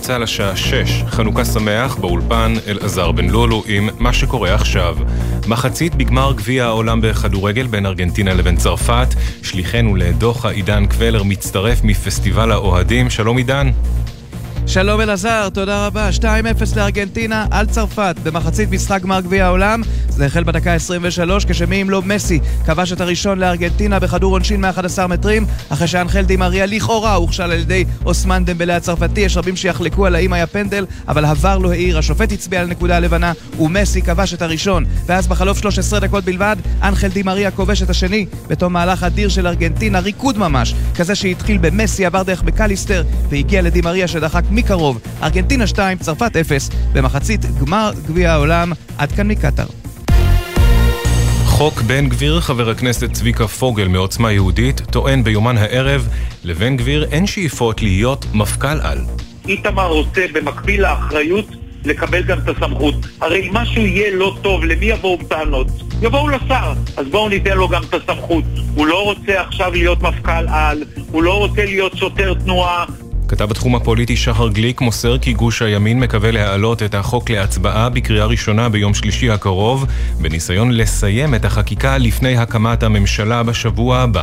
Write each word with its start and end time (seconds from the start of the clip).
צה"ל 0.00 0.22
השעה 0.22 0.56
6, 0.56 1.02
חנוכה 1.06 1.44
שמח, 1.44 1.96
באולפן 1.96 2.54
אלעזר 2.68 3.12
בן 3.12 3.28
לולו 3.30 3.62
עם 3.66 3.88
מה 3.98 4.12
שקורה 4.12 4.54
עכשיו. 4.54 4.96
מחצית 5.46 5.94
בגמר 5.94 6.32
גביע 6.36 6.64
העולם 6.64 7.00
בכדורגל 7.00 7.66
בין 7.66 7.86
ארגנטינה 7.86 8.34
לבין 8.34 8.56
צרפת, 8.56 9.08
שליחנו 9.42 9.96
לדוחה 9.96 10.50
עידן 10.50 10.86
קבלר 10.86 11.22
מצטרף 11.22 11.84
מפסטיבל 11.84 12.52
האוהדים, 12.52 13.10
שלום 13.10 13.36
עידן. 13.36 13.70
שלום 14.72 15.00
אלעזר, 15.00 15.48
תודה 15.48 15.86
רבה. 15.86 16.08
2-0 16.20 16.24
לארגנטינה 16.76 17.46
על 17.50 17.66
צרפת 17.66 18.16
במחצית 18.22 18.70
משחק 18.70 19.02
גמר 19.02 19.20
גביע 19.20 19.46
העולם. 19.46 19.82
זה 20.08 20.26
החל 20.26 20.44
בדקה 20.44 20.74
23, 20.74 21.44
כשמי 21.44 21.82
אם 21.82 21.90
לא 21.90 22.02
מסי 22.02 22.40
כבש 22.66 22.92
את 22.92 23.00
הראשון 23.00 23.38
לארגנטינה 23.38 23.98
בכדור 23.98 24.32
עונשין 24.32 24.60
מ-11 24.60 25.06
מטרים, 25.06 25.46
אחרי 25.68 25.88
שאנחל 25.88 26.22
די 26.22 26.36
מריה 26.36 26.66
לכאורה 26.66 27.14
הוכשל 27.14 27.42
על 27.42 27.58
ידי 27.58 27.84
אוסמן 28.04 28.44
דמבלה 28.44 28.76
הצרפתי. 28.76 29.20
יש 29.20 29.36
רבים 29.36 29.56
שיחלקו 29.56 30.06
על 30.06 30.14
האם 30.14 30.32
היה 30.32 30.46
פנדל, 30.46 30.86
אבל 31.08 31.24
הוואר 31.24 31.58
לא 31.58 31.70
העיר, 31.70 31.98
השופט 31.98 32.32
הצביע 32.32 32.60
על 32.60 32.66
נקודה 32.66 32.98
לבנה, 32.98 33.32
ומסי 33.58 34.02
כבש 34.02 34.34
את 34.34 34.42
הראשון. 34.42 34.84
ואז 35.06 35.26
בחלוף 35.26 35.58
13 35.58 36.00
דקות 36.00 36.24
בלבד, 36.24 36.56
אנחל 36.82 37.08
די 37.08 37.22
מריה 37.22 37.50
כובש 37.50 37.82
את 37.82 37.90
השני, 37.90 38.26
בתום 38.48 38.72
מהלך 38.72 39.02
אדיר 39.02 39.28
של 39.28 39.46
ארגנטינה, 39.46 39.98
ריקוד 39.98 40.38
ממש, 40.38 40.74
כזה 40.94 41.14
שהתחיל 41.14 41.58
במסי, 41.58 42.06
עבר 42.06 42.22
דרך 42.22 42.42
מקליסטר, 42.42 43.02
והגיע 43.28 43.62
לדי 43.62 43.80
מריה 43.80 44.08
שדחק 44.08 44.42
מקרוב. 44.60 45.00
ארגנטינה 45.22 45.66
2, 45.66 45.98
צרפת 45.98 46.36
0, 46.40 46.70
במחצית 46.92 47.40
גמר 47.60 47.90
גביע 48.06 48.32
העולם. 48.32 48.72
עד 48.98 49.12
כאן 49.12 49.28
מקטאר. 49.28 49.66
חוק 51.44 51.82
בן 51.82 52.08
גביר, 52.08 52.40
חבר 52.40 52.70
הכנסת 52.70 53.12
צביקה 53.12 53.48
פוגל 53.48 53.88
מעוצמה 53.88 54.32
יהודית, 54.32 54.80
טוען 54.80 55.24
ביומן 55.24 55.58
הערב, 55.58 56.08
לבן 56.44 56.76
גביר 56.76 57.04
אין 57.12 57.26
שאיפות 57.26 57.82
להיות 57.82 58.26
מפכ"ל 58.34 58.80
על. 58.82 58.98
איתמר 59.48 59.86
רוצה 59.86 60.26
במקביל 60.32 60.82
לאחריות 60.82 61.46
לקבל 61.84 62.22
גם 62.22 62.38
את 62.38 62.48
הסמכות. 62.48 62.94
הרי 63.20 63.48
אם 63.48 63.54
משהו 63.54 63.82
יהיה 63.82 64.16
לא 64.16 64.36
טוב, 64.42 64.64
למי 64.64 64.86
יבואו 64.86 65.18
טענות? 65.28 65.66
יבואו 66.02 66.28
לשר. 66.28 66.72
אז 66.96 67.06
בואו 67.10 67.28
ניתן 67.28 67.56
לו 67.56 67.68
גם 67.68 67.82
את 67.82 67.94
הסמכות. 67.94 68.44
הוא 68.74 68.86
לא 68.86 69.04
רוצה 69.04 69.40
עכשיו 69.40 69.72
להיות 69.72 70.02
מפכ"ל 70.02 70.48
על, 70.48 70.84
הוא 71.10 71.22
לא 71.22 71.38
רוצה 71.38 71.64
להיות 71.64 71.96
שוטר 71.96 72.34
תנועה, 72.34 72.84
כתב 73.30 73.50
התחום 73.50 73.74
הפוליטי 73.74 74.16
שחר 74.16 74.48
גליק 74.48 74.80
מוסר 74.80 75.18
כי 75.18 75.32
גוש 75.32 75.62
הימין 75.62 76.00
מקווה 76.00 76.30
להעלות 76.30 76.82
את 76.82 76.94
החוק 76.94 77.30
להצבעה 77.30 77.88
בקריאה 77.88 78.26
ראשונה 78.26 78.68
ביום 78.68 78.94
שלישי 78.94 79.30
הקרוב, 79.30 79.86
בניסיון 80.20 80.72
לסיים 80.72 81.34
את 81.34 81.44
החקיקה 81.44 81.98
לפני 81.98 82.36
הקמת 82.36 82.82
הממשלה 82.82 83.42
בשבוע 83.42 83.98
הבא. 83.98 84.22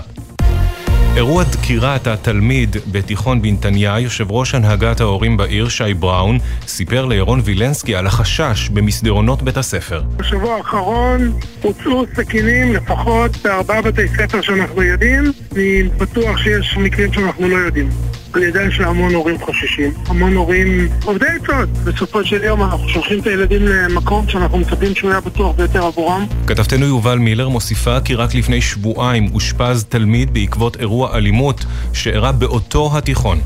אירוע 1.15 1.43
דקירת 1.43 2.07
התלמיד 2.07 2.75
בתיכון 2.91 3.41
בנתניה, 3.41 3.99
יושב 3.99 4.31
ראש 4.31 4.55
הנהגת 4.55 5.01
ההורים 5.01 5.37
בעיר, 5.37 5.69
שי 5.69 5.93
בראון, 5.93 6.37
סיפר 6.67 7.05
לירון 7.05 7.41
וילנסקי 7.43 7.95
על 7.95 8.07
החשש 8.07 8.69
במסדרונות 8.69 9.41
בית 9.41 9.57
הספר. 9.57 10.01
בשבוע 10.17 10.55
האחרון 10.57 11.31
הוצאו 11.61 12.05
סכינים 12.15 12.73
לפחות 12.73 13.37
בארבעה 13.43 13.81
בתי 13.81 14.07
ספר 14.07 14.41
שאנחנו 14.41 14.81
יודעים, 14.81 15.23
אני 15.55 15.83
בטוח 15.83 16.37
שיש 16.37 16.77
מקרים 16.77 17.13
שאנחנו 17.13 17.47
לא 17.49 17.55
יודעים. 17.55 17.89
אני 18.37 18.45
יודע 18.45 18.61
שהמון 18.71 19.15
הורים 19.15 19.37
חוששים, 19.39 19.93
המון 20.07 20.35
הורים 20.35 20.89
עובדי 21.05 21.25
עצות. 21.25 21.69
בסופו 21.69 22.25
של 22.25 22.43
יום 22.43 22.63
אנחנו 22.63 22.89
שולחים 22.89 23.19
את 23.19 23.27
הילדים 23.27 23.65
למקום 23.65 24.29
שאנחנו 24.29 24.57
מצפים 24.57 24.95
שהוא 24.95 25.09
יהיה 25.09 25.21
בטוח 25.21 25.55
ביותר 25.55 25.85
עבורם. 25.85 26.25
כתבתנו 26.47 26.85
יובל 26.85 27.17
מילר 27.17 27.49
מוסיפה 27.49 28.01
כי 28.01 28.15
רק 28.15 28.35
לפני 28.35 28.61
שבועיים 28.61 29.29
אושפז 29.33 29.85
תלמיד 29.89 30.33
בעקבות 30.33 30.77
אירוע 30.79 31.17
אלימות 31.17 31.65
שאירע 31.93 32.31
באותו 32.31 32.97
התיכון. 32.97 33.39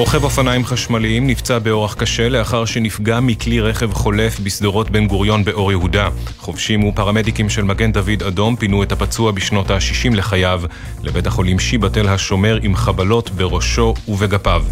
רוכב 0.00 0.24
אופניים 0.24 0.64
חשמליים 0.64 1.26
נפצע 1.26 1.58
באורח 1.58 1.94
קשה 1.94 2.28
לאחר 2.28 2.64
שנפגע 2.64 3.20
מכלי 3.20 3.60
רכב 3.60 3.92
חולף 3.92 4.40
בשדרות 4.40 4.90
בן 4.90 5.06
גוריון 5.06 5.44
באור 5.44 5.70
יהודה. 5.72 6.08
חובשים 6.38 6.84
ופרמדיקים 6.84 7.48
של 7.48 7.62
מגן 7.62 7.92
דוד 7.92 8.22
אדום 8.26 8.56
פינו 8.56 8.82
את 8.82 8.92
הפצוע 8.92 9.32
בשנות 9.32 9.70
ה-60 9.70 10.14
לחייו 10.14 10.62
לבית 11.02 11.26
החולים 11.26 11.58
שיבא 11.58 11.88
תל 11.88 12.08
השומר 12.08 12.58
עם 12.62 12.76
חבלות 12.76 13.30
בראשו 13.30 13.94
ובגפיו. 14.08 14.64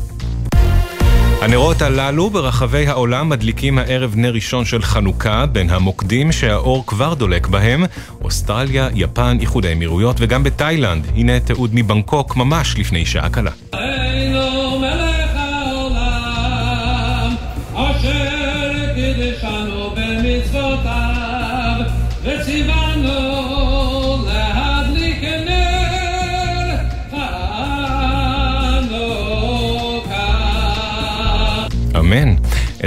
הנרות 1.42 1.82
הללו 1.82 2.30
ברחבי 2.30 2.86
העולם 2.86 3.28
מדליקים 3.28 3.78
הערב 3.78 4.12
נר 4.16 4.32
ראשון 4.32 4.64
של 4.64 4.82
חנוכה 4.82 5.46
בין 5.46 5.70
המוקדים 5.70 6.32
שהאור 6.32 6.86
כבר 6.86 7.14
דולק 7.14 7.46
בהם 7.46 7.84
אוסטרליה, 8.20 8.88
יפן, 8.94 9.36
איחוד 9.40 9.66
האמירויות 9.66 10.16
וגם 10.18 10.42
בתאילנד. 10.42 11.06
הנה 11.14 11.40
תיעוד 11.40 11.70
מבנקוק 11.74 12.36
ממש 12.36 12.78
לפני 12.78 13.06
שעה 13.06 13.30
קלה. 13.30 13.50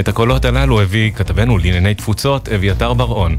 את 0.00 0.08
הקולות 0.08 0.44
הללו 0.44 0.80
הביא 0.80 1.12
כתבנו 1.12 1.58
לענייני 1.58 1.94
תפוצות 1.94 2.48
אביתר 2.48 2.92
בר-און. 2.94 3.36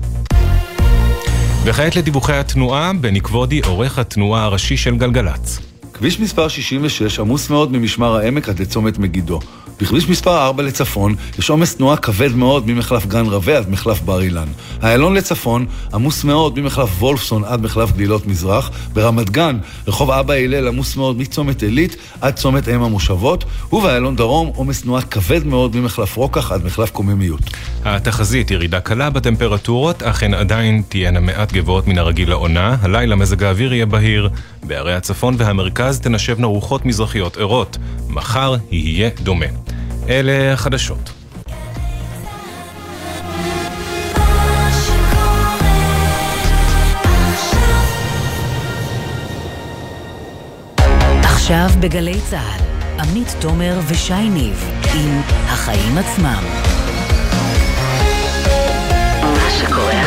וכעת 1.64 1.96
לדיווחי 1.96 2.34
התנועה, 2.34 2.92
בני 3.02 3.22
כבודי, 3.22 3.62
עורך 3.66 4.00
התנועה 4.00 4.44
הראשי 4.44 4.78
של 4.78 4.98
גלגלצ. 4.98 5.60
כביש 5.94 6.20
מספר 6.20 6.48
66 6.48 7.20
עמוס 7.20 7.50
מאוד 7.50 7.72
ממשמר 7.72 8.16
העמק 8.16 8.50
עד 8.50 8.60
לצומת 8.60 8.98
מגידו. 8.98 9.40
בכביש 9.82 10.10
מספר 10.10 10.46
4 10.46 10.64
לצפון 10.64 11.16
יש 11.40 11.50
עומס 11.50 11.76
תנועה 11.76 11.98
כבד 11.98 12.36
מאוד 12.36 12.68
ממחלף 12.68 13.06
גן 13.06 13.26
רווה 13.26 13.58
עד 13.58 13.70
מחלף 13.70 14.02
בר 14.02 14.22
אילן. 14.22 14.48
איילון 14.84 15.14
לצפון 15.14 15.66
עמוס 15.94 16.24
מאוד 16.24 16.60
ממחלף 16.60 16.90
וולפסון 17.00 17.44
עד 17.44 17.62
מחלף 17.62 17.92
גלילות 17.92 18.28
מזרח. 18.28 18.72
ברמת 18.94 19.30
גן 19.30 19.58
רחוב 19.88 20.12
אבא 20.12 20.34
הלל 20.34 20.68
עמוס 20.68 20.96
מאוד 20.96 21.18
מצומת 21.18 21.64
עילית 21.64 21.96
עד 22.22 22.34
צומת 22.34 22.70
אם 22.70 22.84
המושבות. 22.84 23.46
ובאיילון 23.74 24.16
דרום 24.16 24.52
עומס 24.56 24.82
תנועה 24.82 25.02
כבד 25.02 25.46
מאוד 25.46 25.76
ממחלף 25.76 26.16
רוקח 26.16 26.52
עד 26.52 26.66
מחלף 26.66 26.92
קוממיות. 26.92 27.42
התחזית 27.86 28.52
ירידה 28.52 28.80
קלה 28.80 29.10
בטמפרטורות, 29.10 30.04
אך 30.04 30.24
הן 30.24 30.34
עדיין 30.34 30.82
תהיינה 30.90 31.20
מעט 31.20 31.54
גבוהות 31.54 31.88
מן 31.88 31.98
הרגיל 31.98 32.30
לעונה. 32.30 32.76
הלילה 32.82 33.16
מזג 33.16 33.44
האוויר 33.44 33.74
יהיה 33.74 33.86
בהיר. 33.86 34.30
בערי 34.64 34.96
הצפון 34.96 35.36
והמרכז 35.38 36.00
תנשבנה 36.00 36.48
רוחות 36.48 36.86
מזרחיות 36.86 37.38
ערות. 37.38 37.78
מחר 38.10 38.56
יהיה 38.72 39.10
דומה. 39.24 39.46
אלה 40.10 40.54
החדשות. 40.54 41.12
עכשיו 51.24 51.68
בגלי 51.80 52.22
צה"ל, 52.30 52.62
עמית 53.00 53.36
תומר 53.40 53.80
ושי 53.88 54.30
ניב 54.30 54.70
עם 54.94 55.22
החיים 55.46 55.98
עצמם. 55.98 56.44
מה 59.22 59.50
שקורה 59.60 60.03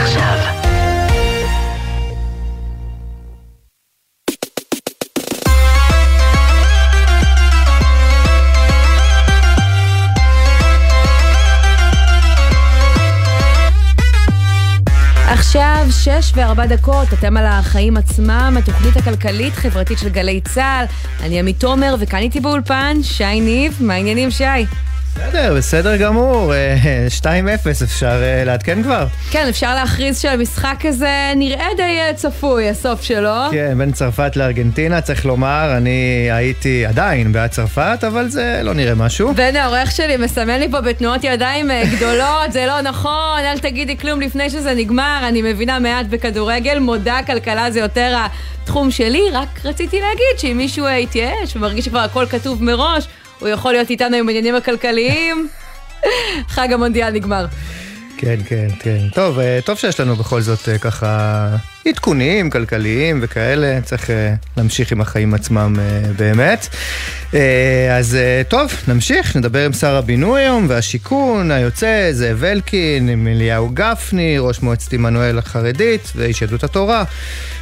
שש 16.07 16.33
וארבע 16.35 16.67
דקות, 16.67 17.13
אתם 17.13 17.37
על 17.37 17.47
החיים 17.47 17.97
עצמם, 17.97 18.57
התוכנית 18.59 18.97
הכלכלית-חברתית 18.97 19.99
של 19.99 20.09
גלי 20.09 20.41
צה"ל. 20.41 20.85
אני 21.27 21.39
עמית 21.39 21.61
תומר, 21.61 21.95
וכאן 22.01 22.19
איתי 22.19 22.41
באולפן, 22.41 22.97
שי 23.03 23.41
ניב, 23.41 23.79
מה 23.81 23.95
העניינים 23.95 24.31
שי? 24.31 24.45
בסדר, 25.17 25.55
בסדר 25.55 25.97
גמור, 25.97 26.53
2-0 27.23 27.27
אה, 27.27 27.55
אפשר 27.85 28.23
אה, 28.23 28.45
לעדכן 28.45 28.83
כבר. 28.83 29.07
כן, 29.31 29.47
אפשר 29.49 29.75
להכריז 29.75 30.19
שהמשחק 30.21 30.77
הזה 30.85 31.33
נראה 31.37 31.67
די 31.77 31.83
אה, 31.83 32.15
צפוי, 32.15 32.69
הסוף 32.69 33.03
שלו. 33.03 33.35
כן, 33.51 33.79
בין 33.79 33.93
צרפת 33.93 34.37
לארגנטינה, 34.37 35.01
צריך 35.01 35.27
לומר, 35.27 35.75
אני 35.77 36.29
הייתי 36.33 36.87
עדיין 36.87 37.33
בעד 37.33 37.51
צרפת, 37.51 38.05
אבל 38.07 38.29
זה 38.29 38.61
לא 38.63 38.75
נראה 38.75 38.95
משהו. 38.95 39.33
והנה 39.37 39.65
העורך 39.65 39.91
שלי 39.91 40.17
מסמן 40.17 40.61
לי 40.61 40.71
פה 40.71 40.81
בתנועות 40.81 41.25
ידיים 41.25 41.71
גדולות, 41.97 42.53
זה 42.53 42.67
לא 42.67 42.81
נכון, 42.81 43.41
אל 43.45 43.59
תגידי 43.59 43.97
כלום 43.99 44.21
לפני 44.21 44.51
שזה 44.51 44.75
נגמר, 44.75 45.21
אני 45.29 45.43
מבינה 45.43 45.79
מעט 45.79 46.07
בכדורגל, 46.11 46.79
מודה, 46.79 47.19
כלכלה 47.27 47.71
זה 47.71 47.81
יותר 47.81 48.17
התחום 48.63 48.91
שלי, 48.91 49.23
רק 49.33 49.49
רציתי 49.65 50.01
להגיד 50.01 50.39
שאם 50.39 50.57
מישהו 50.57 50.87
התייאש 50.87 51.57
ומרגיש 51.57 51.85
שכבר 51.85 51.99
הכל 51.99 52.27
כתוב 52.27 52.65
מראש, 52.65 53.07
הוא 53.39 53.49
יכול 53.49 53.73
להיות 53.73 53.91
איתנו 53.91 54.17
עם 54.17 54.29
העניינים 54.29 54.55
הכלכליים. 54.55 55.49
חג 56.49 56.73
המונדיאל 56.73 57.11
נגמר. 57.11 57.47
כן, 58.17 58.37
כן, 58.49 58.69
כן. 58.81 59.09
טוב, 59.15 59.39
אה, 59.39 59.59
טוב 59.65 59.79
שיש 59.79 60.01
לנו 60.01 60.17
בכל 60.17 60.41
זאת 60.41 60.69
אה, 60.69 60.79
ככה 60.79 61.49
עדכוניים, 61.89 62.51
כלכליים 62.51 63.19
וכאלה, 63.23 63.81
צריך 63.85 64.11
להמשיך 64.57 64.93
עם 64.93 65.01
החיים 65.01 65.35
עצמם 65.35 65.77
באמת. 66.17 66.69
אז 67.99 68.19
טוב, 68.49 68.73
נמשיך, 68.89 69.37
נדבר 69.37 69.65
עם 69.65 69.73
שר 69.73 69.97
הבינוי 69.97 70.43
היום 70.43 70.67
והשיכון 70.69 71.51
היוצא, 71.51 72.09
זאב 72.13 72.45
אלקין, 72.45 73.09
עם 73.09 73.29
אליהו 73.29 73.71
גפני, 73.75 74.39
ראש 74.39 74.63
מועצת 74.63 74.93
עמנואל 74.93 75.39
החרדית 75.39 76.13
ואיש 76.17 76.43
יהדות 76.43 76.65
התורה. 76.65 77.05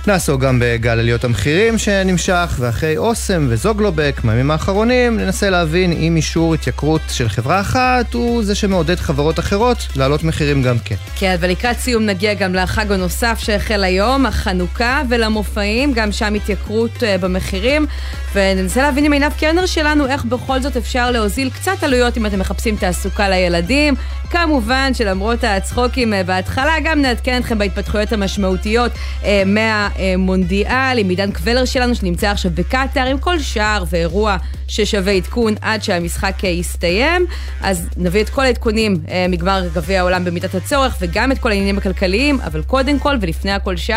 נעסוק 0.07 0.41
גם 0.41 0.59
בגל 0.63 0.99
עליות 0.99 1.25
המחירים 1.25 1.79
שנמשך, 1.79 2.57
ואחרי 2.59 2.97
אוסם 2.97 3.47
וזוגלובק 3.51 4.21
מהימים 4.25 4.51
האחרונים, 4.51 5.17
ננסה 5.17 5.51
להבין 5.51 5.93
אם 5.93 6.17
אישור 6.17 6.55
התייקרות 6.55 7.01
של 7.09 7.29
חברה 7.29 7.61
אחת 7.61 8.15
הוא 8.15 8.45
זה 8.45 8.55
שמעודד 8.55 9.01
חברות 9.01 9.39
אחרות 9.39 9.87
להעלות 9.97 10.25
מחירים 10.25 10.63
גם 10.63 10.77
כן. 10.85 10.95
כן, 11.17 11.37
ולקראת 11.41 11.79
סיום 11.79 12.07
נגיע 12.07 12.35
גם 12.35 12.55
לחג 12.55 12.93
הנוסף 12.93 13.39
שהחל 13.39 13.85
היום, 13.85 14.14
החנוכה, 14.27 15.03
ולמופעים, 15.09 15.93
גם 15.93 16.13
שם 16.13 16.35
התייקרות 16.35 16.97
uh, 16.97 17.21
במחירים, 17.21 17.87
וננסה 18.35 18.83
להבין 18.83 19.05
עם 19.05 19.13
עינב 19.13 19.33
קרנר 19.33 19.67
שלנו 19.67 20.07
איך 20.07 20.25
בכל 20.25 20.61
זאת 20.61 20.77
אפשר 20.77 21.11
להוזיל 21.11 21.51
קצת 21.51 21.83
עלויות 21.83 22.17
אם 22.17 22.27
אתם 22.27 22.39
מחפשים 22.39 22.77
תעסוקה 22.77 23.29
לילדים. 23.29 23.95
כמובן 24.31 24.95
שלמרות 24.95 25.45
הצחוקים 25.45 26.13
uh, 26.13 26.27
בהתחלה, 26.27 26.73
גם 26.85 27.03
נעדכן 27.03 27.41
אתכם 27.41 27.59
בהתפתחויות 27.59 28.13
המשמעותיות 28.13 28.93
uh, 28.93 29.27
מה... 29.47 29.89
המונדיאל 29.97 30.99
עם 30.99 31.09
עידן 31.09 31.31
קבלר 31.31 31.65
שלנו 31.65 31.95
שנמצא 31.95 32.31
עכשיו 32.31 32.51
בקטאר 32.55 33.07
עם 33.07 33.19
כל 33.19 33.39
שער 33.39 33.85
ואירוע 33.91 34.37
ששווה 34.69 35.13
עדכון 35.13 35.55
עד 35.61 35.83
שהמשחק 35.83 36.45
יסתיים. 36.45 37.27
אז 37.61 37.89
נביא 37.97 38.23
את 38.23 38.29
כל 38.29 38.43
העדכונים 38.43 38.97
אה, 39.09 39.27
מגמר 39.29 39.69
גביע 39.75 40.01
העולם 40.01 40.25
במידת 40.25 40.55
הצורך 40.55 40.97
וגם 41.01 41.33
את 41.33 41.39
כל 41.39 41.51
העניינים 41.51 41.79
הכלכליים, 41.79 42.41
אבל 42.41 42.63
קודם 42.63 42.99
כל 42.99 43.17
ולפני 43.21 43.53
הכל 43.53 43.77
שי, 43.77 43.93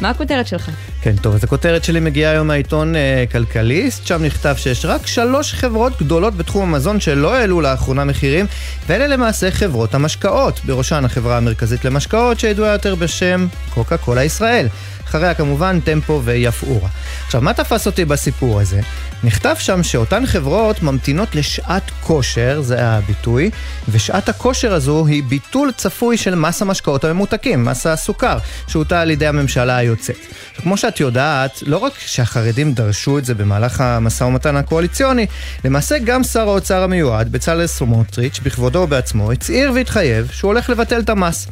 מה 0.00 0.10
הכותרת 0.10 0.46
שלך? 0.46 0.70
כן, 1.02 1.16
טוב, 1.16 1.34
אז 1.34 1.44
הכותרת 1.44 1.84
שלי 1.84 2.00
מגיעה 2.00 2.32
היום 2.32 2.46
מהעיתון 2.46 2.96
אה, 2.96 3.24
כלכליסט, 3.32 4.06
שם 4.06 4.24
נכתב 4.24 4.54
שיש 4.58 4.84
רק 4.84 5.06
שלוש 5.06 5.54
חברות 5.54 6.02
גדולות 6.02 6.34
בתחום 6.34 6.62
המזון 6.62 7.00
שלא 7.00 7.34
העלו 7.34 7.60
לאחרונה 7.60 8.04
מחירים, 8.04 8.46
ואלה 8.86 9.06
למעשה 9.06 9.50
חברות 9.50 9.94
המשקאות, 9.94 10.60
בראשן 10.64 11.04
החברה 11.04 11.36
המרכזית 11.36 11.84
למשקאות 11.84 12.40
שידועה 12.40 12.72
יותר 12.72 12.94
בשם 12.94 13.46
קוקה 13.74 13.96
קולה 13.96 14.24
ישראל. 14.24 14.66
אחריה 15.10 15.34
כמובן 15.34 15.80
טמפו 15.80 16.20
ויפאורה. 16.24 16.88
עכשיו, 17.26 17.40
מה 17.40 17.52
תפס 17.52 17.86
אותי 17.86 18.04
בסיפור 18.04 18.60
הזה? 18.60 18.80
נכתב 19.24 19.54
שם 19.58 19.82
שאותן 19.82 20.26
חברות 20.26 20.82
ממתינות 20.82 21.34
לשעת 21.34 21.90
כושר, 22.00 22.60
זה 22.60 22.86
הביטוי, 22.88 23.50
ושעת 23.88 24.28
הכושר 24.28 24.74
הזו 24.74 25.06
היא 25.06 25.22
ביטול 25.22 25.72
צפוי 25.76 26.16
של 26.16 26.34
מס 26.34 26.62
המשקאות 26.62 27.04
הממותקים, 27.04 27.64
מס 27.64 27.86
הסוכר, 27.86 28.38
שהוטל 28.66 28.94
על 28.94 29.10
ידי 29.10 29.26
הממשלה 29.26 29.76
היוצאת. 29.76 30.16
כמו 30.56 30.76
שאת 30.76 31.00
יודעת, 31.00 31.62
לא 31.66 31.76
רק 31.76 31.92
שהחרדים 31.98 32.74
דרשו 32.74 33.18
את 33.18 33.24
זה 33.24 33.34
במהלך 33.34 33.80
המשא 33.80 34.24
ומתן 34.24 34.56
הקואליציוני, 34.56 35.26
למעשה 35.64 35.98
גם 35.98 36.24
שר 36.24 36.48
האוצר 36.48 36.82
המיועד, 36.82 37.32
בצלאל 37.32 37.66
סמוטריץ', 37.66 38.40
בכבודו 38.42 38.78
ובעצמו, 38.78 39.32
הצהיר 39.32 39.72
והתחייב 39.74 40.28
שהוא 40.32 40.48
הולך 40.48 40.70
לבטל 40.70 41.00
את 41.00 41.10
המס. 41.10 41.46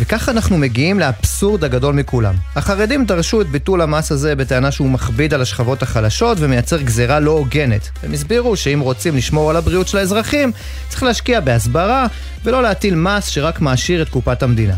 וככה 0.00 0.30
אנחנו 0.30 0.58
מגיעים 0.58 1.00
לאבסורד 1.00 1.64
הגדול 1.64 1.94
מכולם. 1.94 2.34
החרדים 2.56 2.95
דרשו 3.04 3.40
את 3.40 3.48
ביטול 3.48 3.80
המס 3.80 4.12
הזה 4.12 4.36
בטענה 4.36 4.70
שהוא 4.70 4.90
מכביד 4.90 5.34
על 5.34 5.42
השכבות 5.42 5.82
החלשות 5.82 6.38
ומייצר 6.40 6.82
גזירה 6.82 7.20
לא 7.20 7.30
הוגנת. 7.30 7.90
הם 8.02 8.12
הסבירו 8.12 8.56
שאם 8.56 8.80
רוצים 8.80 9.16
לשמור 9.16 9.50
על 9.50 9.56
הבריאות 9.56 9.88
של 9.88 9.98
האזרחים, 9.98 10.52
צריך 10.88 11.02
להשקיע 11.02 11.40
בהסברה 11.40 12.06
ולא 12.44 12.62
להטיל 12.62 12.94
מס 12.94 13.26
שרק 13.26 13.60
מעשיר 13.60 14.02
את 14.02 14.08
קופת 14.08 14.42
המדינה. 14.42 14.74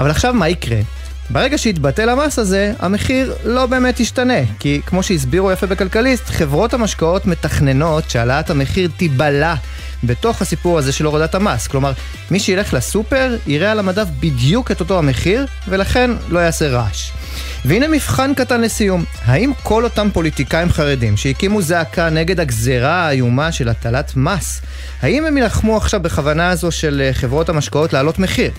אבל 0.00 0.10
עכשיו 0.10 0.34
מה 0.34 0.48
יקרה? 0.48 0.78
ברגע 1.30 1.58
שיתבטל 1.58 2.08
המס 2.08 2.38
הזה, 2.38 2.72
המחיר 2.78 3.34
לא 3.44 3.66
באמת 3.66 4.00
ישתנה, 4.00 4.38
כי 4.58 4.80
כמו 4.86 5.02
שהסבירו 5.02 5.52
יפה 5.52 5.66
בכלכליסט, 5.66 6.26
חברות 6.26 6.74
המשקאות 6.74 7.26
מתכננות 7.26 8.10
שהעלאת 8.10 8.50
המחיר 8.50 8.90
תיבלע 8.96 9.54
בתוך 10.04 10.42
הסיפור 10.42 10.78
הזה 10.78 10.92
של 10.92 11.04
הורדת 11.04 11.34
המס. 11.34 11.66
כלומר, 11.66 11.92
מי 12.30 12.40
שילך 12.40 12.74
לסופר 12.74 13.36
יראה 13.46 13.70
על 13.70 13.78
המדף 13.78 14.06
בדיוק 14.20 14.70
את 14.70 14.80
אותו 14.80 14.98
המחיר, 14.98 15.46
ולכן 15.68 16.10
לא 16.28 16.38
יעשה 16.38 16.68
רעש. 16.68 17.10
והנה 17.64 17.88
מבחן 17.88 18.34
קטן 18.34 18.60
לסיום, 18.60 19.04
האם 19.24 19.52
כל 19.62 19.84
אותם 19.84 20.08
פוליטיקאים 20.12 20.70
חרדים 20.70 21.16
שהקימו 21.16 21.62
זעקה 21.62 22.10
נגד 22.10 22.40
הגזרה 22.40 23.06
האיומה 23.06 23.52
של 23.52 23.68
הטלת 23.68 24.16
מס, 24.16 24.60
האם 25.02 25.26
הם 25.26 25.36
יילחמו 25.36 25.76
עכשיו 25.76 26.00
בכוונה 26.00 26.50
הזו 26.50 26.70
של 26.70 27.02
אה, 27.04 27.14
חברות 27.14 27.48
המשקאות 27.48 27.92
להעלות 27.92 28.18
מחיר? 28.18 28.50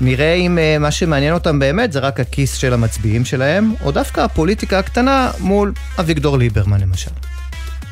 נראה 0.00 0.34
אם 0.34 0.58
אה, 0.58 0.78
מה 0.78 0.90
שמעניין 0.90 1.34
אותם 1.34 1.58
באמת 1.58 1.92
זה 1.92 1.98
רק 1.98 2.20
הכיס 2.20 2.54
של 2.54 2.72
המצביעים 2.72 3.24
שלהם, 3.24 3.74
או 3.84 3.92
דווקא 3.92 4.20
הפוליטיקה 4.20 4.78
הקטנה 4.78 5.30
מול 5.40 5.72
אביגדור 5.98 6.38
ליברמן 6.38 6.80
למשל. 6.80 7.10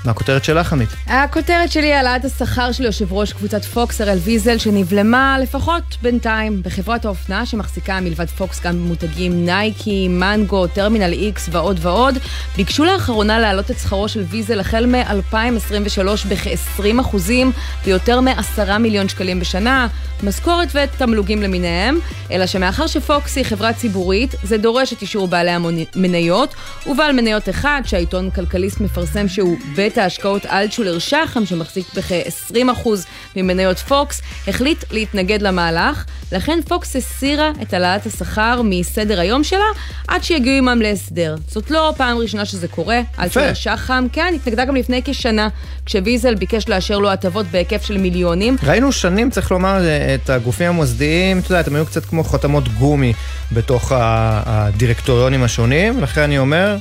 מה 0.04 0.10
הכותרת 0.10 0.44
שלך, 0.44 0.72
עמית? 0.72 0.88
הכותרת 1.06 1.72
שלי 1.72 1.86
היא 1.86 1.94
העלאת 1.94 2.24
השכר 2.24 2.72
של 2.72 2.84
יושב 2.84 3.12
ראש 3.12 3.32
קבוצת 3.32 3.64
פוקס, 3.64 4.00
אראל 4.00 4.18
ויזל, 4.18 4.58
שנבלמה 4.58 5.36
לפחות 5.42 5.82
בינתיים 6.02 6.62
בחברת 6.62 7.04
האופנה 7.04 7.46
שמחזיקה 7.46 8.00
מלבד 8.00 8.26
פוקס 8.26 8.60
גם 8.60 8.72
במותגים 8.72 9.44
נייקי, 9.46 10.08
מנגו, 10.08 10.66
טרמינל 10.66 11.12
איקס 11.12 11.48
ועוד 11.52 11.78
ועוד. 11.82 12.18
ביקשו 12.56 12.84
לאחרונה 12.84 13.38
להעלות 13.38 13.70
את 13.70 13.78
שכרו 13.78 14.08
של 14.08 14.20
ויזל 14.20 14.60
החל 14.60 14.86
מ-2023 14.86 16.28
בכ-20 16.28 17.00
אחוזים 17.00 17.52
ביותר 17.84 18.20
מ-10 18.20 18.78
מיליון 18.78 19.08
שקלים 19.08 19.40
בשנה, 19.40 19.88
משכורת 20.22 20.68
ותמלוגים 20.74 21.42
למיניהם, 21.42 21.98
אלא 22.30 22.46
שמאחר 22.46 22.86
שפוקס 22.86 23.36
היא 23.36 23.44
חברה 23.44 23.72
ציבורית, 23.72 24.34
זה 24.42 24.58
דורש 24.58 24.92
את 24.92 25.02
אישור 25.02 25.28
בעלי 25.28 25.50
המניות, 25.50 26.54
ובעל 26.86 27.12
מניות 27.12 27.48
אחד 27.48 27.82
שהעיתון 27.84 28.30
כלכליסט 28.30 28.80
מפרסם 28.80 29.28
שהוא 29.28 29.56
בית 29.74 29.93
בית 29.94 30.02
ההשקעות 30.02 30.46
אלטשולר 30.46 30.98
שחם, 30.98 31.46
שמחזיק 31.46 31.86
בכ-20% 31.94 32.88
ממניות 33.36 33.78
פוקס, 33.78 34.22
החליט 34.48 34.84
להתנגד 34.90 35.42
למהלך, 35.42 36.04
לכן 36.32 36.58
פוקס 36.68 36.96
הסירה 36.96 37.50
את 37.62 37.72
העלאת 37.72 38.06
השכר 38.06 38.60
מסדר 38.64 39.20
היום 39.20 39.44
שלה, 39.44 39.64
עד 40.08 40.24
שיגיעו 40.24 40.56
עמם 40.56 40.82
להסדר. 40.82 41.36
זאת 41.48 41.70
לא 41.70 41.92
פעם 41.96 42.18
ראשונה 42.18 42.44
שזה 42.44 42.68
קורה, 42.68 43.00
אלטשולר 43.18 43.54
שחם, 43.54 44.06
כן, 44.12 44.32
התנגדה 44.36 44.64
גם 44.64 44.76
לפני 44.76 45.00
כשנה, 45.04 45.48
כשוויזל 45.86 46.34
ביקש 46.34 46.68
לאשר 46.68 46.98
לו 46.98 47.10
הטבות 47.10 47.46
בהיקף 47.46 47.84
של 47.84 47.98
מיליונים. 47.98 48.56
ראינו 48.62 48.92
שנים, 48.92 49.30
צריך 49.30 49.50
לומר, 49.50 49.82
את 50.14 50.30
הגופים 50.30 50.68
המוסדיים, 50.68 51.38
אתה 51.38 51.52
יודע, 51.52 51.62
הם 51.66 51.76
היו 51.76 51.86
קצת 51.86 52.04
כמו 52.04 52.24
חותמות 52.24 52.68
גומי 52.68 53.12
בתוך 53.52 53.92
הדירקטוריונים 53.96 55.42
השונים, 55.42 56.00
לכן 56.00 56.20
אני 56.20 56.38
אומר, 56.38 56.76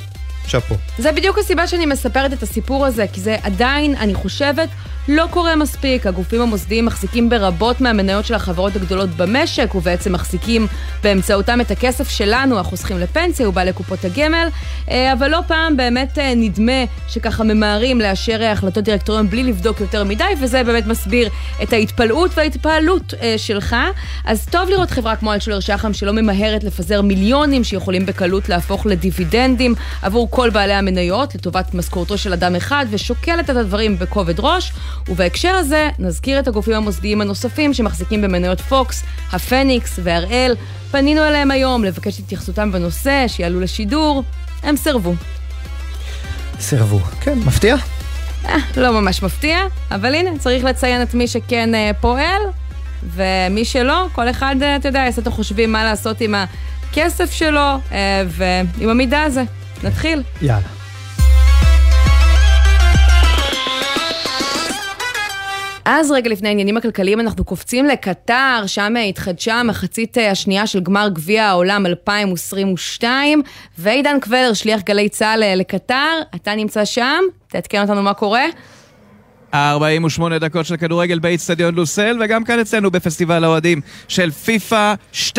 שאפו. 0.47 0.75
זה 0.97 1.11
בדיוק 1.11 1.37
הסיבה 1.37 1.67
שאני 1.67 1.85
מספרת 1.85 2.33
את 2.33 2.43
הסיפור 2.43 2.85
הזה, 2.85 3.05
כי 3.13 3.21
זה 3.21 3.37
עדיין, 3.43 3.95
אני 3.95 4.13
חושבת, 4.13 4.69
לא 5.07 5.25
קורה 5.29 5.55
מספיק. 5.55 6.07
הגופים 6.07 6.41
המוסדיים 6.41 6.85
מחזיקים 6.85 7.29
ברבות 7.29 7.81
מהמניות 7.81 8.25
של 8.25 8.33
החברות 8.33 8.75
הגדולות 8.75 9.09
במשק, 9.09 9.75
ובעצם 9.75 10.13
מחזיקים 10.13 10.67
באמצעותם 11.03 11.61
את 11.61 11.71
הכסף 11.71 12.09
שלנו, 12.09 12.59
החוסכים 12.59 12.99
לפנסיה 12.99 13.49
ובעלי 13.49 13.73
קופות 13.73 14.05
הגמל, 14.05 14.47
אה, 14.89 15.13
אבל 15.13 15.27
לא 15.27 15.39
פעם 15.47 15.77
באמת 15.77 16.19
אה, 16.19 16.35
נדמה 16.35 16.83
שככה 17.07 17.43
ממהרים 17.43 18.01
לאשר 18.01 18.43
החלטות 18.43 18.83
דירקטוריון 18.83 19.29
בלי 19.29 19.43
לבדוק 19.43 19.81
יותר 19.81 20.03
מדי, 20.03 20.23
וזה 20.41 20.63
באמת 20.63 20.85
מסביר 20.85 21.29
את 21.63 21.73
ההתפלאות 21.73 22.31
וההתפעלות 22.37 23.13
אה, 23.21 23.37
שלך. 23.37 23.75
אז 24.25 24.45
טוב 24.51 24.69
לראות 24.69 24.91
חברה 24.91 25.15
כמו 25.15 25.33
אלשולר 25.33 25.59
שחם 25.59 25.93
שלא 25.93 26.13
ממהרת 26.13 26.63
לפזר 26.63 27.01
מיליונים 27.01 27.63
שיכולים 27.63 28.05
בקלות 28.05 28.49
להפוך 28.49 28.85
לדיבידנדים 28.85 29.75
עבור 30.01 30.27
כל 30.31 30.49
בעלי 30.49 30.73
המניות 30.73 31.35
לטובת 31.35 31.73
משכורתו 31.73 32.17
של 32.17 32.33
אדם 32.33 32.55
אחד, 32.55 32.85
ושוקלת 32.89 33.49
את 33.49 33.55
הדברים 33.55 33.99
בכובד 33.99 34.39
ראש. 34.39 34.71
ובהקשר 35.09 35.49
הזה, 35.49 35.89
נזכיר 35.99 36.39
את 36.39 36.47
הגופים 36.47 36.73
המוסדיים 36.73 37.21
הנוספים 37.21 37.73
שמחזיקים 37.73 38.21
במניות 38.21 38.61
פוקס, 38.61 39.03
הפניקס 39.31 39.99
והראל. 40.03 40.55
פנינו 40.91 41.21
אליהם 41.23 41.51
היום 41.51 41.83
לבקש 41.83 42.19
את 42.19 42.25
התייחסותם 42.25 42.71
בנושא, 42.71 43.25
שיעלו 43.27 43.59
לשידור. 43.59 44.23
הם 44.63 44.75
סירבו. 44.75 45.13
סירבו. 46.59 46.99
כן, 47.21 47.39
מפתיע? 47.39 47.75
אה, 48.45 48.55
לא 48.77 49.01
ממש 49.01 49.23
מפתיע, 49.23 49.59
אבל 49.91 50.15
הנה, 50.15 50.29
צריך 50.39 50.63
לציין 50.63 51.01
את 51.01 51.13
מי 51.13 51.27
שכן 51.27 51.75
אה, 51.75 51.91
פועל, 52.01 52.41
ומי 53.03 53.65
שלא, 53.65 54.07
כל 54.11 54.29
אחד, 54.29 54.55
אה, 54.61 54.75
אתה 54.75 54.87
יודע, 54.87 54.99
יעשה 54.99 55.21
את 55.21 55.27
החושבים 55.27 55.71
מה 55.71 55.83
לעשות 55.83 56.21
עם 56.21 56.35
הכסף 56.35 57.31
שלו 57.31 57.77
אה, 57.91 58.23
ועם 58.27 58.89
המידע 58.89 59.21
הזה. 59.21 59.43
נתחיל. 59.83 60.23
יאללה. 60.41 60.82
אז 65.85 66.11
רגע 66.11 66.29
לפני 66.29 66.47
העניינים 66.47 66.77
הכלכליים 66.77 67.19
אנחנו 67.19 67.43
קופצים 67.43 67.85
לקטר, 67.85 68.63
שם 68.67 68.93
התחדשה 69.09 69.53
המחצית 69.55 70.17
אה, 70.17 70.31
השנייה 70.31 70.67
של 70.67 70.79
גמר 70.79 71.09
גביע 71.13 71.45
העולם 71.45 71.85
2022, 71.85 73.41
ועידן 73.77 74.19
קבלר, 74.19 74.53
שליח 74.53 74.81
גלי 74.81 75.09
צה"ל 75.09 75.43
אה, 75.43 75.55
לקטר, 75.55 76.19
אתה 76.35 76.55
נמצא 76.55 76.85
שם, 76.85 77.19
תעדכן 77.47 77.81
אותנו 77.81 78.01
מה 78.01 78.13
קורה. 78.13 78.45
48 79.53 80.39
דקות 80.39 80.65
של 80.65 80.77
כדורגל 80.77 81.19
באיצטדיון 81.19 81.75
לוסל, 81.75 82.17
וגם 82.21 82.43
כאן 82.43 82.59
אצלנו 82.59 82.91
בפסטיבל 82.91 83.43
האוהדים 83.43 83.81
של 84.07 84.31
פיפא, 84.31 84.93
2-0 85.13 85.37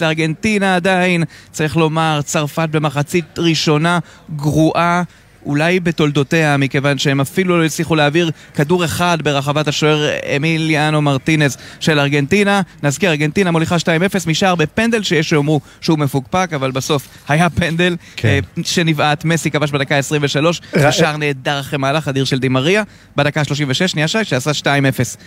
לארגנטינה 0.00 0.76
עדיין. 0.76 1.24
צריך 1.50 1.76
לומר, 1.76 2.20
צרפת 2.24 2.68
במחצית 2.70 3.38
ראשונה 3.38 3.98
גרועה. 4.36 5.02
אולי 5.46 5.80
בתולדותיה, 5.80 6.56
מכיוון 6.56 6.98
שהם 6.98 7.20
אפילו 7.20 7.58
לא 7.58 7.64
הצליחו 7.64 7.94
להעביר 7.94 8.30
כדור 8.54 8.84
אחד 8.84 9.18
ברחבת 9.22 9.68
השוער 9.68 10.10
אמיליאנו 10.36 11.02
מרטינז 11.02 11.56
של 11.80 11.98
ארגנטינה. 11.98 12.60
נזכיר, 12.82 13.10
ארגנטינה 13.10 13.50
מוליכה 13.50 13.76
2-0 13.76 13.78
משער 14.26 14.54
בפנדל 14.54 15.02
שיש 15.02 15.28
שיאמרו 15.28 15.60
שהוא 15.80 15.98
מפוקפק, 15.98 16.50
אבל 16.54 16.70
בסוף 16.70 17.08
היה 17.28 17.50
פנדל 17.50 17.96
כן. 18.16 18.28
אה, 18.28 18.62
שנבעט, 18.64 19.24
מסי 19.24 19.50
כבש 19.50 19.70
בדקה 19.70 19.96
23, 19.96 20.60
ר... 20.76 20.90
שער 20.90 21.16
נהדר 21.16 21.60
אחרי 21.60 21.78
מהלך 21.78 22.08
אדיר 22.08 22.24
של 22.24 22.38
דימריה, 22.38 22.82
בדקה 23.16 23.44
36, 23.44 23.82
שנייה 23.82 24.08
שי, 24.08 24.24
שעשה 24.24 24.50
2-0. 24.50 24.64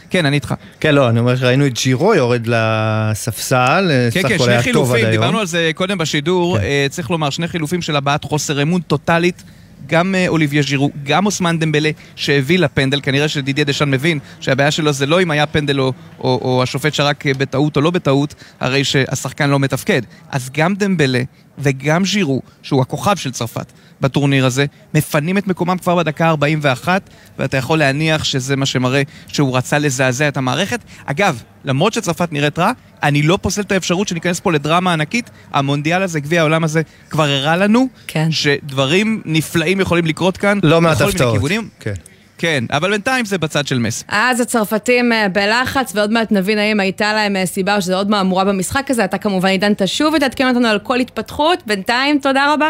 כן, 0.09 0.25
אני 0.25 0.35
איתך. 0.35 0.53
כן, 0.79 0.95
לא, 0.95 1.09
אני 1.09 1.19
אומר 1.19 1.35
שראינו 1.35 1.65
את 1.65 1.73
ג'ירו 1.73 2.15
יורד 2.15 2.47
לספסל, 2.47 3.91
כן, 4.11 4.21
כן, 4.29 4.37
שני 4.39 4.61
חילופים, 4.61 5.09
דיברנו 5.11 5.39
על 5.39 5.45
זה 5.45 5.71
קודם 5.75 5.97
בשידור, 5.97 6.57
כן. 6.57 6.63
אה, 6.63 6.85
צריך 6.89 7.11
לומר, 7.11 7.29
שני 7.29 7.47
חילופים 7.47 7.81
של 7.81 7.95
הבעת 7.95 8.23
חוסר 8.23 8.61
אמון 8.61 8.81
טוטאלית. 8.81 9.43
גם 9.87 10.15
אה, 10.15 10.27
אוליביה 10.27 10.61
ז'ירו, 10.61 10.91
גם 11.03 11.25
אוסמן 11.25 11.59
דמבלה 11.59 11.89
שהביא 12.15 12.59
לפנדל, 12.59 12.99
כנראה 13.03 13.27
שדידיה 13.27 13.63
דשאן 13.63 13.91
מבין 13.91 14.19
שהבעיה 14.39 14.71
שלו 14.71 14.93
זה 14.93 15.05
לא 15.05 15.21
אם 15.21 15.31
היה 15.31 15.45
פנדל 15.45 15.79
או, 15.79 15.93
או, 16.19 16.39
או 16.41 16.63
השופט 16.63 16.93
שרק 16.93 17.27
אה, 17.27 17.33
בטעות 17.33 17.77
או 17.77 17.81
לא 17.81 17.91
בטעות, 17.91 18.35
הרי 18.59 18.83
שהשחקן 18.83 19.49
לא 19.49 19.59
מתפקד. 19.59 20.01
אז 20.29 20.49
גם 20.53 20.75
דמבלה 20.75 21.21
וגם 21.57 22.05
ז'ירו, 22.05 22.41
שהוא 22.61 22.81
הכוכב 22.81 23.15
של 23.15 23.31
צרפת 23.31 23.71
בטורניר 24.05 24.45
הזה, 24.45 24.65
מפנים 24.93 25.37
את 25.37 25.47
מקומם 25.47 25.77
כבר 25.77 25.95
בדקה 25.95 26.27
41, 26.27 27.09
ואתה 27.39 27.57
יכול 27.57 27.79
להניח 27.79 28.23
שזה 28.23 28.55
מה 28.55 28.65
שמראה 28.65 29.01
שהוא 29.27 29.57
רצה 29.57 29.77
לזעזע 29.77 30.27
את 30.27 30.37
המערכת. 30.37 30.79
אגב, 31.05 31.41
למרות 31.65 31.93
שצרפת 31.93 32.31
נראית 32.31 32.59
רע, 32.59 32.71
אני 33.03 33.21
לא 33.21 33.37
פוסל 33.41 33.61
את 33.61 33.71
האפשרות 33.71 34.07
שניכנס 34.07 34.39
פה 34.39 34.51
לדרמה 34.51 34.93
ענקית. 34.93 35.29
המונדיאל 35.53 36.01
הזה, 36.01 36.19
גביע 36.19 36.41
העולם 36.41 36.63
הזה, 36.63 36.81
כבר 37.09 37.23
הראה 37.23 37.57
לנו 37.57 37.87
כן. 38.07 38.31
שדברים 38.31 39.21
נפלאים 39.25 39.79
יכולים 39.79 40.05
לקרות 40.05 40.37
כאן. 40.37 40.59
לא 40.63 40.81
מעט 40.81 41.01
הפתעות. 41.01 41.41
כן. 41.79 41.93
כן, 42.37 42.63
אבל 42.71 42.89
בינתיים 42.91 43.25
זה 43.25 43.37
בצד 43.37 43.67
של 43.67 43.79
מסי. 43.79 44.03
אז 44.07 44.39
הצרפתים 44.39 45.11
אה, 45.11 45.29
בלחץ, 45.29 45.91
ועוד 45.95 46.11
מעט 46.11 46.31
נבין 46.31 46.57
האם 46.57 46.79
הייתה 46.79 47.13
להם 47.13 47.35
אה, 47.35 47.45
סיבה 47.45 47.75
או 47.75 47.81
שזה 47.81 47.95
עוד 47.95 48.09
מהמורה 48.09 48.43
במשחק 48.43 48.91
הזה. 48.91 49.05
אתה 49.05 49.17
כמובן 49.17 49.49
עידן 49.49 49.73
תשוב 49.77 50.13
ותעדכן 50.13 50.47
אותנו 50.47 50.67
על 50.67 50.79
כל 50.79 50.99
התפתחות. 50.99 51.63
בינתיים, 51.65 52.19
תודה 52.19 52.53
רבה. 52.53 52.69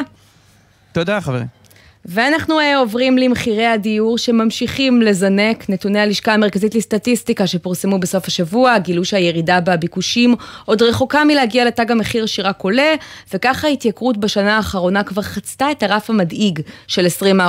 תודה, 0.96 1.22
חברים. 1.22 1.64
ואנחנו 2.06 2.60
uh, 2.60 2.64
עוברים 2.78 3.18
למחירי 3.18 3.66
הדיור 3.66 4.18
שממשיכים 4.18 5.02
לזנק. 5.02 5.70
נתוני 5.70 6.00
הלשכה 6.00 6.34
המרכזית 6.34 6.76
לסטטיסטיקה 6.76 7.48
שפורסמו 7.48 8.00
בסוף 8.00 8.28
השבוע 8.28 8.78
גילו 8.78 9.06
שהירידה 9.06 9.60
בביקושים 9.60 10.36
עוד 10.66 10.82
רחוקה 10.82 11.24
מלהגיע 11.24 11.66
לתג 11.66 11.92
המחיר 11.92 12.26
שרק 12.26 12.62
עולה, 12.62 12.96
וככה 13.34 13.68
ההתייקרות 13.68 14.18
בשנה 14.18 14.58
האחרונה 14.58 15.04
כבר 15.04 15.22
חצתה 15.22 15.72
את 15.72 15.84
הרף 15.84 16.10
המדאיג 16.10 16.60
של 16.88 17.06
20 17.06 17.40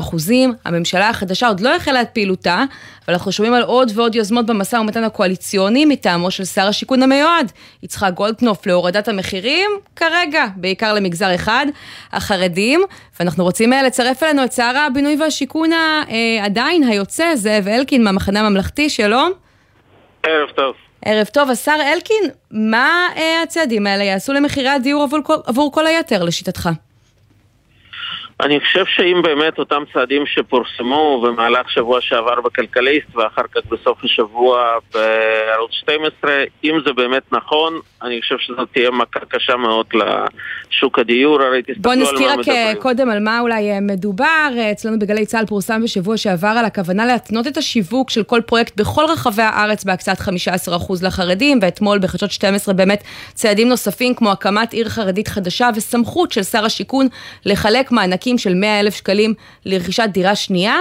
הממשלה 0.65 1.09
החדשה 1.09 1.49
עוד 1.49 1.61
לא 1.61 1.77
החלה 1.77 2.03
את 2.03 2.09
פעילותה, 2.13 2.65
אבל 3.07 3.15
אנחנו 3.15 3.33
שומעים 3.33 3.55
על 3.55 3.63
עוד 3.63 3.93
ועוד 3.95 4.15
יוזמות 4.15 4.47
במשא 4.47 4.77
ומתן 4.77 5.05
הקואליציוני 5.05 5.85
מטעמו 5.85 6.31
של 6.31 6.45
שר 6.45 6.67
השיכון 6.67 7.03
המיועד, 7.03 7.53
יצחק 7.83 8.11
גולדקנופ, 8.15 8.67
להורדת 8.67 9.09
המחירים, 9.09 9.71
כרגע, 9.97 10.45
בעיקר 10.57 10.95
למגזר 10.95 11.35
אחד, 11.35 11.67
החרדים, 12.13 12.81
ואנחנו 13.21 13.45
רוצים 13.45 13.73
אה, 13.73 13.83
לצרף 13.83 14.23
אלינו 14.23 14.46
את 14.47 14.53
שר 14.53 14.73
הבינוי 14.87 15.17
והשיכון 15.21 15.73
אה, 15.73 16.45
היוצא, 16.89 17.35
זאב 17.35 17.69
אלקין 17.69 18.05
מהמחנה 18.05 18.41
הממלכתי, 18.41 18.91
שלום. 18.91 19.33
ערב 20.23 20.49
טוב. 20.51 20.75
ערב 21.05 21.27
טוב, 21.27 21.51
השר 21.51 21.77
אלקין, 21.93 22.31
מה 22.51 23.09
אה, 23.17 23.43
הצעדים 23.43 23.87
האלה 23.87 24.05
יעשו 24.05 24.33
למחירי 24.33 24.69
הדיור 24.69 25.03
עבור, 25.03 25.21
עבור 25.47 25.73
כל 25.73 25.87
היתר, 25.87 26.23
לשיטתך? 26.23 26.69
אני 28.41 28.61
חושב 28.61 28.85
שאם 28.87 29.23
באמת 29.23 29.59
אותם 29.59 29.83
צעדים 29.93 30.27
שפורסמו 30.27 31.23
במהלך 31.27 31.71
שבוע 31.71 32.01
שעבר 32.01 32.41
בכלכליסט 32.41 33.17
ואחר 33.17 33.43
כך 33.55 33.61
בסוף 33.71 34.05
השבוע 34.05 34.79
בערוץ 34.95 35.71
12, 35.73 36.31
אם 36.65 36.79
זה 36.87 36.93
באמת 36.93 37.23
נכון, 37.33 37.81
אני 38.03 38.21
חושב 38.21 38.39
שזאת 38.39 38.69
תהיה 38.73 38.91
מכה 38.91 39.21
קשה 39.29 39.57
מאוד 39.57 39.87
לשוק 39.95 40.99
הדיור, 40.99 41.43
הרי 41.43 41.63
תסתכלו 41.63 41.93
על 41.93 41.99
מה 41.99 42.05
מדברים. 42.05 42.29
בוא 42.29 42.41
נזכיר 42.41 42.71
רק 42.71 42.79
קודם 42.79 43.11
על 43.11 43.19
מה 43.21 43.41
אולי 43.41 43.73
אה, 43.73 43.81
מדובר. 43.81 44.49
אצלנו 44.73 44.99
בגלי 44.99 45.27
צה"ל 45.27 45.47
פורסם 45.47 45.83
בשבוע 45.83 46.17
שעבר 46.17 46.55
על 46.59 46.65
הכוונה 46.65 47.07
להתנות 47.07 47.47
את 47.47 47.57
השיווק 47.57 48.11
של 48.11 48.23
כל 48.23 48.41
פרויקט 48.47 48.77
בכל 48.77 49.05
רחבי 49.09 49.43
הארץ 49.43 49.85
בהקצת 49.85 50.19
15% 50.19 50.93
לחרדים, 51.03 51.59
ואתמול 51.63 51.99
בחדשות 51.99 52.31
12 52.31 52.75
באמת 52.75 53.03
צעדים 53.35 53.69
נוספים 53.69 54.15
כמו 54.15 54.31
הקמת 54.31 54.73
עיר 54.73 54.89
חרדית 54.89 55.29
חדשה 55.29 55.69
וסמכות 55.77 56.33
של 56.33 56.43
שר 56.43 56.65
השיכון 56.65 57.09
לחלק 57.45 57.93
מענקים. 57.93 58.26
מענקים 58.27 58.39
של 58.39 58.55
100 58.55 58.81
אלף 58.81 58.95
שקלים 58.95 59.35
לרכישת 59.67 60.09
דירה 60.13 60.35
שנייה. 60.35 60.77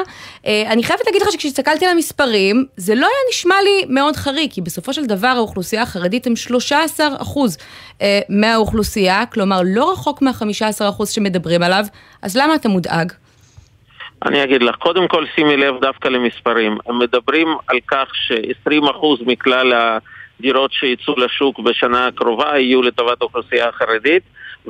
אה, 0.46 0.64
אני 0.72 0.84
חייבת 0.84 1.06
להגיד 1.06 1.22
לך 1.22 1.32
שכשהסתכלתי 1.32 1.86
על 1.86 1.92
המספרים, 1.92 2.66
זה 2.78 2.96
לא 2.96 3.06
היה 3.06 3.30
נשמע 3.30 3.56
לי 3.64 3.86
מאוד 3.90 4.16
חריג, 4.16 4.52
כי 4.52 4.62
בסופו 4.62 4.94
של 4.94 5.06
דבר 5.06 5.28
האוכלוסייה 5.28 5.82
החרדית 5.82 6.28
הם 6.28 6.36
13 6.36 7.08
אחוז 7.22 7.58
אה, 8.02 8.20
מהאוכלוסייה, 8.30 9.26
כלומר 9.26 9.62
לא 9.66 9.92
רחוק 9.92 10.22
מה-15 10.22 10.90
אחוז 10.90 11.10
שמדברים 11.10 11.64
עליו, 11.64 11.86
אז 12.22 12.38
למה 12.38 12.56
אתה 12.56 12.70
מודאג? 12.70 13.12
אני 14.26 14.44
אגיד 14.44 14.64
לך, 14.64 14.76
קודם 14.76 15.08
כל 15.08 15.26
שימי 15.36 15.58
לב 15.58 15.76
דווקא 15.82 16.08
למספרים. 16.08 16.78
הם 16.88 17.00
מדברים 17.00 17.48
על 17.68 17.78
כך 17.88 18.08
ש-20% 18.14 19.06
מכלל 19.26 19.74
הדירות 19.74 20.74
שיצאו 20.74 21.14
לשוק 21.18 21.60
בשנה 21.60 22.08
הקרובה 22.08 22.60
יהיו 22.60 22.82
לטובת 22.82 23.22
האוכלוסייה 23.22 23.70
החרדית. 23.70 24.24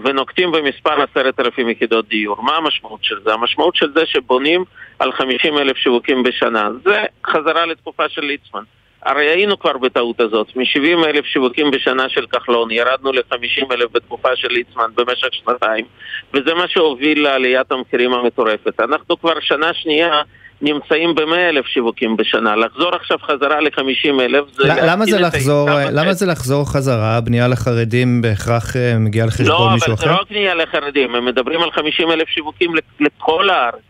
ונוקטים 0.04 0.52
במספר 0.52 1.02
עשרת 1.02 1.40
אלפים 1.40 1.70
יחידות 1.70 2.08
דיור. 2.08 2.44
מה 2.44 2.56
המשמעות 2.56 3.04
של 3.04 3.16
זה? 3.24 3.34
המשמעות 3.34 3.76
של 3.76 3.92
זה 3.96 4.06
שבונים 4.06 4.64
על 5.00 5.12
חמישים 5.12 5.58
אלף 5.58 5.78
שיווקים 5.78 6.24
בשנה. 6.24 6.70
זה 6.86 7.04
חזרה 7.26 7.66
לתקופה 7.66 8.10
של 8.10 8.26
ליצמן. 8.26 8.64
הרי 9.06 9.30
היינו 9.30 9.60
כבר 9.60 9.78
בטעות 9.78 10.20
הזאת, 10.20 10.56
מ-70 10.56 11.06
אלף 11.08 11.26
שיווקים 11.26 11.72
בשנה 11.72 12.10
של 12.10 12.26
כחלון, 12.26 12.72
ירדנו 12.72 13.12
ל-50 13.12 13.74
אלף 13.74 13.92
בתקופה 13.92 14.36
של 14.36 14.48
ליצמן 14.48 14.90
במשך 14.96 15.28
שנתיים, 15.32 15.86
וזה 16.34 16.54
מה 16.54 16.68
שהוביל 16.68 17.24
לעליית 17.24 17.72
המחירים 17.72 18.14
המטורפת. 18.14 18.80
אנחנו 18.80 19.20
כבר 19.20 19.40
שנה 19.40 19.74
שנייה 19.74 20.22
נמצאים 20.62 21.16
ב-100 21.16 21.36
אלף 21.50 21.66
שיווקים 21.66 22.18
בשנה. 22.18 22.56
לחזור 22.56 22.96
עכשיו 22.96 23.18
חזרה 23.18 23.62
ל-50 23.62 24.22
אלף 24.22 24.44
זה... 24.54 24.64
למה 24.68 25.06
זה, 25.06 25.20
לחזור, 25.20 25.70
למה 25.92 26.14
זה 26.14 26.26
לחזור 26.26 26.72
חזרה? 26.72 27.22
בנייה 27.22 27.48
לחרדים 27.48 28.22
בהכרח 28.22 28.76
אה, 28.76 29.00
מגיעה 29.00 29.28
לחשבון 29.28 29.68
לא, 29.68 29.74
מישהו 29.74 29.94
אחר? 29.94 30.06
לא, 30.06 30.12
אבל 30.12 30.20
זה 30.20 30.24
לא 30.24 30.30
בנייה 30.30 30.56
לחרדים, 30.56 31.16
הם 31.16 31.26
מדברים 31.26 31.62
על 31.62 31.72
50 31.72 32.12
אלף 32.12 32.30
שיווקים 32.30 32.74
לכל 33.00 33.50
הארץ. 33.50 33.82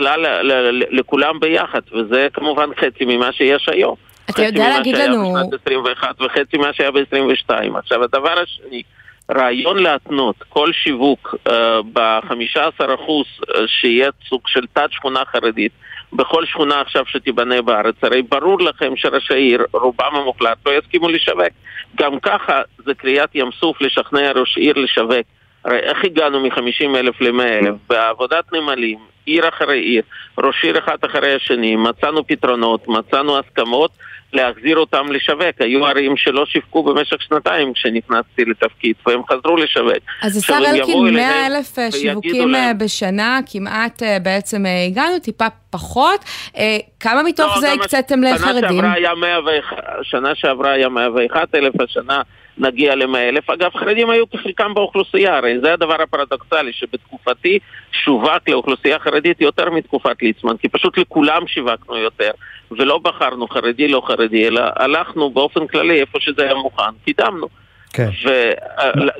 כלל, 0.00 0.50
לכולם 0.90 1.40
ביחד, 1.40 1.80
וזה 1.92 2.28
כמובן 2.32 2.68
חצי 2.80 3.04
ממה 3.04 3.32
שיש 3.32 3.68
היום. 3.68 3.94
אתה 4.30 4.42
יודע 4.44 4.68
להגיד 4.68 4.96
לנו... 4.96 5.34
חצי 5.34 5.76
ממה 5.76 5.88
שהיה 5.94 6.10
בשנת 6.10 6.20
21 6.20 6.20
וחצי 6.20 6.56
ממה 6.56 6.72
שהיה 6.72 6.90
ב-22. 6.90 7.78
עכשיו, 7.78 8.04
הדבר 8.04 8.34
השני, 8.42 8.82
רעיון 9.30 9.78
להתנות 9.78 10.34
כל 10.48 10.72
שיווק 10.72 11.34
uh, 11.48 11.50
ב-15% 11.92 12.82
שיהיה 13.66 14.10
סוג 14.28 14.40
של 14.46 14.66
תת 14.72 14.88
שכונה 14.90 15.20
חרדית 15.32 15.72
בכל 16.12 16.46
שכונה 16.46 16.80
עכשיו 16.80 17.06
שתיבנה 17.06 17.62
בארץ, 17.62 17.94
הרי 18.02 18.22
ברור 18.22 18.60
לכם 18.60 18.96
שראשי 18.96 19.34
עיר, 19.34 19.66
רובם 19.72 20.14
המוחלט, 20.14 20.58
לא 20.66 20.72
יסכימו 20.78 21.08
לשווק. 21.08 21.52
גם 21.96 22.20
ככה 22.20 22.62
זה 22.84 22.94
קריאת 22.94 23.34
ים 23.34 23.50
סוף 23.60 23.80
לשכנע 23.80 24.32
ראש 24.32 24.56
עיר 24.56 24.74
לשווק. 24.76 25.26
הרי 25.64 25.78
איך 25.78 26.04
הגענו 26.04 26.40
מ-50 26.40 26.96
אלף 26.96 27.20
ל-100 27.20 27.42
אלף? 27.42 27.74
בעבודת 27.88 28.52
נמלים, 28.52 28.98
עיר 29.26 29.48
אחרי 29.48 29.78
עיר, 29.78 30.02
ראש 30.38 30.64
עיר 30.64 30.78
אחד 30.78 30.96
אחרי 31.04 31.34
השני, 31.34 31.76
מצאנו 31.76 32.26
פתרונות, 32.26 32.88
מצאנו 32.88 33.38
הסכמות. 33.38 33.90
להחזיר 34.32 34.76
אותם 34.76 35.12
לשווק. 35.12 35.60
היו 35.60 35.86
ערים 35.86 36.16
שלא 36.16 36.46
שיווקו 36.46 36.82
במשך 36.82 37.22
שנתיים 37.22 37.72
כשנכנסתי 37.72 38.44
לתפקיד, 38.44 38.96
והם 39.06 39.20
חזרו 39.30 39.56
לשווק. 39.56 39.98
אז 40.22 40.36
השר 40.36 40.58
אלקין, 40.58 41.14
100 41.14 41.46
אלף 41.46 41.78
אה, 41.78 41.90
שיווקים 41.92 42.54
אה, 42.54 42.60
להם... 42.60 42.78
בשנה, 42.78 43.38
כמעט 43.52 44.02
אה, 44.02 44.18
בעצם 44.22 44.64
הגענו, 44.86 45.18
טיפה 45.18 45.46
פחות. 45.70 46.24
כמה 47.00 47.22
מתוך 47.22 47.52
לא, 47.54 47.60
זה 47.60 47.72
הקציתם 47.72 48.22
לחרדים? 48.22 48.84
שנה 50.02 50.34
שעברה 50.34 50.72
היה 50.72 50.88
101 50.88 51.54
אלף, 51.54 51.80
השנה... 51.80 52.22
נגיע 52.60 52.94
ל 52.94 53.16
אלף. 53.16 53.50
אגב, 53.50 53.70
חרדים 53.76 54.10
היו 54.10 54.30
כחלקם 54.30 54.74
באוכלוסייה, 54.74 55.36
הרי 55.36 55.60
זה 55.62 55.72
הדבר 55.72 56.02
הפרדוקסלי, 56.02 56.72
שבתקופתי 56.72 57.58
שווק 57.92 58.48
לאוכלוסייה 58.48 58.98
חרדית 58.98 59.40
יותר 59.40 59.70
מתקופת 59.70 60.22
ליצמן, 60.22 60.56
כי 60.56 60.68
פשוט 60.68 60.98
לכולם 60.98 61.46
שיווקנו 61.46 61.96
יותר, 61.96 62.30
ולא 62.70 62.98
בחרנו 62.98 63.48
חרדי 63.48 63.88
לא 63.88 64.02
חרדי, 64.06 64.48
אלא 64.48 64.62
הלכנו 64.76 65.30
באופן 65.30 65.66
כללי 65.66 66.00
איפה 66.00 66.20
שזה 66.20 66.42
היה 66.42 66.54
מוכן, 66.54 66.92
קידמנו. 67.04 67.48
כן. 67.92 68.08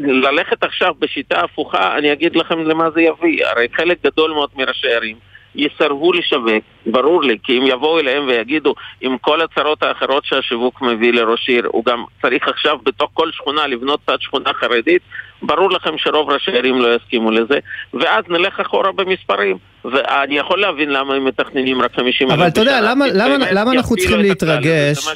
וללכת 0.01 0.65
עכשיו 0.65 0.95
בשיטה 0.99 1.41
הפוכה, 1.41 1.99
אני 1.99 2.13
אגיד 2.13 2.37
לכם 2.37 2.65
למה 2.65 2.91
זה 2.91 3.01
יביא. 3.01 3.47
הרי 3.47 3.67
חלק 3.77 3.99
גדול 4.05 4.31
מאוד 4.31 4.51
מראשי 4.57 4.89
ערים 4.89 5.17
יסרבו 5.55 6.13
לשווק 6.13 6.65
ברור 6.87 7.23
לי, 7.23 7.37
כי 7.43 7.59
אם 7.59 7.67
יבואו 7.67 8.01
אליהם 8.01 8.27
ויגידו, 8.27 8.75
עם 9.01 9.19
כל 9.21 9.41
הצרות 9.43 9.83
האחרות 9.83 10.25
שהשיווק 10.25 10.83
מביא 10.83 11.13
לראש 11.13 11.49
עיר, 11.49 11.69
הוא 11.73 11.85
גם 11.85 12.05
צריך 12.23 12.49
עכשיו 12.49 12.77
בתוך 12.85 13.11
כל 13.15 13.31
שכונה 13.33 13.67
לבנות 13.67 14.01
צד 14.07 14.17
שכונה 14.21 14.51
חרדית, 14.61 15.03
ברור 15.43 15.71
לכם 15.71 15.91
שרוב 15.97 16.31
ראשי 16.31 16.51
הערים 16.51 16.79
לא 16.83 16.95
יסכימו 16.95 17.31
לזה, 17.31 17.59
ואז 17.95 18.25
נלך 18.29 18.61
אחורה 18.61 18.93
במספרים. 18.93 19.57
ואני 19.85 20.39
יכול 20.39 20.61
להבין 20.61 20.91
למה 20.91 21.15
הם 21.15 21.25
מתכננים 21.25 21.83
רק 21.83 21.97
50 21.97 22.07
אלף 22.07 22.15
בשנה. 22.19 22.35
אבל 22.35 22.49
אתה 22.49 22.61
יודע, 22.61 22.81
למה, 22.81 23.07
למה, 23.15 23.53
למה 23.53 23.73
אנחנו 23.73 23.97
צריכים 23.97 24.21
להתרגש, 24.21 25.09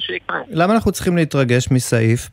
למה 0.51 0.75
אנחנו 0.75 0.93
צריכים 0.93 1.17
להתרגש 1.17 1.69
מסעיף 1.71 2.31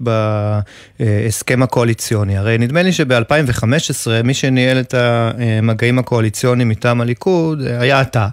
בהסכם 0.99 1.63
הקואליציוני? 1.63 2.37
הרי 2.37 2.57
נדמה 2.57 2.81
לי 2.83 2.91
שב-2015 2.91 4.23
מי 4.23 4.33
שניהל 4.33 4.79
את 4.79 4.93
המגעים 4.93 5.99
הקואליציוניים 5.99 6.69
מטעם 6.69 7.01
הליכוד 7.01 7.61
היה 7.79 8.01
אתה. 8.01 8.27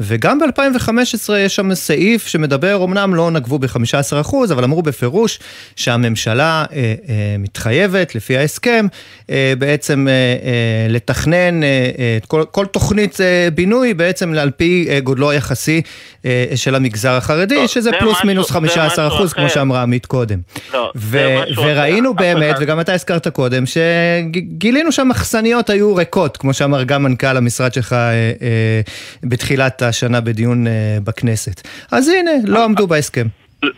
וגם 0.00 0.38
ב-2015 0.38 0.92
יש 1.38 1.56
שם 1.56 1.74
סעיף 1.74 2.26
שמדבר, 2.26 2.84
אמנם 2.84 3.14
לא 3.14 3.30
נגבו 3.30 3.58
ב-15%, 3.58 4.34
אבל 4.52 4.64
אמרו 4.64 4.82
בפירוש 4.82 5.38
שהממשלה 5.76 6.64
אה, 6.72 6.94
אה, 7.08 7.36
מתחייבת, 7.38 8.14
לפי 8.14 8.36
ההסכם, 8.36 8.86
אה, 9.30 9.52
בעצם 9.58 10.08
אה, 10.08 10.12
אה, 10.12 10.86
לתכנן 10.88 11.62
אה, 11.62 11.68
אה, 11.98 12.18
כל, 12.26 12.44
כל 12.50 12.66
תוכנית 12.66 13.20
אה, 13.20 13.48
בינוי 13.54 13.94
בעצם 13.94 14.34
על 14.34 14.50
פי 14.50 14.86
אה, 14.90 15.00
גודלו 15.00 15.30
היחסי 15.30 15.82
אה, 16.24 16.44
של 16.54 16.74
המגזר 16.74 17.12
החרדי, 17.12 17.54
לא, 17.56 17.66
שזה 17.66 17.90
פלוס 17.98 18.12
משהו, 18.16 18.26
מינוס 18.26 18.50
15 18.50 19.08
אחוז, 19.08 19.32
כמו 19.32 19.48
שאמרה 19.48 19.82
עמית 19.82 20.06
קודם. 20.06 20.38
לא, 20.72 20.92
ו- 20.96 21.42
וראינו 21.56 22.10
אחר. 22.12 22.18
באמת, 22.18 22.54
אחר. 22.54 22.62
וגם 22.62 22.80
אתה 22.80 22.94
הזכרת 22.94 23.28
קודם, 23.28 23.64
שגילינו 23.66 24.92
שהמחסניות 24.92 25.70
היו 25.70 25.94
ריקות, 25.94 26.36
כמו 26.36 26.54
שאמר 26.54 26.82
גם 26.82 27.02
מנכ"ל 27.02 27.36
המשרד 27.36 27.74
שלך 27.74 27.92
אה, 27.92 27.98
אה, 27.98 28.80
בתחילת 29.22 29.82
השנה 29.88 30.20
בדיון 30.20 30.66
אה, 30.66 30.98
בכנסת. 31.04 31.68
אז 31.92 32.08
הנה, 32.08 32.30
לא 32.44 32.64
עמדו 32.64 32.86
בהסכם. 32.86 33.26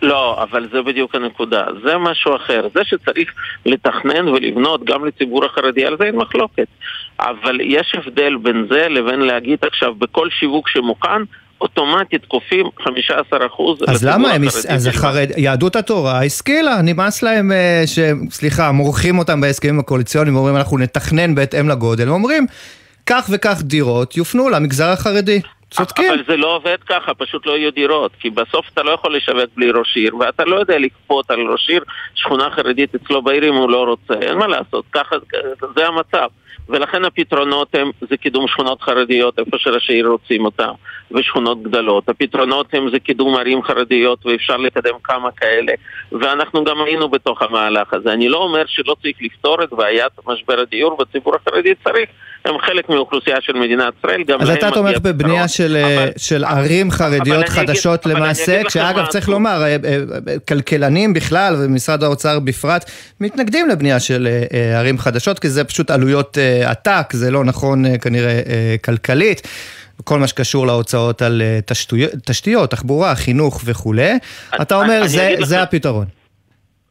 לא, 0.03 0.43
אבל 0.43 0.69
זה 0.73 0.83
בדיוק 0.83 1.15
הנקודה. 1.15 1.65
זה 1.85 1.99
משהו 1.99 2.37
אחר. 2.37 2.69
זה 2.75 2.81
שצריך 2.85 3.29
לתכנן 3.67 4.29
ולבנות 4.29 4.85
גם 4.85 5.05
לציבור 5.05 5.45
החרדי, 5.45 5.85
על 5.87 5.97
זה 5.99 6.05
אין 6.05 6.17
מחלוקת. 6.17 6.67
אבל 7.21 7.61
יש 7.61 7.95
הבדל 7.95 8.37
בין 8.43 8.67
זה 8.71 8.89
לבין 8.89 9.21
להגיד 9.21 9.59
עכשיו 9.63 9.95
בכל 9.95 10.29
שיווק 10.31 10.69
שמוכן, 10.69 11.23
אוטומטית 11.61 12.25
כופים 12.25 12.67
15 12.85 13.47
אחוז. 13.47 13.79
אז 13.89 14.05
למה 14.05 14.33
הם, 14.33 14.45
אז 14.69 14.87
החרד, 14.87 15.29
יהדות 15.37 15.77
התורה 15.77 16.25
השכילה, 16.25 16.83
נמאס 16.83 17.23
להם, 17.23 17.53
אה, 17.53 17.83
ש... 17.87 17.99
סליחה, 18.31 18.73
מורחים 18.73 19.19
אותם 19.19 19.41
בהסכמים 19.41 19.79
הקואליציוניים, 19.79 20.37
אומרים 20.37 20.57
אנחנו 20.57 20.79
נתכנן 20.79 21.35
בהתאם 21.35 21.69
לגודל, 21.69 22.09
אומרים 22.09 22.47
כך 23.07 23.29
וכך 23.33 23.63
דירות 23.63 24.17
יופנו 24.17 24.49
למגזר 24.49 24.89
החרדי. 24.89 25.41
צודקים. 25.71 26.13
אבל 26.13 26.25
זה 26.27 26.37
לא 26.37 26.57
עובד 26.57 26.77
ככה, 26.89 27.15
פשוט 27.15 27.47
לא 27.47 27.59
יהיו 27.59 27.73
דירות. 27.73 28.13
כי 28.21 28.31
בסוף 28.31 28.67
אתה 28.75 28.83
לא 28.83 28.91
יכול 28.91 29.17
לשווק 29.17 29.51
בלי 29.57 29.71
ראש 29.71 29.97
עיר, 29.97 30.17
ואתה 30.17 30.45
לא 30.45 30.57
יודע 30.57 30.79
לכפות 30.79 31.31
על 31.31 31.41
ראש 31.41 31.71
עיר 31.71 31.85
שכונה 32.15 32.51
חרדית 32.51 32.95
אצלו 32.95 33.23
בעיר 33.23 33.49
אם 33.49 33.55
הוא 33.55 33.71
לא 33.71 33.85
רוצה. 33.85 34.15
אין 34.21 34.39
מה 34.39 34.47
לעשות, 34.47 34.85
ככה, 34.93 35.17
זה 35.77 35.87
המצב. 35.87 36.29
ולכן 36.69 37.05
הפתרונות 37.05 37.75
הם, 37.75 37.91
זה 38.11 38.17
קידום 38.17 38.49
שכונות 38.49 38.83
חרדיות 38.83 39.39
איפה 39.39 39.59
שראשי 39.59 39.93
עיר 39.93 40.07
רוצים 40.07 40.45
אותם, 40.45 40.73
ושכונות 41.11 41.63
גדלות. 41.63 42.09
הפתרונות 42.09 42.75
הם 42.75 42.91
זה 42.91 42.99
קידום 42.99 43.35
ערים 43.35 43.63
חרדיות, 43.63 44.27
ואפשר 44.27 44.57
לקדם 44.57 44.95
כמה 45.05 45.31
כאלה. 45.31 45.73
ואנחנו 46.13 46.65
גם 46.65 46.83
היינו 46.83 47.09
בתוך 47.09 47.43
המהלך 47.43 47.95
הזה. 47.95 48.13
אני 48.13 48.29
לא 48.29 48.39
אומר 48.39 48.63
שלא 48.67 48.97
צריך 49.03 49.17
לפתור 49.21 49.63
את 49.63 49.73
בעיית 49.73 50.13
משבר 50.27 50.61
הדיור 50.61 50.97
בציבור 50.97 51.35
החרדי, 51.37 51.75
צריך. 51.85 52.09
הם 52.45 52.55
חלק 52.59 52.89
מאוכלוסייה 52.89 53.37
של 53.41 53.53
מדינת 53.53 53.95
ישראל, 53.99 54.23
גם 54.23 54.41
אז 54.41 54.51
אתה 54.51 54.71
תומך 54.71 54.99
בבנייה 54.99 55.49
של, 55.49 55.77
אבל, 55.77 56.09
של 56.17 56.45
ערים 56.45 56.91
חרדיות 56.91 57.49
חדשות 57.49 58.07
אגיד, 58.07 58.17
למעשה, 58.17 58.63
כשאגב 58.65 59.07
צריך. 59.07 59.29
לומר, 59.29 59.63
אה, 59.63 59.67
אה, 59.67 60.39
כלכלנים 60.49 61.13
בכלל 61.13 61.55
ומשרד 61.59 62.03
האוצר 62.03 62.39
בפרט, 62.39 62.91
מתנגדים 63.21 63.69
לבנייה 63.69 64.01
של 64.01 64.29
אה, 64.53 64.79
ערים 64.79 64.99
חדשות, 64.99 65.39
כי 65.39 65.49
זה 65.49 65.65
פשוט 65.65 65.91
עלויות 65.91 66.39
עתק, 66.65 67.13
זה 67.13 67.31
לא 67.31 67.45
נכון 67.45 67.99
כנראה 67.99 68.41
כלכלית. 68.85 69.49
כל 70.05 70.19
מה 70.19 70.27
שקשור 70.27 70.67
להוצאות 70.67 71.23
על 71.23 71.43
תשתיות, 71.67 72.11
תשתיות 72.27 72.71
תחבורה, 72.71 73.15
חינוך 73.15 73.61
וכולי. 73.65 74.19
אתה 74.63 74.77
אומר, 74.77 75.07
זה, 75.07 75.35
זה 75.41 75.63
הפתרון. 75.63 76.07